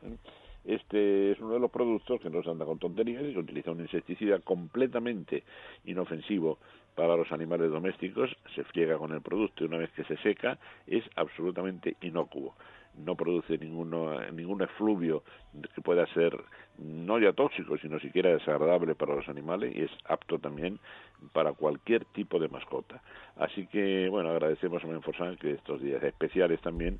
Este 0.65 1.33
es 1.33 1.41
uno 1.41 1.55
de 1.55 1.61
los 1.61 1.71
productos 1.71 2.21
que 2.21 2.31
no 2.31 2.43
se 2.43 2.51
anda 2.51 2.65
con 2.65 2.79
tonterías 2.79 3.25
y 3.25 3.33
se 3.33 3.39
utiliza 3.39 3.71
un 3.71 3.81
insecticida 3.81 4.39
completamente 4.41 5.45
inofensivo 5.85 6.59
para 6.97 7.15
los 7.15 7.31
animales 7.31 7.71
domésticos, 7.71 8.35
se 8.55 8.65
friega 8.65 8.99
con 8.99 9.13
el 9.13 9.21
producto 9.21 9.63
y 9.63 9.67
una 9.69 9.77
vez 9.77 9.93
que 9.93 10.03
se 10.05 10.17
seca 10.17 10.59
es 10.87 11.05
absolutamente 11.15 11.97
inocuo. 12.01 12.57
No 12.97 13.15
produce 13.15 13.59
ninguno, 13.59 14.19
ningún 14.33 14.63
efluvio 14.63 15.23
que 15.75 15.83
pueda 15.83 16.07
ser 16.15 16.35
no 16.79 17.19
ya 17.19 17.35
tóxico, 17.35 17.77
sino 17.77 18.01
siquiera 18.01 18.31
desagradable 18.31 18.95
para 18.95 19.15
los 19.15 19.29
animales 19.29 19.77
y 19.77 19.83
es 19.83 19.91
apto 20.07 20.39
también 20.39 20.81
para 21.35 21.53
cualquier 21.53 22.07
tipo 22.07 22.39
de 22.39 22.49
mascota. 22.49 23.03
Así 23.37 23.67
que, 23.67 24.09
bueno, 24.09 24.31
agradecemos 24.31 24.83
a 24.83 24.87
Menforsan 24.87 25.37
que 25.37 25.51
estos 25.53 25.83
días 25.83 26.03
especiales 26.03 26.63
también 26.63 26.99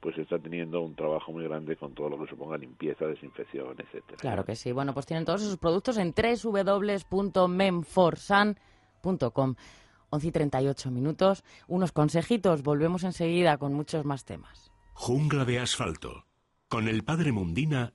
pues 0.00 0.18
está 0.18 0.40
teniendo 0.40 0.80
un 0.80 0.96
trabajo 0.96 1.30
muy 1.32 1.44
grande 1.44 1.76
con 1.76 1.94
todo 1.94 2.08
lo 2.08 2.18
que 2.18 2.26
suponga 2.28 2.58
limpieza, 2.58 3.06
desinfección, 3.06 3.76
etcétera. 3.78 4.18
Claro 4.18 4.44
que 4.44 4.56
sí. 4.56 4.72
Bueno, 4.72 4.92
pues 4.94 5.06
tienen 5.06 5.24
todos 5.24 5.42
esos 5.42 5.58
productos 5.58 5.96
en 5.98 6.12
www.menforsan.com. 6.12 8.56
11 9.02 10.26
y 10.26 10.32
38 10.32 10.90
minutos. 10.90 11.44
Unos 11.66 11.92
consejitos. 11.92 12.62
Volvemos 12.62 13.04
enseguida 13.04 13.58
con 13.58 13.74
muchos 13.74 14.04
más 14.04 14.24
temas. 14.24 14.72
Jungla 14.94 15.44
de 15.44 15.60
asfalto. 15.60 16.24
Con 16.68 16.88
el 16.88 17.02
padre 17.04 17.32
Mundina 17.32 17.94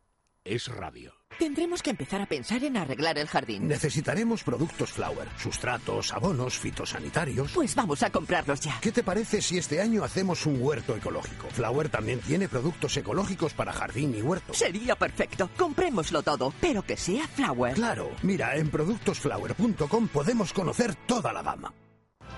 Es 0.43 0.67
Radio. 0.69 1.13
Tendremos 1.37 1.83
que 1.83 1.91
empezar 1.91 2.19
a 2.19 2.25
pensar 2.25 2.63
en 2.63 2.75
arreglar 2.75 3.19
el 3.19 3.27
jardín. 3.27 3.67
Necesitaremos 3.67 4.43
productos 4.43 4.91
Flower, 4.91 5.27
sustratos, 5.37 6.11
abonos, 6.11 6.57
fitosanitarios. 6.57 7.51
Pues 7.53 7.75
vamos 7.75 8.01
a 8.01 8.09
comprarlos 8.09 8.59
ya. 8.59 8.79
¿Qué 8.81 8.91
te 8.91 9.03
parece 9.03 9.39
si 9.39 9.59
este 9.59 9.79
año 9.79 10.03
hacemos 10.03 10.47
un 10.47 10.59
huerto 10.59 10.95
ecológico? 10.95 11.47
Flower 11.51 11.89
también 11.89 12.19
tiene 12.21 12.49
productos 12.49 12.97
ecológicos 12.97 13.53
para 13.53 13.71
jardín 13.71 14.15
y 14.17 14.23
huerto. 14.23 14.55
Sería 14.55 14.95
perfecto. 14.95 15.47
Comprémoslo 15.55 16.23
todo, 16.23 16.51
pero 16.59 16.81
que 16.81 16.97
sea 16.97 17.27
Flower. 17.27 17.75
Claro. 17.75 18.09
Mira, 18.23 18.55
en 18.55 18.71
productosflower.com 18.71 20.07
podemos 20.07 20.53
conocer 20.53 20.95
toda 21.05 21.33
la 21.33 21.43
gama. 21.43 21.71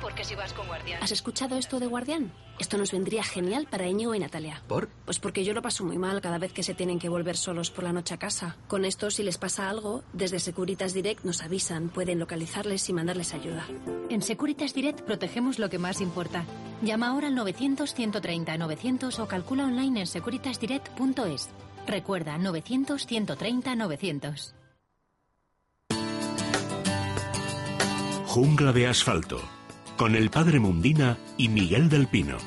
Porque 0.03 0.23
si 0.25 0.35
vas 0.35 0.51
con 0.51 0.67
Guardián. 0.67 1.01
¿Has 1.01 1.13
escuchado 1.13 1.57
esto 1.57 1.79
de 1.79 1.87
Guardián? 1.87 2.33
Esto 2.59 2.77
nos 2.77 2.91
vendría 2.91 3.23
genial 3.23 3.67
para 3.71 3.87
Íñigo 3.87 4.13
y 4.13 4.19
Natalia. 4.19 4.61
¿Por? 4.67 4.89
Pues 5.05 5.17
porque 5.17 5.45
yo 5.45 5.53
lo 5.53 5.61
paso 5.61 5.85
muy 5.85 5.97
mal 5.97 6.19
cada 6.19 6.37
vez 6.37 6.51
que 6.51 6.61
se 6.61 6.73
tienen 6.73 6.99
que 6.99 7.07
volver 7.07 7.37
solos 7.37 7.71
por 7.71 7.85
la 7.85 7.93
noche 7.93 8.13
a 8.13 8.19
casa. 8.19 8.57
Con 8.67 8.83
esto, 8.83 9.09
si 9.09 9.23
les 9.23 9.37
pasa 9.37 9.69
algo, 9.69 10.03
desde 10.11 10.41
Securitas 10.41 10.93
Direct 10.93 11.23
nos 11.23 11.41
avisan, 11.41 11.87
pueden 11.87 12.19
localizarles 12.19 12.89
y 12.89 12.93
mandarles 12.93 13.33
ayuda. 13.33 13.65
En 14.09 14.21
Securitas 14.21 14.73
Direct 14.73 15.03
protegemos 15.03 15.57
lo 15.57 15.69
que 15.69 15.79
más 15.79 16.01
importa. 16.01 16.43
Llama 16.81 17.07
ahora 17.07 17.29
al 17.29 17.37
900-130-900 17.37 19.19
o 19.19 19.27
calcula 19.29 19.63
online 19.63 20.01
en 20.01 20.07
securitasdirect.es. 20.07 21.49
Recuerda, 21.87 22.37
900-130-900. 22.37 24.53
Jungla 28.27 28.73
de 28.73 28.87
asfalto 28.87 29.41
con 29.97 30.15
el 30.15 30.29
padre 30.29 30.59
Mundina 30.59 31.17
y 31.37 31.49
Miguel 31.49 31.89
del 31.89 32.07
Pino. 32.07 32.37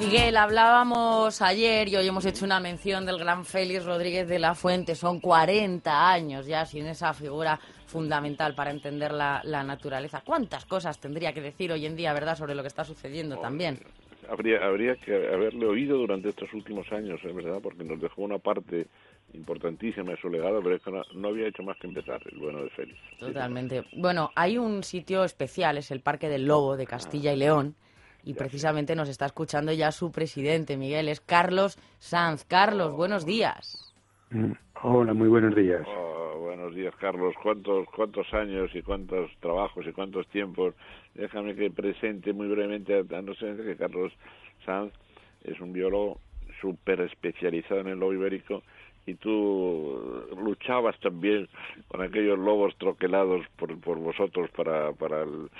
Miguel, 0.00 0.36
hablábamos 0.36 1.40
ayer 1.40 1.88
y 1.88 1.96
hoy 1.96 2.06
hemos 2.06 2.26
hecho 2.26 2.44
una 2.44 2.60
mención 2.60 3.06
del 3.06 3.18
gran 3.18 3.46
Félix 3.46 3.84
Rodríguez 3.84 4.28
de 4.28 4.38
la 4.38 4.54
Fuente. 4.54 4.94
Son 4.94 5.20
40 5.20 6.10
años 6.10 6.46
ya 6.46 6.66
sin 6.66 6.86
esa 6.86 7.14
figura 7.14 7.58
fundamental 7.86 8.54
para 8.54 8.70
entender 8.70 9.12
la, 9.12 9.40
la 9.44 9.62
naturaleza. 9.62 10.22
¿Cuántas 10.24 10.66
cosas 10.66 11.00
tendría 11.00 11.32
que 11.32 11.40
decir 11.40 11.72
hoy 11.72 11.86
en 11.86 11.96
día, 11.96 12.12
verdad, 12.12 12.36
sobre 12.36 12.54
lo 12.54 12.62
que 12.62 12.68
está 12.68 12.84
sucediendo 12.84 13.38
también? 13.38 13.78
Habría, 14.28 14.64
habría 14.64 14.94
que 14.96 15.14
haberle 15.14 15.66
oído 15.66 15.96
durante 15.96 16.28
estos 16.28 16.52
últimos 16.54 16.90
años, 16.92 17.20
es 17.24 17.34
verdad, 17.34 17.58
porque 17.62 17.82
nos 17.82 18.00
dejó 18.00 18.22
una 18.22 18.38
parte 18.38 18.86
importantísima 19.34 20.12
de 20.12 20.16
su 20.18 20.28
legado, 20.28 20.62
pero 20.62 20.76
es 20.76 20.82
que 20.82 20.90
no, 20.90 21.28
había 21.28 21.48
hecho 21.48 21.62
más 21.62 21.76
que 21.78 21.86
empezar, 21.86 22.20
el 22.30 22.38
bueno 22.38 22.62
de 22.62 22.70
Félix. 22.70 22.98
Totalmente. 23.18 23.84
Bueno, 23.96 24.30
hay 24.34 24.58
un 24.58 24.82
sitio 24.82 25.24
especial, 25.24 25.78
es 25.78 25.90
el 25.90 26.00
Parque 26.00 26.28
del 26.28 26.46
Lobo 26.46 26.76
de 26.76 26.86
Castilla 26.86 27.32
y 27.32 27.36
León, 27.36 27.74
y 28.24 28.34
precisamente 28.34 28.94
nos 28.94 29.08
está 29.08 29.26
escuchando 29.26 29.72
ya 29.72 29.90
su 29.90 30.12
presidente, 30.12 30.76
Miguel, 30.76 31.08
es 31.08 31.20
Carlos 31.20 31.78
Sanz. 31.98 32.44
Carlos, 32.44 32.94
buenos 32.94 33.26
días. 33.26 33.94
Mm, 34.30 34.52
hola, 34.82 35.12
muy 35.12 35.28
buenos 35.28 35.54
días. 35.56 35.82
Oh, 35.88 36.38
buenos 36.38 36.74
días, 36.74 36.94
Carlos. 36.96 37.34
¿Cuántos, 37.42 37.86
¿Cuántos 37.88 38.32
años 38.32 38.70
y 38.74 38.82
cuántos 38.82 39.30
trabajos 39.40 39.84
y 39.86 39.92
cuántos 39.92 40.26
tiempos? 40.28 40.74
Déjame 41.14 41.54
que 41.54 41.70
presente 41.70 42.32
muy 42.32 42.48
brevemente 42.48 42.94
a 42.98 43.22
no 43.22 43.34
sé 43.34 43.56
que 43.56 43.76
Carlos 43.76 44.12
Sanz 44.64 44.92
es 45.42 45.60
un 45.60 45.72
biólogo 45.72 46.20
súper 46.60 47.00
especializado 47.00 47.80
en 47.80 47.88
el 47.88 47.98
lobo 47.98 48.14
ibérico 48.14 48.62
y 49.06 49.14
tú 49.14 50.26
luchabas 50.42 50.98
también 51.00 51.48
con 51.88 52.02
aquellos 52.02 52.38
lobos 52.38 52.74
troquelados 52.76 53.44
por, 53.56 53.78
por 53.80 53.98
vosotros 53.98 54.50
para, 54.50 54.92
para, 54.92 55.22
el, 55.22 55.50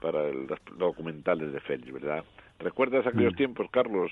para 0.00 0.28
el, 0.28 0.46
los 0.46 0.58
documentales 0.78 1.52
de 1.52 1.60
Félix, 1.60 1.92
¿verdad? 1.92 2.24
¿Recuerdas 2.58 3.06
aquellos 3.06 3.32
mm. 3.34 3.36
tiempos, 3.36 3.66
Carlos? 3.70 4.10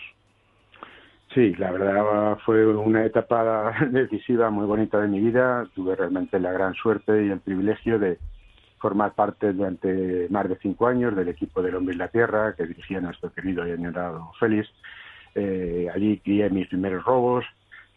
Sí, 1.35 1.55
la 1.55 1.71
verdad 1.71 2.39
fue 2.45 2.67
una 2.67 3.05
etapa 3.05 3.73
decisiva 3.91 4.51
muy 4.51 4.67
bonita 4.67 4.99
de 5.01 5.09
mi 5.09 5.21
vida. 5.21 5.69
Tuve 5.75 5.95
realmente 5.95 6.41
la 6.41 6.51
gran 6.53 6.75
suerte 6.75 7.25
y 7.25 7.31
el 7.31 7.41
privilegio 7.41 7.99
de 7.99 8.19
formar 8.79 9.15
parte 9.15 9.53
durante 9.53 10.27
más 10.31 10.49
de 10.49 10.57
cinco 10.57 10.89
años 10.89 11.15
del 11.15 11.29
equipo 11.29 11.63
del 11.63 11.77
Hombre 11.77 11.95
y 11.95 11.99
la 11.99 12.09
Tierra 12.09 12.55
que 12.57 12.67
dirigía 12.67 13.01
nuestro 13.01 13.33
querido 13.33 13.67
y 13.67 13.73
añorado 13.73 14.33
Félix. 14.41 14.69
Eh, 15.37 15.87
allí 15.95 16.19
crié 16.25 16.51
mis 16.51 16.67
primeros 16.67 17.05
robos, 17.05 17.45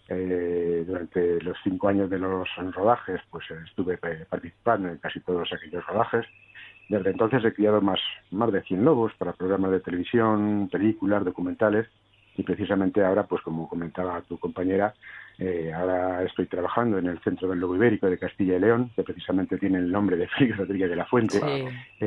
eh, 0.10 0.84
durante 0.86 1.42
los 1.42 1.58
cinco 1.64 1.88
años 1.88 2.10
de 2.10 2.20
los 2.20 2.48
rodajes, 2.74 3.22
pues 3.30 3.46
estuve 3.66 3.98
participando 3.98 4.90
en 4.90 4.98
casi 4.98 5.20
todos 5.22 5.52
aquellos 5.54 5.86
rodajes. 5.86 6.26
Desde 6.90 7.12
entonces 7.12 7.44
he 7.46 7.54
criado 7.54 7.82
más, 7.82 8.00
más 8.32 8.52
de 8.52 8.62
100 8.62 8.84
lobos 8.84 9.14
para 9.18 9.34
programas 9.34 9.72
de 9.72 9.80
televisión, 9.80 10.70
películas, 10.72 11.24
documentales 11.24 11.88
y 12.36 12.44
precisamente 12.44 13.04
ahora, 13.04 13.24
pues 13.24 13.42
como 13.44 13.70
comentaba 13.70 14.22
tu 14.22 14.38
compañera, 14.38 14.94
Eh, 15.40 15.72
ahora 15.74 16.24
estoy 16.24 16.46
trabajando 16.46 16.98
en 16.98 17.08
el 17.08 17.20
Centro 17.20 17.50
del 17.50 17.60
Lobo 17.60 17.76
Ibérico 17.76 18.10
de 18.10 18.20
Castilla 18.20 18.58
y 18.58 18.60
León, 18.60 18.92
que 18.96 19.04
precisamente 19.04 19.58
tiene 19.58 19.80
el 19.80 19.92
nombre 19.92 20.16
de 20.16 20.28
Félix 20.38 20.58
Rodríguez 20.58 20.90
de 20.90 20.96
la 20.96 21.06
Fuente, 21.06 21.40
eh, 22.00 22.06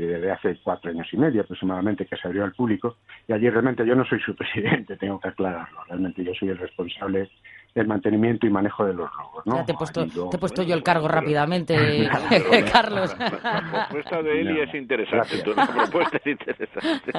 desde 0.00 0.30
hace 0.30 0.56
cuatro 0.62 0.90
años 0.90 1.08
y 1.12 1.16
medio 1.16 1.42
aproximadamente 1.42 2.06
que 2.06 2.16
se 2.16 2.28
abrió 2.28 2.44
al 2.44 2.52
público. 2.52 2.96
Y 3.26 3.32
allí 3.32 3.50
realmente 3.50 3.84
yo 3.86 3.94
no 3.94 4.04
soy 4.04 4.20
su 4.20 4.34
presidente, 4.36 4.96
tengo 4.96 5.18
que 5.18 5.28
aclararlo. 5.28 5.84
Realmente 5.88 6.24
yo 6.24 6.32
soy 6.34 6.50
el 6.50 6.58
responsable 6.58 7.30
el 7.74 7.86
mantenimiento 7.86 8.46
y 8.46 8.50
manejo 8.50 8.84
de 8.84 8.94
los 8.94 9.10
logos. 9.16 9.46
¿no? 9.46 9.56
Ya 9.56 9.64
te 9.66 9.72
he 9.72 9.74
puesto, 9.74 10.06
te 10.06 10.36
he 10.36 10.38
puesto 10.38 10.62
yo 10.62 10.74
el 10.74 10.82
cargo 10.82 11.08
rápidamente, 11.08 11.76
Carlos. 12.72 13.16
La, 13.18 13.86
propuesta 13.88 14.22
de 14.22 14.40
Eli 14.40 14.60
es 14.60 14.74
interesante. 14.74 15.42
La 15.54 15.66
propuesta 15.66 16.16
es 16.18 16.26
interesante. 16.26 17.12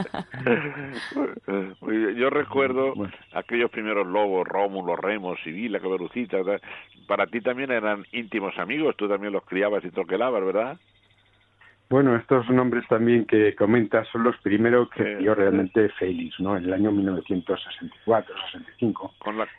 yo 2.16 2.30
recuerdo 2.30 2.94
aquellos 3.34 3.72
primeros 3.72 4.08
lobos, 4.08 4.48
Rómulo, 4.48 4.96
Remos, 4.96 5.40
Sibila, 5.44 5.80
Caberucita. 5.80 6.38
Para 7.08 7.28
ti 7.28 7.42
también 7.42 7.72
eran 7.72 8.06
íntimos 8.12 8.58
amigos, 8.58 8.96
tú 8.98 9.08
también 9.08 9.34
los 9.34 9.44
criabas 9.44 9.84
y 9.84 9.90
troquelabas, 9.90 10.44
¿verdad? 10.44 10.78
Bueno, 11.92 12.16
estos 12.16 12.50
nombres 12.50 12.88
también 12.88 13.26
que 13.26 13.54
comentas 13.54 14.08
son 14.14 14.24
los 14.24 14.38
primeros 14.38 14.90
que 14.92 15.18
dio 15.18 15.36
realmente 15.36 15.90
Félix, 16.00 16.40
¿no? 16.40 16.56
En 16.56 16.64
el 16.64 16.72
año 16.72 16.90
1964, 16.90 18.34
65. 18.54 19.14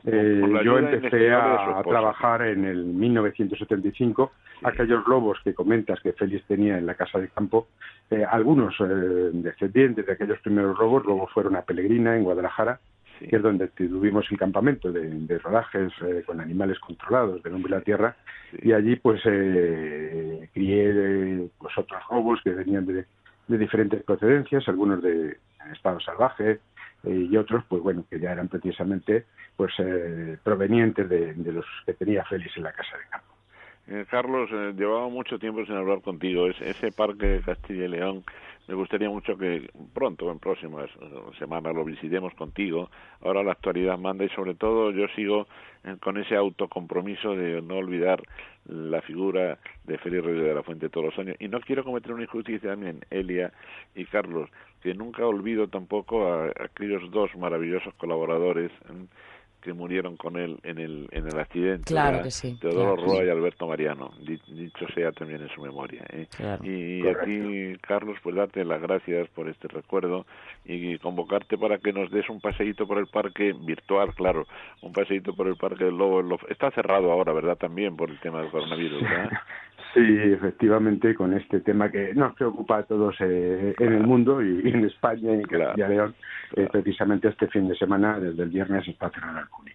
eh, 0.06 0.42
yo 0.64 0.78
empecé 0.78 1.30
a, 1.30 1.82
trabajar 1.86 2.40
en 2.40 2.64
el 2.64 2.86
1975. 2.86 4.32
Aquellos 4.62 5.06
lobos 5.06 5.40
que 5.44 5.52
comentas 5.52 6.00
que 6.00 6.14
Félix 6.14 6.46
tenía 6.46 6.78
en 6.78 6.86
la 6.86 6.94
casa 6.94 7.18
de 7.18 7.28
campo, 7.28 7.68
eh, 8.10 8.24
algunos 8.24 8.76
eh, 8.80 8.84
descendientes 9.34 10.06
de 10.06 10.12
aquellos 10.14 10.38
primeros 10.38 10.78
lobos, 10.78 11.04
luego 11.04 11.26
fueron 11.26 11.56
a 11.56 11.62
Pelegrina, 11.62 12.16
en 12.16 12.24
Guadalajara, 12.24 12.80
que 13.28 13.36
es 13.36 13.42
donde 13.42 13.68
tuvimos 13.68 14.26
el 14.30 14.38
campamento 14.38 14.90
de, 14.92 15.38
rodajes 15.38 15.92
eh, 16.02 16.22
con 16.26 16.40
animales 16.40 16.78
controlados 16.78 17.42
del 17.42 17.54
hombre 17.54 17.70
y 17.70 17.74
la 17.74 17.80
tierra, 17.80 18.16
y 18.60 18.72
allí 18.72 18.96
pues 18.96 19.20
eh, 19.24 20.48
crié 20.52 21.48
pues, 21.58 21.76
otros 21.76 22.02
lobos 22.10 22.40
que 22.42 22.50
venían 22.50 22.86
de, 22.86 23.04
diferentes 23.48 24.02
procedencias, 24.02 24.66
algunos 24.68 25.02
de 25.02 25.36
estado 25.72 26.00
salvaje 26.00 26.60
eh, 27.04 27.28
y 27.30 27.36
otros 27.36 27.64
pues 27.68 27.82
bueno 27.82 28.04
que 28.08 28.18
ya 28.18 28.32
eran 28.32 28.48
precisamente 28.48 29.26
pues 29.56 29.72
provenientes 30.42 31.08
de, 31.08 31.52
los 31.52 31.66
que 31.84 31.92
tenía 31.94 32.24
Félix 32.24 32.56
en 32.56 32.62
la 32.62 32.72
casa 32.72 32.96
de 32.96 33.04
campo. 33.10 33.31
Carlos, 34.08 34.50
llevaba 34.76 35.08
mucho 35.08 35.38
tiempo 35.38 35.64
sin 35.66 35.74
hablar 35.74 36.02
contigo. 36.02 36.46
ese 36.46 36.92
parque 36.92 37.26
de 37.26 37.40
Castilla 37.42 37.84
y 37.84 37.88
León 37.88 38.24
me 38.68 38.74
gustaría 38.74 39.10
mucho 39.10 39.36
que 39.36 39.68
pronto, 39.92 40.30
en 40.30 40.38
próximas 40.38 40.88
semanas, 41.38 41.74
lo 41.74 41.84
visitemos 41.84 42.32
contigo. 42.34 42.90
Ahora 43.20 43.42
la 43.42 43.52
actualidad 43.52 43.98
manda 43.98 44.24
y 44.24 44.28
sobre 44.30 44.54
todo 44.54 44.92
yo 44.92 45.08
sigo 45.16 45.48
eh, 45.84 45.96
con 46.00 46.16
ese 46.16 46.36
autocompromiso 46.36 47.34
de 47.34 47.60
no 47.60 47.78
olvidar 47.78 48.22
la 48.66 49.02
figura 49.02 49.58
de 49.84 49.98
Félix 49.98 50.24
Reyes 50.24 50.44
de 50.44 50.54
la 50.54 50.62
Fuente 50.62 50.88
todos 50.88 51.06
los 51.06 51.18
años. 51.18 51.36
Y 51.40 51.48
no 51.48 51.60
quiero 51.60 51.82
cometer 51.82 52.12
una 52.12 52.22
injusticia 52.22 52.70
también, 52.70 53.00
Elia 53.10 53.52
y 53.96 54.04
Carlos, 54.04 54.48
que 54.80 54.94
nunca 54.94 55.26
olvido 55.26 55.66
tampoco 55.66 56.32
a, 56.32 56.46
aquellos 56.46 57.10
dos 57.10 57.34
maravillosos 57.36 57.92
colaboradores. 57.94 58.70
¿eh? 58.70 59.06
Que 59.62 59.72
murieron 59.72 60.16
con 60.16 60.36
él 60.36 60.58
en 60.64 60.78
el, 60.78 61.08
en 61.12 61.28
el 61.28 61.38
accidente. 61.38 61.84
Claro 61.84 62.22
que 62.22 62.30
sí. 62.30 62.58
Teodoro 62.60 62.96
Roa 62.96 63.24
y 63.24 63.30
Alberto 63.30 63.66
Mariano, 63.66 64.10
dicho 64.18 64.86
sea 64.94 65.12
también 65.12 65.42
en 65.42 65.48
su 65.50 65.62
memoria. 65.62 66.04
¿eh? 66.10 66.26
Y 66.62 67.06
a 67.06 67.18
ti, 67.20 67.78
Carlos, 67.80 68.18
pues 68.22 68.36
darte 68.36 68.64
las 68.64 68.82
gracias 68.82 69.28
por 69.28 69.48
este 69.48 69.68
recuerdo 69.68 70.26
y 70.64 70.98
convocarte 70.98 71.56
para 71.56 71.78
que 71.78 71.92
nos 71.92 72.10
des 72.10 72.28
un 72.28 72.40
paseíto 72.40 72.86
por 72.86 72.98
el 72.98 73.06
parque 73.06 73.52
virtual, 73.52 74.14
claro, 74.14 74.46
un 74.82 74.92
paseíto 74.92 75.34
por 75.34 75.46
el 75.46 75.56
parque 75.56 75.84
del 75.84 75.96
Lobo. 75.96 76.38
Está 76.48 76.70
cerrado 76.72 77.12
ahora, 77.12 77.32
¿verdad? 77.32 77.56
También 77.56 77.96
por 77.96 78.10
el 78.10 78.18
tema 78.20 78.40
del 78.40 78.50
coronavirus, 78.50 79.02
¿verdad? 79.02 79.30
Sí, 79.94 80.00
efectivamente, 80.00 81.14
con 81.14 81.34
este 81.34 81.60
tema 81.60 81.90
que 81.90 82.14
nos 82.14 82.34
preocupa 82.34 82.78
a 82.78 82.82
todos 82.84 83.14
eh, 83.20 83.74
en 83.78 83.92
el 83.92 84.06
mundo 84.06 84.42
y, 84.42 84.66
en 84.66 84.86
España 84.86 85.32
y 85.32 85.34
en 85.34 85.42
Castilla 85.42 85.88
León, 85.88 86.14
eh, 86.56 86.66
precisamente 86.72 87.28
este 87.28 87.46
fin 87.48 87.68
de 87.68 87.76
semana, 87.76 88.18
desde 88.18 88.42
el 88.42 88.48
viernes, 88.48 88.88
está 88.88 89.10
cerrado 89.10 89.40
el 89.40 89.48
CUNY. 89.48 89.72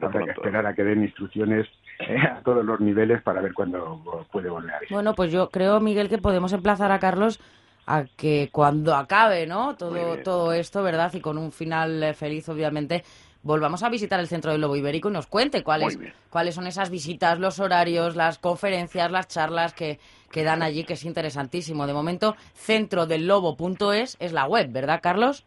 Habrá 0.00 0.24
que 0.24 0.30
esperar 0.30 0.66
a 0.66 0.74
que 0.74 0.84
den 0.84 1.02
instrucciones 1.02 1.66
eh, 1.98 2.16
a 2.18 2.40
todos 2.42 2.64
los 2.64 2.80
niveles 2.80 3.20
para 3.20 3.42
ver 3.42 3.52
cuándo 3.52 4.26
puede 4.32 4.48
volver 4.48 4.72
a 4.72 4.78
Bueno, 4.90 5.14
pues 5.14 5.30
yo 5.30 5.50
creo, 5.50 5.80
Miguel, 5.80 6.08
que 6.08 6.16
podemos 6.16 6.54
emplazar 6.54 6.90
a 6.90 6.98
Carlos 6.98 7.38
a 7.86 8.04
que 8.16 8.48
cuando 8.50 8.94
acabe, 8.94 9.46
¿no? 9.46 9.76
Todo, 9.76 10.18
todo 10.22 10.52
esto, 10.52 10.82
¿verdad? 10.82 11.12
Y 11.12 11.20
con 11.20 11.36
un 11.36 11.52
final 11.52 12.14
feliz, 12.14 12.48
obviamente, 12.48 13.02
volvamos 13.48 13.82
a 13.82 13.88
visitar 13.88 14.20
el 14.20 14.28
Centro 14.28 14.52
del 14.52 14.60
Lobo 14.60 14.76
Ibérico 14.76 15.08
y 15.08 15.12
nos 15.12 15.26
cuente 15.26 15.64
cuáles, 15.64 15.98
cuáles 16.28 16.54
son 16.54 16.66
esas 16.66 16.90
visitas, 16.90 17.40
los 17.40 17.58
horarios, 17.58 18.14
las 18.14 18.38
conferencias, 18.38 19.10
las 19.10 19.26
charlas 19.26 19.72
que, 19.72 19.98
que 20.30 20.44
dan 20.44 20.62
allí, 20.62 20.84
que 20.84 20.92
es 20.92 21.04
interesantísimo. 21.04 21.86
De 21.86 21.94
momento, 21.94 22.36
centrodellobo.es 22.52 24.18
es 24.20 24.32
la 24.34 24.46
web, 24.46 24.70
¿verdad, 24.70 25.00
Carlos? 25.02 25.46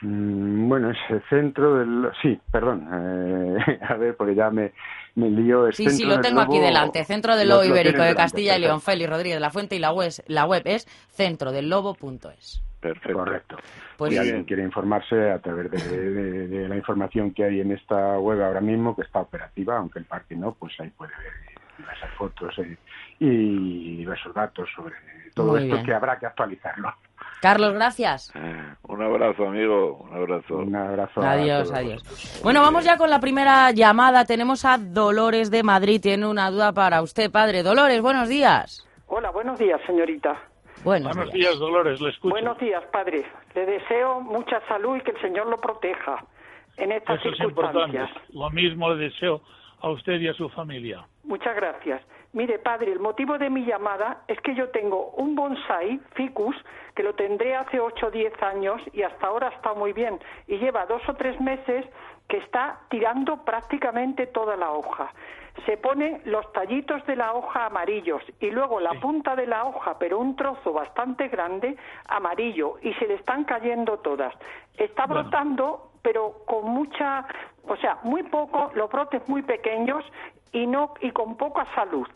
Mm, 0.00 0.68
bueno, 0.68 0.92
es 0.92 0.98
el 1.10 1.20
centro 1.28 1.78
del... 1.78 2.08
Sí, 2.22 2.38
perdón. 2.52 2.88
Eh, 2.92 3.78
a 3.88 3.94
ver, 3.94 4.16
porque 4.16 4.36
ya 4.36 4.48
me, 4.50 4.72
me 5.16 5.28
lío. 5.28 5.72
sí, 5.72 5.90
sí, 5.90 6.04
lo 6.04 6.20
tengo 6.20 6.40
aquí 6.40 6.60
delante. 6.60 7.04
Centro 7.04 7.36
del 7.36 7.48
Lobo 7.48 7.64
Ibérico 7.64 8.02
de 8.02 8.14
Castilla 8.14 8.56
y 8.56 8.60
León, 8.60 8.80
Félix 8.80 9.10
Rodríguez 9.10 9.36
de 9.36 9.40
la 9.40 9.50
Fuente 9.50 9.74
y 9.74 9.80
la 9.80 9.92
web, 9.92 10.12
la 10.28 10.46
web 10.46 10.62
es 10.66 10.86
centrodellobo.es. 11.10 12.62
Perfecto. 12.80 13.18
Correcto. 13.18 13.56
Pues, 13.96 14.12
si 14.12 14.18
alguien 14.18 14.44
quiere 14.44 14.62
informarse 14.62 15.30
a 15.30 15.38
través 15.40 15.70
de, 15.90 16.68
la 16.68 16.76
información 16.76 17.32
que 17.32 17.44
hay 17.44 17.60
en 17.60 17.72
esta 17.72 18.18
web 18.18 18.42
ahora 18.42 18.60
mismo, 18.60 18.94
que 18.94 19.02
está 19.02 19.20
operativa, 19.20 19.76
aunque 19.76 19.98
el 19.98 20.04
parque 20.04 20.36
no, 20.36 20.52
pues 20.52 20.78
ahí 20.80 20.90
puede 20.90 21.12
ver 21.16 21.96
esas 21.96 22.10
fotos 22.14 22.56
eh, 22.58 22.76
y 23.20 24.02
esos 24.02 24.34
datos 24.34 24.68
sobre 24.74 24.94
todo 25.34 25.56
esto 25.56 25.82
que 25.84 25.94
habrá 25.94 26.18
que 26.18 26.26
actualizarlo. 26.26 26.92
Carlos, 27.40 27.72
gracias. 27.72 28.32
Eh, 28.34 28.74
un 28.82 29.02
abrazo, 29.02 29.46
amigo. 29.46 30.08
Un 30.10 30.16
abrazo. 30.16 30.56
Un 30.56 30.74
abrazo. 30.74 31.22
Adiós, 31.22 31.72
adiós. 31.72 32.40
Bueno, 32.42 32.62
vamos 32.62 32.84
ya 32.84 32.96
con 32.96 33.10
la 33.10 33.20
primera 33.20 33.70
llamada. 33.70 34.24
Tenemos 34.24 34.64
a 34.64 34.76
Dolores 34.78 35.50
de 35.50 35.62
Madrid. 35.62 36.00
Tiene 36.00 36.26
una 36.26 36.50
duda 36.50 36.72
para 36.72 37.00
usted, 37.00 37.30
padre. 37.30 37.62
Dolores, 37.62 38.00
buenos 38.02 38.28
días. 38.28 38.86
Hola, 39.06 39.30
buenos 39.30 39.58
días, 39.58 39.80
señorita. 39.86 40.36
Buenos, 40.84 41.32
días. 41.32 41.58
Dolores, 41.58 42.00
le 42.00 42.10
escucho. 42.10 42.32
Buenos 42.32 42.58
días, 42.58 42.84
padre. 42.92 43.24
Le 43.54 43.66
deseo 43.66 44.20
mucha 44.20 44.60
salud 44.68 44.96
y 44.96 45.00
que 45.00 45.10
el 45.10 45.20
Señor 45.20 45.46
lo 45.46 45.56
proteja 45.56 46.24
en 46.76 46.92
estas 46.92 47.20
Eso 47.20 47.34
circunstancias. 47.34 48.10
Es 48.10 48.34
Lo 48.34 48.50
mismo 48.50 48.90
le 48.94 49.08
deseo 49.08 49.40
a 49.80 49.90
usted 49.90 50.20
y 50.20 50.28
a 50.28 50.34
su 50.34 50.48
familia. 50.50 51.06
Muchas 51.24 51.54
gracias. 51.56 52.02
Mire, 52.32 52.58
padre, 52.58 52.92
el 52.92 53.00
motivo 53.00 53.38
de 53.38 53.48
mi 53.48 53.64
llamada 53.64 54.22
es 54.28 54.38
que 54.40 54.54
yo 54.54 54.68
tengo 54.68 55.10
un 55.16 55.34
bonsai, 55.34 55.98
ficus, 56.14 56.54
que 56.94 57.02
lo 57.02 57.14
tendré 57.14 57.56
hace 57.56 57.80
8 57.80 58.06
o 58.06 58.10
10 58.10 58.42
años 58.42 58.82
y 58.92 59.02
hasta 59.02 59.26
ahora 59.26 59.48
está 59.48 59.72
muy 59.72 59.92
bien. 59.92 60.18
Y 60.46 60.58
lleva 60.58 60.86
dos 60.86 61.02
o 61.08 61.14
tres 61.14 61.40
meses 61.40 61.86
que 62.28 62.36
está 62.36 62.80
tirando 62.90 63.44
prácticamente 63.44 64.26
toda 64.26 64.56
la 64.56 64.70
hoja 64.70 65.10
se 65.66 65.76
ponen 65.76 66.20
los 66.24 66.50
tallitos 66.52 67.04
de 67.06 67.16
la 67.16 67.32
hoja 67.32 67.66
amarillos 67.66 68.22
y 68.40 68.50
luego 68.50 68.80
la 68.80 68.92
punta 68.94 69.34
de 69.36 69.46
la 69.46 69.64
hoja, 69.64 69.98
pero 69.98 70.18
un 70.18 70.36
trozo 70.36 70.72
bastante 70.72 71.28
grande, 71.28 71.76
amarillo, 72.08 72.76
y 72.82 72.92
se 72.94 73.06
le 73.06 73.14
están 73.14 73.44
cayendo 73.44 73.98
todas. 73.98 74.34
Está 74.76 75.06
brotando, 75.06 75.92
pero 76.02 76.44
con 76.46 76.70
mucha, 76.70 77.26
o 77.64 77.76
sea, 77.76 77.98
muy 78.02 78.22
poco, 78.24 78.70
los 78.74 78.90
brotes 78.90 79.28
muy 79.28 79.42
pequeños 79.42 80.04
y 80.52 80.66
no 80.66 80.94
y 81.00 81.10
con 81.10 81.36
poca 81.36 81.66
salud. 81.74 82.06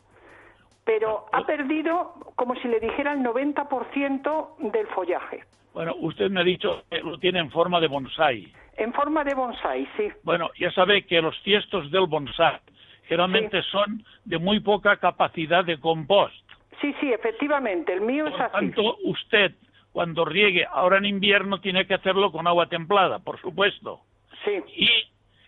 Pero 0.85 1.27
ha 1.33 1.45
perdido, 1.45 2.15
como 2.35 2.55
si 2.57 2.69
le 2.69 2.81
dijera, 2.81 3.13
el 3.13 3.21
90% 3.21 4.57
del 4.73 4.87
follaje. 4.89 5.45
Bueno, 5.73 5.95
usted 6.01 6.29
me 6.29 6.41
ha 6.41 6.45
dicho 6.45 6.83
que 6.91 6.99
lo 6.99 7.19
tiene 7.19 7.39
en 7.39 7.51
forma 7.51 7.81
de 7.81 7.89
bonsai. 7.89 8.53
En 8.77 8.93
forma 8.93 9.23
de 9.25 9.35
bonsai, 9.35 9.87
sí. 9.97 10.11
Bueno, 10.25 10.51
ya 10.59 10.71
sabe 10.73 11.07
que 11.07 11.21
los 11.23 11.41
tiestos 11.43 11.91
del 11.91 12.07
bonsai 12.07 12.61
generalmente 13.05 13.63
son 13.65 14.05
de 14.25 14.39
muy 14.39 14.61
poca 14.61 14.97
capacidad 14.97 15.65
de 15.65 15.79
compost. 15.79 16.35
Sí, 16.81 16.95
sí, 17.01 17.13
efectivamente, 17.13 17.93
el 17.93 18.01
mío 18.01 18.27
es 18.27 18.35
así. 18.41 18.53
tanto, 18.53 18.97
usted 19.05 19.53
cuando 19.93 20.25
riegue 20.25 20.67
ahora 20.71 20.99
en 20.99 21.05
invierno 21.05 21.61
tiene 21.61 21.87
que 21.87 21.95
hacerlo 21.95 22.33
con 22.33 22.47
agua 22.47 22.67
templada, 22.67 23.19
por 23.19 23.41
supuesto. 23.41 24.01
Sí. 24.45 24.63
Y 24.77 24.89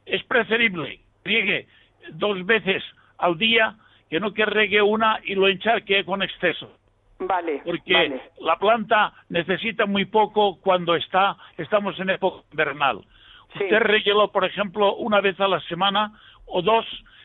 es 0.07 0.23
preferible 0.25 1.01
riegue 1.25 1.67
dos 2.11 2.45
veces 2.45 2.83
al 3.19 3.39
día 3.39 3.75
que 4.11 4.21
no 4.21 4.33
que 4.33 4.45
riegue 4.45 4.83
una 4.83 5.19
y 5.25 5.35
lo 5.35 5.49
encharque 5.49 6.05
con 6.05 6.23
exceso. 6.23 6.71
Vale. 7.19 7.63
Porque 7.65 8.21
la 8.41 8.57
planta 8.59 9.13
necesita 9.29 9.87
muy 9.87 10.05
poco 10.05 10.61
cuando 10.61 10.95
está 10.95 11.37
estamos 11.57 11.99
en 11.99 12.11
época 12.11 12.45
invernal. 12.51 13.01
Usted 13.55 13.79
reguelo, 13.79 14.31
por 14.33 14.45
ejemplo, 14.45 14.97
una 14.97 15.21
vez 15.21 15.39
a 15.41 15.49
la 15.49 15.61
semana 15.61 16.13
o 16.47 16.61
dos 16.61 16.85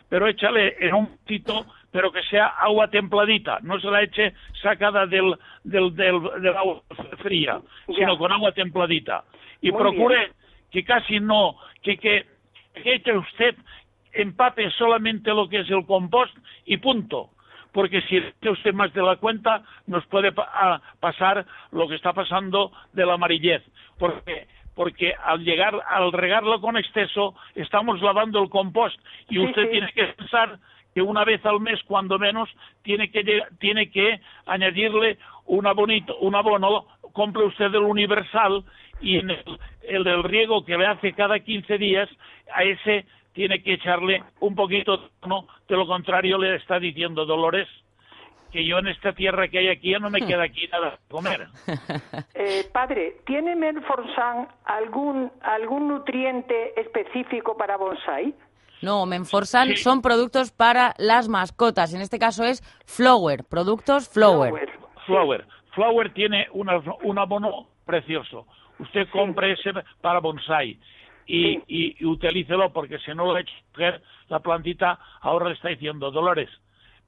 pero 0.10 0.28
échale 0.28 0.76
en 0.80 0.94
un 0.96 1.18
poquito, 1.18 1.66
pero 1.92 2.12
que 2.12 2.24
sea 2.24 2.48
agua 2.48 2.90
templadita, 2.90 3.60
no 3.62 3.80
se 3.80 3.90
la 3.90 4.02
eche 4.02 4.34
sacada 4.62 5.06
del, 5.06 5.36
del, 5.64 5.96
del, 5.96 6.16
agua 6.58 6.82
fría, 7.20 7.62
sino 7.96 8.18
con 8.18 8.32
agua 8.32 8.52
templadita. 8.52 9.24
Y 9.62 9.72
procure 9.72 10.32
que 10.72 10.84
casi 10.84 11.20
no, 11.20 11.56
que, 11.82 11.98
que, 11.98 12.26
eche 12.76 13.18
usted 13.18 13.56
empape 14.14 14.72
solamente 14.72 15.30
lo 15.32 15.48
que 15.48 15.60
es 15.60 15.70
el 15.70 15.86
compost 15.86 16.36
y 16.66 16.78
punto. 16.78 17.30
Porque 17.72 18.02
si 18.02 18.18
echa 18.18 18.50
usted 18.50 18.74
más 18.74 18.92
de 18.94 19.04
la 19.04 19.18
cuenta, 19.18 19.64
nos 19.86 20.04
puede 20.08 20.32
pasar 21.00 21.46
lo 21.72 21.88
que 21.88 21.96
está 21.96 22.14
pasando 22.14 22.72
de 22.94 23.06
la 23.06 23.14
amarillez. 23.14 23.62
Porque 24.00 24.48
porque 24.80 25.14
al 25.26 25.44
llegar 25.44 25.76
al 25.90 26.14
regarlo 26.14 26.62
con 26.62 26.78
exceso 26.78 27.36
estamos 27.54 28.02
lavando 28.02 28.42
el 28.42 28.50
compost. 28.50 28.98
Y 29.28 29.38
usted 29.38 29.70
tiene 29.70 29.92
que 29.92 30.06
pensar 30.06 30.58
que 30.94 31.02
una 31.02 31.26
vez 31.26 31.46
al 31.46 31.60
mes 31.60 31.84
cuando 31.84 32.18
menos 32.18 32.48
tiene 32.82 33.12
que 33.12 33.44
tiene 33.60 33.92
que 33.92 34.22
añadirle 34.46 35.18
un 35.48 35.68
abonito, 35.68 36.18
un 36.20 36.34
abono 36.34 36.86
compre 37.12 37.44
usted 37.44 37.66
el 37.66 37.84
universal 37.84 38.64
y 39.02 39.18
en 39.18 39.32
el, 39.32 40.04
del 40.06 40.24
riego 40.24 40.64
que 40.64 40.78
le 40.78 40.86
hace 40.86 41.12
cada 41.12 41.40
15 41.40 41.78
días 41.78 42.10
a 42.56 42.64
ese 42.64 43.06
tiene 43.34 43.62
que 43.62 43.74
echarle 43.74 44.24
un 44.40 44.56
poquito 44.56 45.10
no 45.28 45.46
de 45.68 45.76
lo 45.76 45.88
contrario 45.88 46.38
le 46.38 46.56
está 46.56 46.80
diciendo 46.80 47.26
Dolores 47.26 47.68
que 48.52 48.66
yo 48.66 48.80
en 48.80 48.88
esta 48.88 49.14
tierra 49.14 49.48
que 49.48 49.60
hay 49.60 49.70
aquí 49.70 49.92
ya 49.92 50.00
no 50.00 50.10
me 50.10 50.22
queda 50.22 50.44
aquí 50.44 50.68
nada 50.68 50.92
de 50.92 50.98
comer. 51.10 51.48
Eh, 52.34 52.66
padre, 52.72 53.18
¿tiene 53.26 53.56
Menforsan 53.56 54.48
algún, 54.64 55.30
algún 55.42 55.90
nutriente 55.90 56.80
específico 56.80 57.58
para 57.58 57.76
bonsai? 57.76 58.34
No, 58.82 59.06
Menforsan 59.06 59.76
son 59.76 60.02
productos 60.02 60.52
para 60.52 60.94
las 60.98 61.28
mascotas. 61.28 61.94
En 61.94 62.02
este 62.02 62.18
caso 62.18 62.46
es 62.46 62.62
Flower, 62.86 63.44
productos 63.44 64.08
Flower. 64.08 64.54
Flower. 65.06 65.46
Flower, 65.74 66.14
tiene 66.14 66.48
un 66.54 67.20
abono 67.20 67.68
precioso. 67.86 68.48
Usted 68.80 69.10
compre 69.10 69.54
ese 69.54 69.74
para 70.02 70.20
bonsai 70.20 70.80
y, 71.30 71.62
y, 71.68 72.06
utilícelo 72.06 72.74
porque 72.74 72.98
si 73.00 73.14
no 73.14 73.26
lo 73.26 73.36
ha 73.36 73.42
hecho 73.42 73.54
la 74.30 74.40
plantita 74.40 75.00
ahora 75.22 75.50
le 75.50 75.54
está 75.54 75.70
diciendo 75.70 76.10
Dolores 76.10 76.50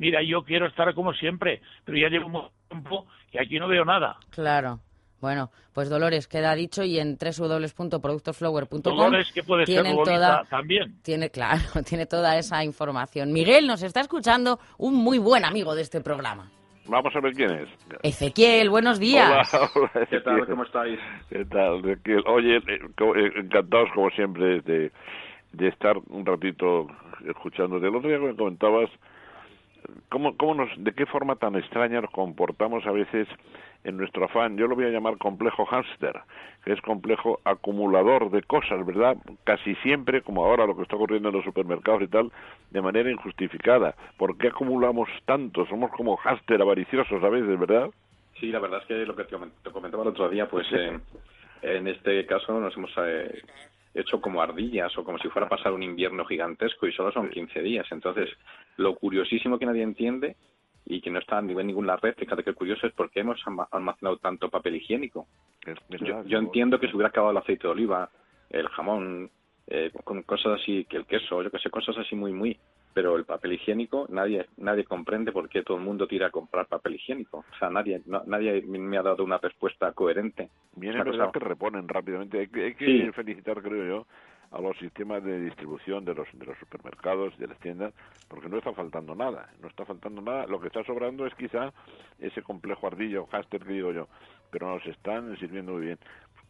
mira, 0.01 0.23
yo 0.23 0.43
quiero 0.43 0.65
estar 0.65 0.93
como 0.95 1.13
siempre, 1.13 1.61
pero 1.85 1.97
ya 1.97 2.09
llevo 2.09 2.25
un 2.25 2.49
tiempo 2.67 3.05
y 3.31 3.37
aquí 3.37 3.59
no 3.59 3.67
veo 3.67 3.85
nada. 3.85 4.17
Claro. 4.31 4.79
Bueno, 5.21 5.51
pues 5.73 5.91
Dolores 5.91 6.27
queda 6.27 6.55
dicho 6.55 6.83
y 6.83 6.97
en 6.97 7.15
www.productosflower.com 7.15 8.81
Dolores 8.81 9.31
que 9.31 9.43
puede 9.43 9.67
ser 9.67 9.85
toda 10.03 10.43
también. 10.49 10.99
Tiene 11.03 11.29
claro, 11.29 11.61
tiene 11.87 12.07
toda 12.07 12.35
esa 12.39 12.63
información. 12.63 13.31
Miguel 13.31 13.67
nos 13.67 13.83
está 13.83 14.01
escuchando, 14.01 14.59
un 14.79 14.95
muy 14.95 15.19
buen 15.19 15.45
amigo 15.45 15.75
de 15.75 15.83
este 15.83 16.01
programa. 16.01 16.49
Vamos 16.87 17.15
a 17.15 17.19
ver 17.19 17.33
quién 17.33 17.51
es. 17.51 17.69
Ezequiel, 18.01 18.71
buenos 18.71 18.99
días. 18.99 19.53
Hola, 19.53 20.07
¿Qué 20.09 20.19
tal? 20.21 20.47
¿Cómo 20.47 20.63
estáis? 20.63 20.99
¿Qué 21.29 21.45
tal, 21.45 21.85
Ezequiel? 21.85 22.23
Oye, 22.25 22.57
eh, 22.57 22.61
eh, 22.67 23.31
encantados 23.35 23.89
como 23.93 24.09
siempre 24.09 24.61
de, 24.61 24.91
de 25.53 25.67
estar 25.67 25.95
un 26.09 26.25
ratito 26.25 26.87
escuchándote. 27.27 27.87
El 27.87 27.95
otro 27.95 28.09
día 28.09 28.17
me 28.17 28.35
comentabas 28.35 28.89
¿Cómo, 30.09 30.35
cómo 30.37 30.55
nos, 30.55 30.69
¿De 30.77 30.93
qué 30.93 31.05
forma 31.05 31.35
tan 31.35 31.55
extraña 31.55 32.01
nos 32.01 32.11
comportamos 32.11 32.85
a 32.85 32.91
veces 32.91 33.27
en 33.83 33.97
nuestro 33.97 34.25
afán? 34.25 34.57
Yo 34.57 34.67
lo 34.67 34.75
voy 34.75 34.85
a 34.85 34.89
llamar 34.89 35.17
complejo 35.17 35.65
hámster, 35.65 36.19
que 36.63 36.73
es 36.73 36.81
complejo 36.81 37.39
acumulador 37.43 38.29
de 38.31 38.43
cosas, 38.43 38.85
¿verdad? 38.85 39.17
Casi 39.43 39.75
siempre, 39.75 40.21
como 40.21 40.45
ahora 40.45 40.65
lo 40.65 40.75
que 40.75 40.83
está 40.83 40.95
ocurriendo 40.95 41.29
en 41.29 41.35
los 41.35 41.45
supermercados 41.45 42.03
y 42.03 42.07
tal, 42.07 42.31
de 42.69 42.81
manera 42.81 43.11
injustificada. 43.11 43.95
¿Por 44.17 44.37
qué 44.37 44.47
acumulamos 44.49 45.09
tanto? 45.25 45.65
Somos 45.67 45.91
como 45.91 46.17
hámster 46.17 46.61
avariciosos 46.61 47.23
a 47.23 47.29
veces, 47.29 47.59
¿verdad? 47.59 47.89
Sí, 48.39 48.47
la 48.47 48.59
verdad 48.59 48.81
es 48.81 48.87
que 48.87 49.05
lo 49.05 49.15
que 49.15 49.25
te 49.25 49.71
comentaba 49.71 50.03
el 50.03 50.09
otro 50.09 50.29
día, 50.29 50.49
pues 50.49 50.67
eh, 50.71 50.99
en 51.61 51.87
este 51.87 52.25
caso 52.25 52.59
nos 52.59 52.75
hemos 52.75 52.91
eh, 52.97 53.41
hecho 53.93 54.21
como 54.21 54.41
ardillas 54.41 54.97
o 54.97 55.03
como 55.03 55.17
si 55.19 55.27
fuera 55.29 55.47
a 55.47 55.49
pasar 55.49 55.73
un 55.73 55.83
invierno 55.83 56.25
gigantesco 56.25 56.87
y 56.87 56.93
solo 56.93 57.11
son 57.11 57.29
15 57.29 57.61
días. 57.61 57.85
Entonces, 57.91 58.29
lo 58.77 58.95
curiosísimo 58.95 59.59
que 59.59 59.65
nadie 59.65 59.83
entiende 59.83 60.35
y 60.85 61.01
que 61.01 61.11
no 61.11 61.19
está 61.19 61.41
ni 61.41 61.53
en 61.53 61.67
ninguna 61.67 61.95
red, 61.97 62.15
fíjate 62.15 62.43
que 62.43 62.53
curioso 62.53 62.87
es 62.87 62.93
por 62.93 63.11
qué 63.11 63.21
hemos 63.21 63.39
almacenado 63.71 64.17
tanto 64.17 64.49
papel 64.49 64.75
higiénico. 64.75 65.27
yo, 66.25 66.37
entiendo 66.37 66.79
que 66.79 66.87
se 66.87 66.95
hubiera 66.95 67.09
acabado 67.09 67.31
el 67.31 67.37
aceite 67.37 67.67
de 67.67 67.73
oliva, 67.73 68.09
el 68.49 68.67
jamón, 68.69 69.29
eh, 69.67 69.91
con 70.03 70.23
cosas 70.23 70.59
así, 70.59 70.85
que 70.85 70.97
el 70.97 71.05
queso, 71.05 71.43
yo 71.43 71.51
que 71.51 71.59
sé, 71.59 71.69
cosas 71.69 71.97
así 71.97 72.15
muy, 72.15 72.33
muy 72.33 72.57
pero 72.93 73.15
el 73.15 73.25
papel 73.25 73.53
higiénico 73.53 74.05
nadie 74.09 74.47
nadie 74.57 74.83
comprende 74.83 75.31
por 75.31 75.49
qué 75.49 75.63
todo 75.63 75.77
el 75.77 75.83
mundo 75.83 76.07
tira 76.07 76.27
a 76.27 76.31
comprar 76.31 76.67
papel 76.67 76.95
higiénico. 76.95 77.39
O 77.39 77.57
sea 77.57 77.69
nadie 77.69 78.01
nadie 78.25 78.61
me 78.63 78.97
ha 78.97 79.01
dado 79.01 79.23
una 79.23 79.37
respuesta 79.37 79.91
coherente. 79.93 80.49
Bien 80.75 80.97
es 80.97 81.05
verdad 81.05 81.31
que 81.31 81.39
reponen 81.39 81.87
rápidamente. 81.87 82.39
Hay 82.39 82.47
que, 82.47 83.11
felicitar 83.13 83.61
creo 83.61 83.85
yo 83.85 84.07
a 84.51 84.59
los 84.59 84.77
sistemas 84.77 85.23
de 85.23 85.39
distribución 85.39 86.05
de 86.05 86.13
los 86.13 86.27
de 86.33 86.45
los 86.45 86.57
supermercados 86.59 87.37
de 87.37 87.47
las 87.47 87.59
tiendas 87.59 87.93
porque 88.27 88.49
no 88.49 88.57
está 88.57 88.73
faltando 88.73 89.15
nada 89.15 89.49
no 89.61 89.67
está 89.67 89.85
faltando 89.85 90.21
nada 90.21 90.45
lo 90.47 90.59
que 90.59 90.67
está 90.67 90.83
sobrando 90.83 91.25
es 91.25 91.33
quizá 91.35 91.73
ese 92.19 92.41
complejo 92.41 92.87
ardillo 92.87 93.27
haster 93.31 93.63
que 93.63 93.73
digo 93.73 93.91
yo 93.91 94.07
pero 94.51 94.67
nos 94.67 94.85
están 94.85 95.37
sirviendo 95.37 95.73
muy 95.73 95.85
bien 95.85 95.99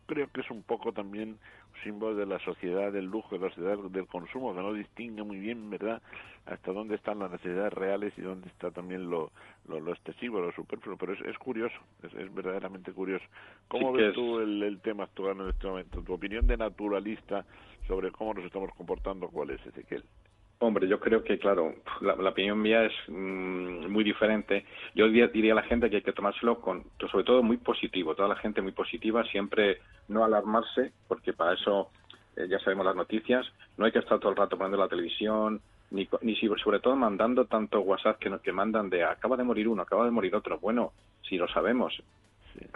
creo 0.08 0.28
que 0.32 0.42
es 0.42 0.52
un 0.52 0.64
poco 0.64 0.92
también 0.92 1.38
símbolo 1.84 2.16
de 2.16 2.26
la 2.26 2.40
sociedad 2.40 2.92
del 2.92 3.06
lujo, 3.06 3.38
de 3.38 3.48
la 3.48 3.54
sociedad 3.54 3.78
del 3.78 4.08
consumo, 4.08 4.54
que 4.54 4.62
no 4.62 4.74
distingue 4.74 5.24
muy 5.24 5.40
bien, 5.40 5.70
¿verdad?, 5.70 6.02
hasta 6.46 6.72
dónde 6.72 6.96
están 6.96 7.20
las 7.20 7.32
necesidades 7.32 7.74
reales 7.74 8.14
y 8.18 8.22
dónde 8.22 8.48
está 8.50 8.72
también 8.72 9.10
lo, 9.10 9.32
lo, 9.68 9.80
lo 9.80 9.94
excesivo, 9.94 10.42
lo 10.42 10.52
superfluo. 10.52 10.98
Pero 10.98 11.14
es, 11.14 11.22
es 11.22 11.38
curioso, 11.38 11.76
es, 12.04 12.34
verdaderamente 12.34 12.92
curioso. 12.92 13.26
¿Cómo 13.68 13.94
ves 13.94 14.14
tú 14.14 14.40
el, 14.40 14.62
el, 14.64 14.80
tema 14.82 15.04
actual 15.04 15.40
en 15.40 15.50
este 15.50 15.68
momento? 15.68 16.02
¿Tu 16.02 16.14
opinión 16.14 16.48
de 16.48 16.58
naturalista 16.58 17.46
sobre 17.92 18.12
cómo 18.12 18.34
nos 18.34 18.46
estamos 18.46 18.72
comportando, 18.78 19.28
cuál 19.28 19.50
es, 19.50 19.66
Ezequiel? 19.66 20.02
Hombre, 20.60 20.88
yo 20.88 20.98
creo 20.98 21.26
que, 21.26 21.38
claro, 21.38 21.74
la, 22.00 22.30
opinión 22.30 22.62
mía 22.62 22.86
es 22.86 22.94
mm, 23.10 23.92
muy 23.92 24.06
diferente. 24.06 24.66
Yo 24.96 25.10
diría 25.10 25.52
a 25.52 25.56
la 25.56 25.64
gente 25.64 25.90
que 25.90 25.98
hay 25.98 26.02
que 26.02 26.14
tomárselo 26.14 26.62
con, 26.62 26.86
sobre 27.12 27.26
todo, 27.26 27.44
muy 27.44 27.58
positivo. 27.58 28.16
Toda 28.16 28.30
la 28.30 28.38
gente 28.38 28.62
muy 28.62 28.72
positiva, 28.72 29.26
siempre 29.26 29.80
no 30.08 30.24
alarmarse, 30.24 30.94
porque 31.10 31.34
para 31.34 31.56
eso 31.56 31.90
eh, 32.38 32.48
ya 32.48 32.60
sabemos 32.60 32.86
las 32.86 32.96
noticias. 32.96 33.46
No 33.76 33.86
hay 33.86 33.92
que 33.92 34.00
estar 34.00 34.20
todo 34.20 34.32
el 34.32 34.38
rato 34.38 34.58
poniendo 34.58 34.78
la 34.78 34.88
televisión, 34.88 35.60
ni, 35.90 36.08
ni 36.22 36.36
sobre 36.64 36.80
todo 36.80 36.96
mandando 36.96 37.44
tanto 37.46 37.82
WhatsApp 37.82 38.20
que, 38.20 38.32
que 38.42 38.54
mandan 38.54 38.90
de 38.90 39.04
acaba 39.04 39.36
de 39.36 39.44
morir 39.44 39.68
uno, 39.68 39.82
acaba 39.82 40.06
de 40.06 40.12
morir 40.12 40.34
otro. 40.34 40.60
Bueno, 40.60 40.94
si 41.28 41.36
lo 41.36 41.50
sabemos, 41.50 42.02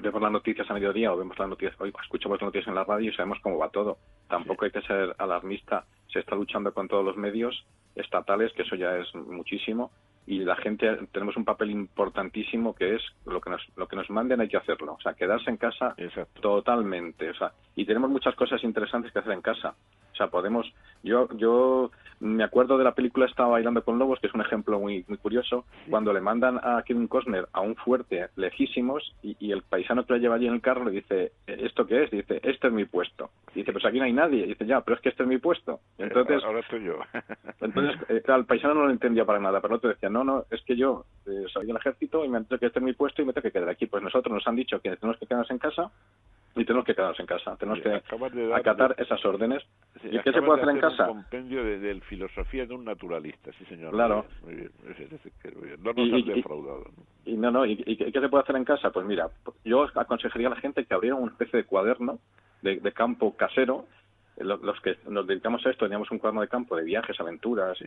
vemos 0.01 0.21
las 0.21 0.31
noticias 0.31 0.69
a 0.69 0.73
mediodía 0.73 1.13
o 1.13 1.17
vemos 1.17 1.37
las 1.37 1.49
noticias, 1.49 1.79
hoy 1.79 1.93
escuchamos 2.01 2.39
las 2.39 2.47
noticias 2.47 2.67
en 2.67 2.75
la 2.75 2.83
radio 2.83 3.09
y 3.09 3.15
sabemos 3.15 3.39
cómo 3.41 3.57
va 3.57 3.69
todo. 3.69 3.97
Tampoco 4.27 4.65
hay 4.65 4.71
que 4.71 4.81
ser 4.81 5.15
alarmista. 5.17 5.85
Se 6.11 6.19
está 6.19 6.35
luchando 6.35 6.73
con 6.73 6.87
todos 6.87 7.03
los 7.03 7.17
medios 7.17 7.65
estatales, 7.95 8.51
que 8.53 8.63
eso 8.63 8.75
ya 8.75 8.97
es 8.97 9.13
muchísimo, 9.15 9.91
y 10.27 10.39
la 10.39 10.55
gente 10.55 10.97
tenemos 11.11 11.37
un 11.37 11.45
papel 11.45 11.71
importantísimo 11.71 12.73
que 12.73 12.95
es 12.95 13.01
lo 13.25 13.39
que 13.39 13.51
nos 13.51 13.61
lo 13.75 13.87
que 13.87 13.95
nos 13.95 14.09
manden 14.09 14.41
hay 14.41 14.47
que 14.47 14.57
hacerlo 14.57 14.93
o 14.93 15.01
sea 15.01 15.13
quedarse 15.13 15.51
en 15.51 15.57
casa 15.57 15.95
totalmente 16.41 17.29
o 17.29 17.35
sea 17.35 17.51
y 17.75 17.85
tenemos 17.85 18.09
muchas 18.09 18.33
cosas 18.35 18.63
interesantes 18.63 19.11
que 19.11 19.19
hacer 19.19 19.33
en 19.33 19.41
casa 19.41 19.75
o 20.11 20.15
sea 20.15 20.27
podemos 20.27 20.65
yo 21.03 21.27
yo 21.37 21.91
me 22.19 22.43
acuerdo 22.43 22.77
de 22.77 22.83
la 22.83 22.93
película 22.93 23.25
Estaba 23.25 23.49
bailando 23.49 23.83
con 23.83 23.99
lobos 23.99 24.19
que 24.19 24.27
es 24.27 24.33
un 24.33 24.41
ejemplo 24.41 24.79
muy 24.79 25.05
muy 25.07 25.17
curioso 25.17 25.65
cuando 25.89 26.13
le 26.13 26.21
mandan 26.21 26.59
a 26.61 26.83
Kevin 26.83 27.07
Costner 27.07 27.47
a 27.53 27.61
un 27.61 27.75
fuerte 27.75 28.27
lejísimos 28.35 29.13
y, 29.21 29.35
y, 29.39 29.51
el 29.51 29.63
paisano 29.63 30.05
que 30.05 30.13
lo 30.13 30.19
lleva 30.19 30.35
allí 30.35 30.47
en 30.47 30.53
el 30.53 30.61
carro 30.61 30.85
le 30.85 30.91
dice 30.91 31.31
esto 31.47 31.85
qué 31.85 32.03
es 32.03 32.11
dice 32.11 32.39
este 32.43 32.67
es 32.67 32.73
mi 32.73 32.85
puesto. 32.85 33.29
Dice 33.53 33.71
pues 33.71 33.85
aquí 33.85 33.99
no 33.99 34.05
hay 34.05 34.13
nadie. 34.13 34.45
Dice 34.45 34.65
ya 34.65 34.81
pero 34.81 34.95
es 34.95 35.01
que 35.01 35.09
este 35.09 35.23
es 35.23 35.29
mi 35.29 35.37
puesto. 35.37 35.79
Entonces 35.97 36.43
ahora 36.43 36.59
estoy 36.59 36.83
yo. 36.83 36.99
entonces 37.61 37.95
eh, 38.09 38.21
claro, 38.23 38.41
el 38.41 38.47
paisano 38.47 38.73
no 38.73 38.85
lo 38.85 38.91
entendía 38.91 39.25
para 39.25 39.39
nada 39.39 39.61
pero 39.61 39.75
no 39.75 39.79
te 39.79 39.89
decía 39.89 40.09
no, 40.09 40.23
no, 40.23 40.45
es 40.49 40.61
que 40.63 40.75
yo 40.75 41.05
eh, 41.25 41.45
soy 41.51 41.65
del 41.65 41.77
ejército 41.77 42.23
y 42.23 42.29
me 42.29 42.41
tengo 42.43 42.59
que 42.59 42.67
estar 42.67 42.81
en 42.81 42.85
mi 42.85 42.93
puesto 42.93 43.21
y 43.21 43.25
me 43.25 43.33
tengo 43.33 43.43
que 43.43 43.51
quedar 43.51 43.69
aquí. 43.69 43.85
Pues 43.87 44.03
nosotros 44.03 44.33
nos 44.33 44.47
han 44.47 44.55
dicho 44.55 44.79
que 44.79 44.95
tenemos 44.95 45.19
que 45.19 45.25
quedarnos 45.25 45.51
en 45.51 45.57
casa 45.57 45.91
y 46.55 46.63
tenemos 46.63 46.85
que 46.85 46.95
quedarnos 46.95 47.19
en 47.19 47.25
casa. 47.25 47.55
Tenemos 47.57 47.81
que 47.81 48.01
acatar 48.53 48.95
esas 48.97 49.23
órdenes. 49.25 49.63
¿Y 50.03 50.19
qué 50.19 50.31
se 50.31 50.41
puede 50.41 50.61
hacer 50.61 50.75
en 50.75 50.81
casa? 50.81 51.09
Un 51.09 51.21
compendio 51.21 51.63
de, 51.63 52.01
filosofía 52.01 52.65
de 52.65 52.73
un 52.73 52.85
naturalista, 52.85 53.51
sí 53.57 53.65
señor. 53.65 53.91
Claro. 53.91 54.25
Muy 54.43 54.55
bien, 54.55 54.71
No 55.83 55.93
nos 55.93 56.07
y, 56.07 56.23
defraudado. 56.23 56.85
Y, 57.25 57.35
no, 57.35 57.51
no, 57.51 57.65
¿y, 57.65 57.77
qué 57.77 58.11
se 58.11 58.29
puede 58.29 58.43
hacer 58.43 58.55
en 58.55 58.63
casa? 58.63 58.91
Pues 58.91 59.05
mira, 59.05 59.29
yo 59.65 59.87
aconsejaría 59.95 60.47
a 60.47 60.51
la 60.51 60.55
gente 60.55 60.85
que 60.85 60.93
abriera 60.93 61.15
una 61.15 61.31
especie 61.31 61.57
de 61.57 61.65
cuaderno 61.65 62.19
de, 62.61 62.79
de 62.79 62.91
campo 62.93 63.35
casero 63.35 63.85
los 64.37 64.81
que 64.81 64.97
nos 65.07 65.25
dedicamos 65.25 65.65
a 65.65 65.69
esto 65.69 65.85
teníamos 65.85 66.11
un 66.11 66.19
cuaderno 66.19 66.41
de 66.41 66.49
campo 66.49 66.75
de 66.75 66.83
viajes, 66.83 67.17
aventuras, 67.19 67.77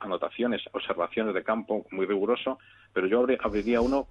anotaciones, 0.00 0.62
observaciones 0.72 1.34
de 1.34 1.42
campo 1.42 1.86
muy 1.90 2.04
riguroso, 2.04 2.58
pero 2.92 3.06
yo 3.06 3.26
abriría 3.40 3.80
uno 3.80 4.06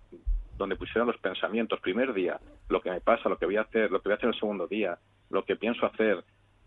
donde 0.58 0.76
pusiera 0.76 1.05
los 1.05 1.18
pensamientos, 1.18 1.80
primer 1.80 2.14
día, 2.14 2.39
lo 2.70 2.82
que 2.82 2.89
me 2.89 3.01
pasa, 3.01 3.30
lo 3.30 3.38
que 3.38 3.45
voy 3.45 3.58
a 3.58 3.62
hacer, 3.62 3.91
lo 3.91 4.01
que 4.01 4.10
voy 4.10 4.14
a 4.14 4.16
hacer 4.18 4.30
el 4.30 4.39
segundo 4.39 4.68
día, 4.68 4.97
lo 5.30 5.45
que 5.45 5.55
pienso 5.55 5.86
hacer, 5.86 6.24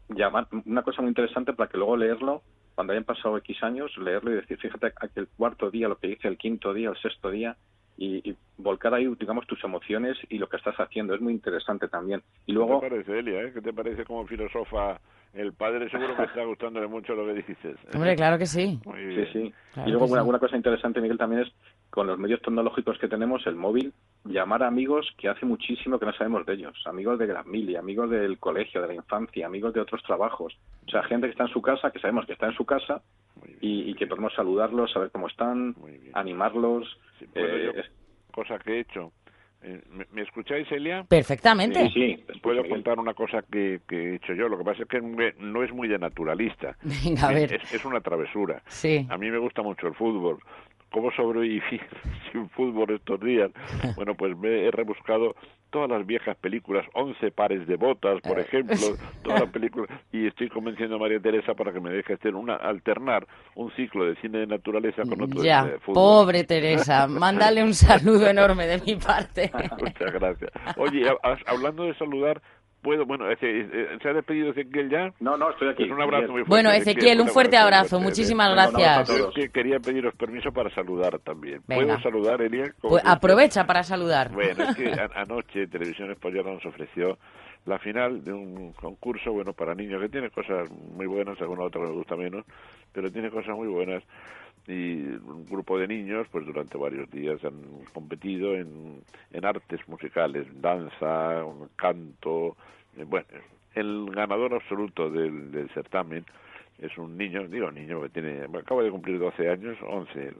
llamar, 0.08 0.46
una 0.64 0.82
cosa 0.82 1.02
muy 1.02 1.08
interesante 1.08 1.52
para 1.52 1.68
que 1.68 1.78
luego 1.78 1.96
leerlo, 1.96 2.42
cuando 2.74 2.92
hayan 2.92 3.04
pasado 3.04 3.36
X 3.38 3.62
años, 3.62 3.96
leerlo 3.98 4.30
y 4.30 4.36
decir, 4.36 4.58
fíjate 4.58 4.92
aquel 5.00 5.28
cuarto 5.36 5.70
día, 5.70 5.88
lo 5.88 5.98
que 5.98 6.08
hice 6.08 6.28
el 6.28 6.38
quinto 6.38 6.72
día, 6.72 6.90
el 6.90 6.96
sexto 6.96 7.30
día, 7.30 7.56
y, 7.98 8.34
volcar 8.56 8.94
ahí, 8.94 9.06
digamos, 9.18 9.46
tus 9.46 9.62
emociones 9.62 10.16
y 10.30 10.38
lo 10.38 10.48
que 10.48 10.56
estás 10.56 10.74
haciendo. 10.76 11.14
Es 11.14 11.20
muy 11.20 11.34
interesante 11.34 11.86
también. 11.88 12.22
Y 12.46 12.52
luego... 12.52 12.80
¿Qué 12.80 12.86
te 12.86 12.90
parece, 12.90 13.18
Elia? 13.18 13.42
Eh? 13.42 13.52
¿Qué 13.52 13.60
te 13.60 13.72
parece 13.74 14.04
como 14.04 14.26
filosofa 14.26 14.98
el 15.32 15.52
padre 15.52 15.88
seguro 15.90 16.16
que 16.16 16.24
está 16.24 16.44
gustándole 16.44 16.86
mucho 16.88 17.14
lo 17.14 17.26
que 17.26 17.42
dices. 17.42 17.76
Hombre, 17.94 18.16
claro 18.16 18.38
que 18.38 18.46
sí. 18.46 18.80
Sí, 18.82 19.26
sí. 19.32 19.54
y 19.86 19.90
luego 19.90 20.06
una, 20.06 20.38
cosa 20.38 20.56
interesante, 20.56 21.00
Miguel, 21.00 21.18
también 21.18 21.42
es 21.42 21.52
con 21.90 22.06
los 22.06 22.18
medios 22.18 22.40
tecnológicos 22.40 22.98
que 22.98 23.08
tenemos, 23.08 23.46
el 23.46 23.56
móvil, 23.56 23.92
llamar 24.24 24.62
a 24.62 24.68
amigos 24.68 25.12
que 25.18 25.28
hace 25.28 25.44
muchísimo 25.44 25.98
que 25.98 26.06
no 26.06 26.12
sabemos 26.12 26.46
de 26.46 26.54
ellos, 26.54 26.76
amigos 26.86 27.18
de 27.18 27.26
Gran 27.26 27.50
Mili, 27.50 27.76
amigos 27.76 28.10
del 28.10 28.38
colegio, 28.38 28.80
de 28.80 28.88
la 28.88 28.94
infancia, 28.94 29.46
amigos 29.46 29.74
de 29.74 29.80
otros 29.80 30.02
trabajos, 30.02 30.56
o 30.86 30.90
sea, 30.90 31.02
gente 31.04 31.26
que 31.26 31.32
está 31.32 31.44
en 31.44 31.52
su 31.52 31.62
casa, 31.62 31.90
que 31.90 31.98
sabemos 31.98 32.26
que 32.26 32.32
está 32.32 32.46
en 32.46 32.54
su 32.54 32.64
casa 32.64 33.02
y, 33.60 33.94
que 33.94 34.06
podemos 34.06 34.32
saludarlos, 34.34 34.92
saber 34.92 35.10
cómo 35.10 35.26
están, 35.26 35.74
animarlos. 36.14 36.98
Eh, 37.34 37.82
cosa 38.32 38.58
que 38.58 38.76
he 38.76 38.80
hecho. 38.80 39.12
Eh, 39.62 39.82
¿me, 40.10 40.22
escucháis, 40.22 40.70
Elia? 40.72 41.04
Perfectamente. 41.04 41.90
Sí, 41.90 42.16
sí. 42.16 42.38
Puedo 42.40 42.66
contar 42.66 42.98
una 42.98 43.12
cosa 43.12 43.42
que, 43.42 43.80
he 43.90 44.14
hecho 44.14 44.32
yo. 44.32 44.48
Lo 44.48 44.56
que 44.56 44.64
pasa 44.64 44.82
es 44.82 44.88
que 44.88 45.00
no 45.00 45.62
es 45.62 45.72
muy 45.72 45.86
de 45.86 45.98
naturalista. 45.98 46.76
Venga, 47.04 47.28
a 47.28 47.32
ver. 47.32 47.54
Es, 47.54 47.74
es, 47.74 47.84
una 47.84 48.00
travesura. 48.00 48.62
Sí. 48.66 49.06
A 49.10 49.18
mí 49.18 49.30
me 49.30 49.38
gusta 49.38 49.62
mucho 49.62 49.86
el 49.86 49.94
fútbol. 49.94 50.38
¿Cómo 50.92 51.10
sobreviví 51.12 51.60
sin 52.32 52.48
fútbol 52.50 52.90
estos 52.94 53.20
días? 53.20 53.50
Bueno, 53.96 54.14
pues 54.14 54.36
me 54.36 54.66
he 54.66 54.70
rebuscado 54.70 55.34
todas 55.70 55.88
las 55.88 56.06
viejas 56.06 56.36
películas, 56.36 56.86
11 56.94 57.30
pares 57.30 57.66
de 57.66 57.76
botas, 57.76 58.20
por 58.22 58.38
eh. 58.38 58.42
ejemplo, 58.42 58.76
todas 59.22 59.40
las 59.40 59.50
películas, 59.50 59.88
y 60.12 60.26
estoy 60.26 60.48
convenciendo 60.48 60.96
a 60.96 60.98
María 60.98 61.20
Teresa 61.20 61.54
para 61.54 61.72
que 61.72 61.80
me 61.80 61.90
deje 61.90 62.14
hacer 62.14 62.34
una, 62.34 62.56
alternar 62.56 63.26
un 63.54 63.70
ciclo 63.72 64.04
de 64.04 64.16
cine 64.16 64.38
de 64.38 64.46
naturaleza 64.46 65.02
con 65.02 65.22
otro 65.22 65.42
ya, 65.42 65.64
de 65.64 65.78
fútbol. 65.78 65.94
pobre 65.94 66.44
Teresa, 66.44 67.06
mándale 67.06 67.62
un 67.62 67.74
saludo 67.74 68.28
enorme 68.28 68.66
de 68.66 68.80
mi 68.80 68.96
parte. 68.96 69.50
Muchas 69.78 70.12
gracias. 70.12 70.50
Oye, 70.76 71.04
hablando 71.46 71.84
de 71.84 71.94
saludar, 71.94 72.40
puedo, 72.82 73.06
bueno, 73.06 73.30
eh, 73.30 73.36
¿se 73.40 74.08
ha 74.08 74.12
despedido 74.12 74.50
Ezequiel 74.50 74.90
ya? 74.90 75.12
No, 75.20 75.36
no, 75.36 75.50
estoy 75.50 75.68
aquí. 75.68 75.84
Un 75.84 76.00
abrazo 76.00 76.32
muy 76.32 76.44
fuerte. 76.44 76.48
Bueno, 76.48 76.70
Ezequiel, 76.70 77.20
un 77.20 77.28
fuerte 77.28 77.56
abrazo, 77.56 78.00
muchísimas 78.00 78.50
gracias. 78.52 79.10
quería 79.52 79.78
pediros 79.80 80.14
permiso 80.14 80.52
para 80.52 80.70
saludar 80.70 81.18
también. 81.20 81.62
¿Puedo 81.62 82.00
saludar, 82.00 82.42
Elia? 82.42 82.74
Pues 82.80 83.02
aprovecha 83.04 83.66
para 83.66 83.82
saludar. 83.82 84.32
Bueno, 84.32 84.64
es 84.64 84.76
que 84.76 84.90
anoche 85.14 85.66
Televisión 85.66 86.10
Española 86.10 86.52
nos 86.52 86.66
ofreció 86.66 87.18
la 87.66 87.78
final 87.78 88.24
de 88.24 88.32
un 88.32 88.72
concurso, 88.72 89.32
bueno, 89.32 89.52
para 89.52 89.74
niños, 89.74 90.00
que 90.00 90.08
tiene 90.08 90.30
cosas 90.30 90.70
muy 90.70 91.06
buenas, 91.06 91.40
alguna 91.40 91.64
otra 91.64 91.82
me 91.82 91.90
gusta 91.90 92.16
menos, 92.16 92.44
pero 92.92 93.10
tiene 93.12 93.30
cosas 93.30 93.54
muy 93.54 93.68
buenas 93.68 94.02
y 94.70 95.18
un 95.24 95.46
grupo 95.46 95.78
de 95.78 95.88
niños 95.88 96.26
pues 96.30 96.46
durante 96.46 96.78
varios 96.78 97.10
días 97.10 97.44
han 97.44 97.60
competido 97.92 98.54
en, 98.54 99.02
en 99.32 99.44
artes 99.44 99.80
musicales, 99.88 100.46
danza, 100.60 101.44
canto, 101.76 102.56
eh, 102.96 103.04
bueno, 103.04 103.26
el 103.74 104.10
ganador 104.12 104.54
absoluto 104.54 105.10
del, 105.10 105.50
del, 105.50 105.68
certamen 105.70 106.24
es 106.78 106.96
un 106.98 107.16
niño, 107.16 107.46
digo 107.48 107.70
niño 107.70 108.00
que 108.02 108.08
tiene, 108.10 108.44
acaba 108.58 108.82
de 108.82 108.90
cumplir 108.90 109.18
12 109.18 109.50
años, 109.50 109.76
11, 109.82 110.32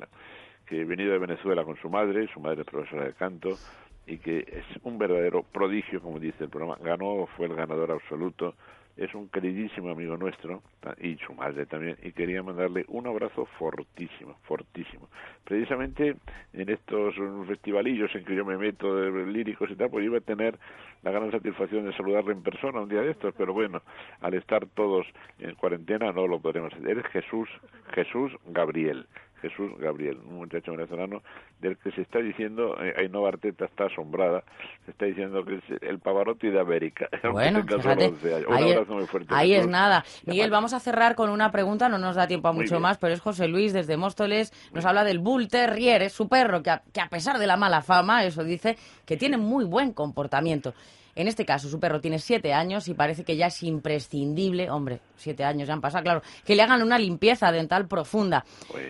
que 0.67 0.83
ha 0.83 0.85
venido 0.85 1.13
de 1.13 1.19
Venezuela 1.19 1.65
con 1.65 1.77
su 1.77 1.91
madre, 1.91 2.29
su 2.33 2.41
madre 2.41 2.63
es 2.63 2.67
profesora 2.67 3.05
de 3.07 3.15
canto, 3.15 3.51
y 4.07 4.19
que 4.19 4.39
es 4.39 4.65
un 4.83 4.99
verdadero 4.99 5.43
prodigio, 5.43 6.01
como 6.01 6.19
dice 6.19 6.45
el 6.45 6.51
programa, 6.51 6.79
ganó, 6.83 7.27
fue 7.37 7.47
el 7.47 7.55
ganador 7.55 7.93
absoluto, 7.93 8.55
es 9.01 9.15
un 9.15 9.29
queridísimo 9.29 9.91
amigo 9.91 10.17
nuestro 10.19 10.63
y 11.01 11.17
su 11.17 11.33
madre 11.33 11.65
también 11.65 11.97
y 12.03 12.13
quería 12.13 12.43
mandarle 12.43 12.85
un 12.89 13.07
abrazo 13.07 13.47
fortísimo, 13.59 14.37
fortísimo. 14.43 15.09
Precisamente 15.43 16.17
en 16.53 16.69
estos 16.69 17.15
festivalillos 17.49 18.15
en 18.15 18.25
que 18.27 18.37
yo 18.37 18.45
me 18.45 18.59
meto 18.59 18.95
de 18.95 19.27
líricos 19.27 19.71
y 19.71 19.75
tal, 19.75 19.89
pues 19.89 20.05
iba 20.05 20.19
a 20.19 20.21
tener 20.21 20.59
la 21.03 21.13
gran 21.13 21.31
satisfacción 21.31 21.87
de 21.87 21.97
saludarle 21.97 22.33
en 22.33 22.43
persona 22.43 22.81
un 22.81 22.91
día 22.91 23.01
de 23.01 23.13
estos, 23.13 23.35
pero 23.39 23.55
bueno, 23.55 23.81
al 24.21 24.35
estar 24.35 24.67
todos 24.67 25.07
en 25.39 25.55
cuarentena 25.55 26.13
no 26.13 26.27
lo 26.27 26.39
podremos 26.39 26.75
hacer. 26.75 26.99
Es 26.99 27.07
Jesús, 27.07 27.49
Jesús 27.95 28.33
Gabriel. 28.49 29.07
Jesús 29.41 29.71
Gabriel, 29.79 30.19
un 30.27 30.37
muchacho 30.37 30.73
venezolano 30.73 31.23
del 31.61 31.77
que 31.79 31.91
se 31.93 32.03
está 32.03 32.19
diciendo, 32.19 32.77
eh, 32.83 32.95
Ainhoa 32.99 33.29
Arteta 33.29 33.67
está 33.67 33.85
asombrada, 33.87 34.45
se 34.85 34.93
está 34.93 35.07
diciendo 35.07 35.45
que 35.45 35.57
es 35.57 35.83
el 35.83 35.99
Pavarotti 35.99 36.49
de 36.49 36.61
América. 36.61 37.09
Bueno, 37.31 37.63
fíjate, 37.63 38.13
ahí, 38.51 38.75
ahí 39.29 39.55
es 39.55 39.67
nada. 39.67 40.05
Miguel, 40.27 40.51
vamos 40.51 40.75
a 40.75 40.81
cerrar 40.81 41.15
con 41.15 41.31
una 41.31 41.51
pregunta, 41.53 41.89
no 41.89 41.97
nos 41.97 42.17
da 42.17 42.27
tiempo 42.27 42.49
a 42.49 42.53
mucho 42.53 42.81
más, 42.81 42.99
pero 42.99 43.15
es 43.15 43.21
José 43.21 43.47
Luis 43.47 43.73
desde 43.73 43.97
Móstoles, 43.97 44.53
nos 44.73 44.85
habla 44.85 45.05
del 45.05 45.21
Bull 45.21 45.49
Terrier, 45.49 46.03
es 46.03 46.13
su 46.13 46.29
perro, 46.29 46.63
que 46.63 46.71
que 46.93 47.01
a 47.01 47.09
pesar 47.09 47.39
de 47.39 47.47
la 47.47 47.57
mala 47.57 47.83
fama, 47.83 48.25
eso 48.25 48.45
dice, 48.45 48.77
que 49.05 49.17
tiene 49.17 49.37
muy 49.37 49.65
buen 49.65 49.93
comportamiento. 49.93 50.75
En 51.21 51.29
este 51.29 51.45
caso, 51.45 51.69
su 51.69 51.79
perro 51.79 52.01
tiene 52.01 52.19
siete 52.19 52.55
años 52.55 52.89
y 52.89 52.95
parece 52.95 53.25
que 53.25 53.37
ya 53.37 53.47
es 53.47 53.63
imprescindible, 53.63 54.71
hombre, 54.71 55.01
siete 55.17 55.45
años 55.45 55.69
ya 55.69 55.75
han 55.75 55.83
pasado, 55.83 56.03
claro, 56.03 56.23
que 56.47 56.55
le 56.55 56.63
hagan 56.63 56.83
una 56.83 56.99
limpieza 56.99 57.53
dental 57.53 57.87
profunda. 57.87 58.45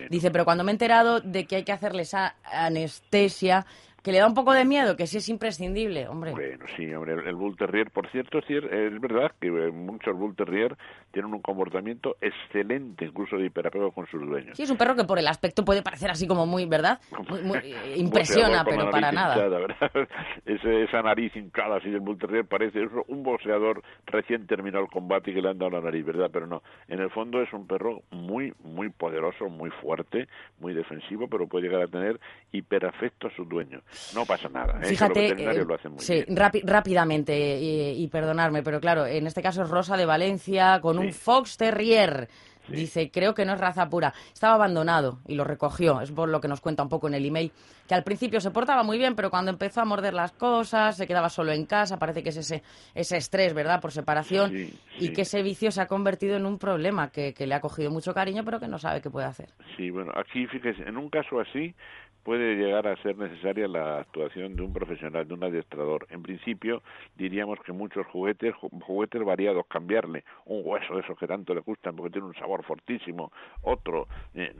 Dice, 0.09 0.31
pero 0.31 0.45
cuando 0.45 0.63
me 0.63 0.71
he 0.71 0.73
enterado 0.73 1.19
de 1.19 1.45
que 1.45 1.57
hay 1.57 1.63
que 1.63 1.73
hacerle 1.73 2.03
esa 2.03 2.35
anestesia, 2.43 3.65
que 4.01 4.11
le 4.11 4.19
da 4.19 4.27
un 4.27 4.33
poco 4.33 4.53
de 4.53 4.65
miedo, 4.65 4.95
que 4.95 5.07
sí 5.07 5.17
es 5.17 5.29
imprescindible, 5.29 6.07
hombre. 6.07 6.31
Bueno, 6.31 6.65
sí, 6.75 6.91
hombre, 6.93 7.13
el, 7.13 7.35
Bull 7.35 7.55
Terrier, 7.55 7.91
por 7.91 8.09
cierto, 8.09 8.39
es, 8.39 9.01
verdad 9.01 9.31
que 9.39 9.47
eh, 9.47 9.71
muchos 9.71 10.17
Bull 10.17 10.35
Terrier 10.35 10.75
tienen 11.11 11.33
un 11.33 11.41
comportamiento 11.41 12.15
excelente, 12.21 13.05
incluso 13.05 13.37
de 13.37 13.45
hiperapego 13.45 13.91
con 13.91 14.07
sus 14.07 14.21
dueños. 14.21 14.55
Sí, 14.57 14.63
es 14.63 14.69
un 14.69 14.77
perro 14.77 14.95
que 14.95 15.03
por 15.03 15.19
el 15.19 15.27
aspecto 15.27 15.63
puede 15.63 15.81
parecer 15.81 16.09
así 16.09 16.27
como 16.27 16.45
muy, 16.45 16.65
¿verdad? 16.65 16.99
Muy, 17.43 17.57
eh, 17.63 17.95
impresiona, 17.97 18.63
pero 18.63 18.89
para 18.89 19.11
nada. 19.11 19.35
esa 20.45 21.01
nariz 21.01 21.35
hincada 21.35 21.77
así 21.77 21.89
del 21.89 21.99
Bull 21.99 22.17
Terrier 22.17 22.45
parece 22.45 22.79
un 23.07 23.23
boxeador 23.23 23.83
recién 24.05 24.47
terminado 24.47 24.85
el 24.85 24.89
combate 24.89 25.31
y 25.31 25.33
que 25.33 25.41
le 25.41 25.49
han 25.49 25.57
dado 25.57 25.71
la 25.71 25.81
nariz, 25.81 26.05
¿verdad? 26.05 26.29
Pero 26.31 26.47
no, 26.47 26.63
en 26.87 26.99
el 26.99 27.09
fondo 27.11 27.41
es 27.41 27.51
un 27.53 27.67
perro 27.67 28.01
muy, 28.11 28.53
muy 28.63 28.89
poderoso, 28.89 29.49
muy 29.49 29.69
fuerte, 29.81 30.27
muy 30.59 30.73
defensivo, 30.73 31.27
pero 31.27 31.47
puede 31.47 31.67
llegar 31.67 31.83
a 31.83 31.87
tener 31.87 32.19
hiperafecto 32.51 33.27
a 33.27 33.35
sus 33.35 33.47
dueños. 33.47 33.83
No 34.15 34.25
pasa 34.25 34.49
nada. 34.49 34.79
¿eh? 34.81 34.85
Fíjate, 34.85 35.27
eh, 35.37 35.65
sí, 35.97 36.25
rápidamente, 36.27 37.59
y, 37.59 38.07
perdonarme, 38.07 38.63
pero 38.63 38.79
claro, 38.79 39.05
en 39.05 39.27
este 39.27 39.41
caso 39.41 39.63
es 39.63 39.69
Rosa 39.69 39.95
de 39.95 40.05
Valencia 40.05 40.79
con 40.81 41.00
un 41.01 41.13
Fox 41.13 41.57
Terrier. 41.57 42.29
Dice, 42.67 43.11
creo 43.11 43.33
que 43.33 43.43
no 43.43 43.53
es 43.53 43.59
raza 43.59 43.89
pura. 43.89 44.13
Estaba 44.31 44.53
abandonado 44.53 45.19
y 45.27 45.35
lo 45.35 45.43
recogió. 45.43 45.99
Es 46.01 46.11
por 46.11 46.29
lo 46.29 46.39
que 46.39 46.47
nos 46.47 46.61
cuenta 46.61 46.83
un 46.83 46.89
poco 46.89 47.07
en 47.07 47.15
el 47.15 47.25
email. 47.25 47.51
Que 47.87 47.95
al 47.95 48.03
principio 48.03 48.39
se 48.39 48.51
portaba 48.51 48.83
muy 48.83 48.97
bien, 48.97 49.15
pero 49.15 49.29
cuando 49.29 49.51
empezó 49.51 49.81
a 49.81 49.85
morder 49.85 50.13
las 50.13 50.31
cosas, 50.31 50.95
se 50.95 51.07
quedaba 51.07 51.29
solo 51.29 51.51
en 51.51 51.65
casa. 51.65 51.97
Parece 51.97 52.23
que 52.23 52.29
es 52.29 52.37
ese, 52.37 52.63
ese 52.93 53.17
estrés, 53.17 53.53
¿verdad? 53.53 53.81
Por 53.81 53.91
separación. 53.91 54.53
y 54.97 55.11
que 55.11 55.23
ese 55.23 55.41
vicio 55.43 55.71
se 55.71 55.81
ha 55.81 55.87
convertido 55.87 56.37
en 56.37 56.45
un 56.45 56.57
problema 56.57 57.09
que, 57.09 57.33
que 57.33 57.47
le 57.47 57.55
ha 57.55 57.59
cogido 57.59 57.91
mucho 57.91 58.13
cariño, 58.13 58.45
pero 58.45 58.59
que 58.59 58.67
no 58.67 58.77
sabe 58.77 59.01
qué 59.01 59.09
puede 59.09 59.25
hacer. 59.25 59.49
Sí, 59.75 59.89
bueno, 59.89 60.11
aquí 60.15 60.47
fíjese, 60.47 60.83
en 60.83 60.97
un 60.97 61.09
caso 61.09 61.39
así, 61.39 61.73
puede 62.23 62.55
llegar 62.55 62.87
a 62.87 62.95
ser 63.01 63.17
necesaria 63.17 63.67
la 63.67 63.99
actuación 63.99 64.55
de 64.55 64.61
un 64.61 64.73
profesional, 64.73 65.27
de 65.27 65.33
un 65.33 65.43
adiestrador. 65.43 66.07
En 66.09 66.21
principio, 66.21 66.83
diríamos 67.17 67.59
que 67.61 67.71
muchos 67.71 68.05
juguetes, 68.07 68.53
juguetes 68.55 69.23
variados, 69.23 69.65
cambiarle 69.67 70.23
un 70.45 70.61
hueso 70.63 70.95
de 70.95 71.01
esos 71.01 71.17
que 71.17 71.27
tanto 71.27 71.53
le 71.53 71.61
gustan 71.61 71.95
porque 71.95 72.13
tiene 72.13 72.27
un 72.27 72.35
sabor 72.35 72.63
fortísimo, 72.63 73.31
otro, 73.61 74.07
eh, 74.35 74.53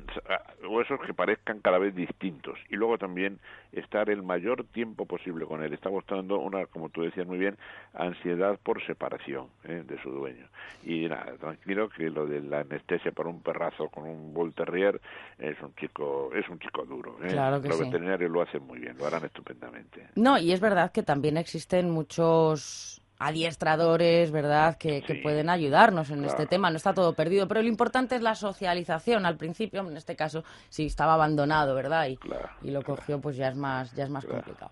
huesos 0.67 0.99
que 1.05 1.13
parezcan 1.13 1.59
cada 1.59 1.77
vez 1.77 1.95
distintos. 1.95 2.57
Y 2.69 2.75
luego 2.75 2.97
también 2.97 3.39
estar 3.71 4.09
el 4.09 4.23
mayor 4.23 4.65
tiempo 4.65 5.05
posible 5.05 5.45
con 5.45 5.63
él. 5.63 5.73
Está 5.73 5.89
mostrando 5.89 6.39
una, 6.39 6.65
como 6.65 6.89
tú 6.89 7.01
decías 7.03 7.27
muy 7.27 7.37
bien, 7.37 7.57
ansiedad 7.93 8.59
por 8.63 8.83
separación 8.85 9.47
eh, 9.63 9.83
de 9.85 10.01
su 10.01 10.11
dueño. 10.11 10.47
Y 10.83 11.07
nada, 11.07 11.35
tranquilo 11.37 11.89
que 11.89 12.09
lo 12.09 12.25
de 12.25 12.41
la 12.41 12.61
anestesia 12.61 13.11
para 13.11 13.29
un 13.29 13.41
perrazo 13.41 13.89
con 13.89 14.07
un 14.07 14.33
Bull 14.33 14.53
Terrier 14.53 14.99
es 15.37 15.59
un 15.61 15.73
chico, 15.75 16.31
es 16.33 16.47
un 16.49 16.59
chico 16.59 16.85
duro. 16.85 17.17
¿eh? 17.23 17.29
Los 17.59 17.79
veterinarios 17.79 18.31
lo 18.31 18.41
hacen 18.41 18.65
muy 18.65 18.79
bien, 18.79 18.97
lo 18.97 19.05
harán 19.05 19.25
estupendamente. 19.25 20.07
No, 20.15 20.37
y 20.37 20.51
es 20.51 20.59
verdad 20.59 20.91
que 20.91 21.03
también 21.03 21.37
existen 21.37 21.89
muchos 21.89 23.01
adiestradores, 23.21 24.31
¿verdad?, 24.31 24.77
que, 24.77 25.03
pueden 25.21 25.49
ayudarnos 25.49 26.09
en 26.09 26.25
este 26.25 26.47
tema. 26.47 26.71
No 26.71 26.77
está 26.77 26.93
todo 26.93 27.13
perdido, 27.13 27.47
pero 27.47 27.61
lo 27.61 27.67
importante 27.67 28.15
es 28.15 28.21
la 28.21 28.33
socialización. 28.33 29.27
Al 29.27 29.37
principio, 29.37 29.81
en 29.87 29.95
este 29.95 30.15
caso, 30.15 30.43
si 30.69 30.87
estaba 30.87 31.13
abandonado, 31.13 31.75
¿verdad? 31.75 32.07
Y, 32.07 32.17
y 32.63 32.71
lo 32.71 32.81
cogió, 32.81 33.21
pues 33.21 33.37
ya 33.37 33.49
es 33.49 33.55
más, 33.55 33.93
ya 33.93 34.05
es 34.05 34.09
más 34.09 34.25
complicado. 34.25 34.71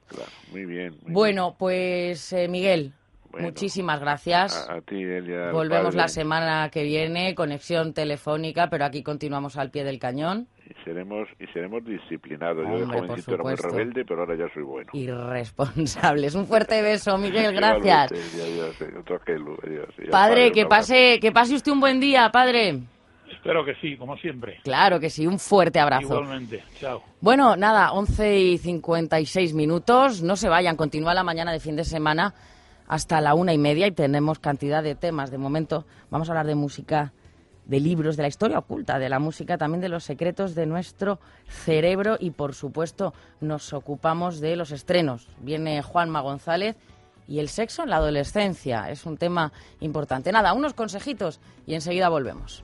Muy 0.52 0.66
bien. 0.66 0.98
bueno, 1.08 1.56
pues 1.60 2.34
eh, 2.34 2.48
Miguel, 2.48 2.94
Muchísimas 3.38 4.00
gracias. 4.00 4.68
A, 4.70 4.82
ti, 4.82 4.96
Elia. 4.96 5.52
Volvemos 5.52 5.96
la 5.96 6.08
semana 6.08 6.70
que 6.72 6.84
viene, 6.84 7.36
conexión 7.36 7.94
telefónica, 7.94 8.70
pero 8.70 8.86
aquí 8.86 9.04
continuamos 9.04 9.58
al 9.58 9.70
pie 9.70 9.84
del 9.84 10.00
cañón. 10.00 10.48
Y 10.68 10.74
seremos, 10.84 11.28
y 11.40 11.46
seremos 11.48 11.84
disciplinados. 11.86 12.66
Yo 12.68 12.80
de 12.80 12.86
jovencito 12.86 13.34
era 13.36 13.44
muy 13.44 13.56
rebelde, 13.56 14.06
pero 14.06 14.22
ahora 14.22 14.36
ya 14.36 14.54
soy 14.54 14.64
bueno. 14.64 14.90
Irresponsables. 14.94 16.36
Un 16.36 16.46
fuerte 16.46 16.82
beso, 16.82 17.18
Miguel, 17.20 17.54
gracias. 17.54 18.12
padre, 20.10 20.52
que 20.52 20.66
pase, 20.66 21.20
que 21.20 21.32
pase 21.32 21.56
usted 21.56 21.72
un 21.72 21.80
buen 21.80 22.00
día, 22.00 22.30
padre. 22.32 22.80
Espero 23.32 23.64
que 23.64 23.76
sí, 23.76 23.96
como 23.96 24.18
siempre. 24.18 24.60
Claro 24.64 25.00
que 25.00 25.10
sí, 25.10 25.26
un 25.28 25.40
fuerte 25.40 25.80
abrazo. 25.80 26.16
Igualmente, 26.16 26.64
chao. 26.80 27.04
Bueno, 27.22 27.56
nada, 27.56 27.94
11 27.94 28.40
y 28.40 28.58
56 28.58 29.54
minutos, 29.54 30.22
no 30.24 30.36
se 30.36 30.50
vayan, 30.50 30.76
continúa 30.76 31.14
la 31.14 31.24
mañana 31.24 31.52
de 31.52 31.60
fin 31.60 31.76
de 31.76 31.84
semana 31.86 32.34
hasta 32.90 33.22
la 33.22 33.36
una 33.36 33.54
y 33.54 33.58
media 33.58 33.88
y 33.88 33.92
tenemos 33.92 34.40
cantidad 34.40 34.84
de 34.84 34.96
temas. 34.96 35.32
De 35.32 35.38
momento 35.38 35.86
vamos 36.10 36.28
a 36.28 36.34
hablar 36.34 36.48
de 36.48 36.56
música, 36.56 37.14
de 37.66 37.80
libros, 37.80 38.18
de 38.18 38.24
la 38.24 38.28
historia 38.28 38.58
oculta 38.58 39.00
de 39.00 39.08
la 39.10 39.20
música, 39.20 39.58
también 39.58 39.80
de 39.80 39.90
los 39.90 40.04
secretos 40.04 40.56
de 40.56 40.66
nuestro 40.66 41.20
cerebro 41.48 42.18
y, 42.20 42.32
por 42.32 42.56
supuesto, 42.56 43.14
nos 43.40 43.74
ocupamos 43.74 44.42
de 44.42 44.56
los 44.56 44.72
estrenos. 44.72 45.28
Viene 45.40 45.82
Juanma 45.84 46.22
González 46.22 46.76
y 47.28 47.38
el 47.38 47.48
sexo 47.48 47.84
en 47.84 47.92
la 47.92 47.98
adolescencia. 47.98 48.90
Es 48.90 49.06
un 49.06 49.18
tema 49.18 49.54
importante. 49.80 50.32
Nada, 50.32 50.54
unos 50.54 50.74
consejitos 50.74 51.40
y 51.68 51.76
enseguida 51.76 52.10
volvemos. 52.10 52.64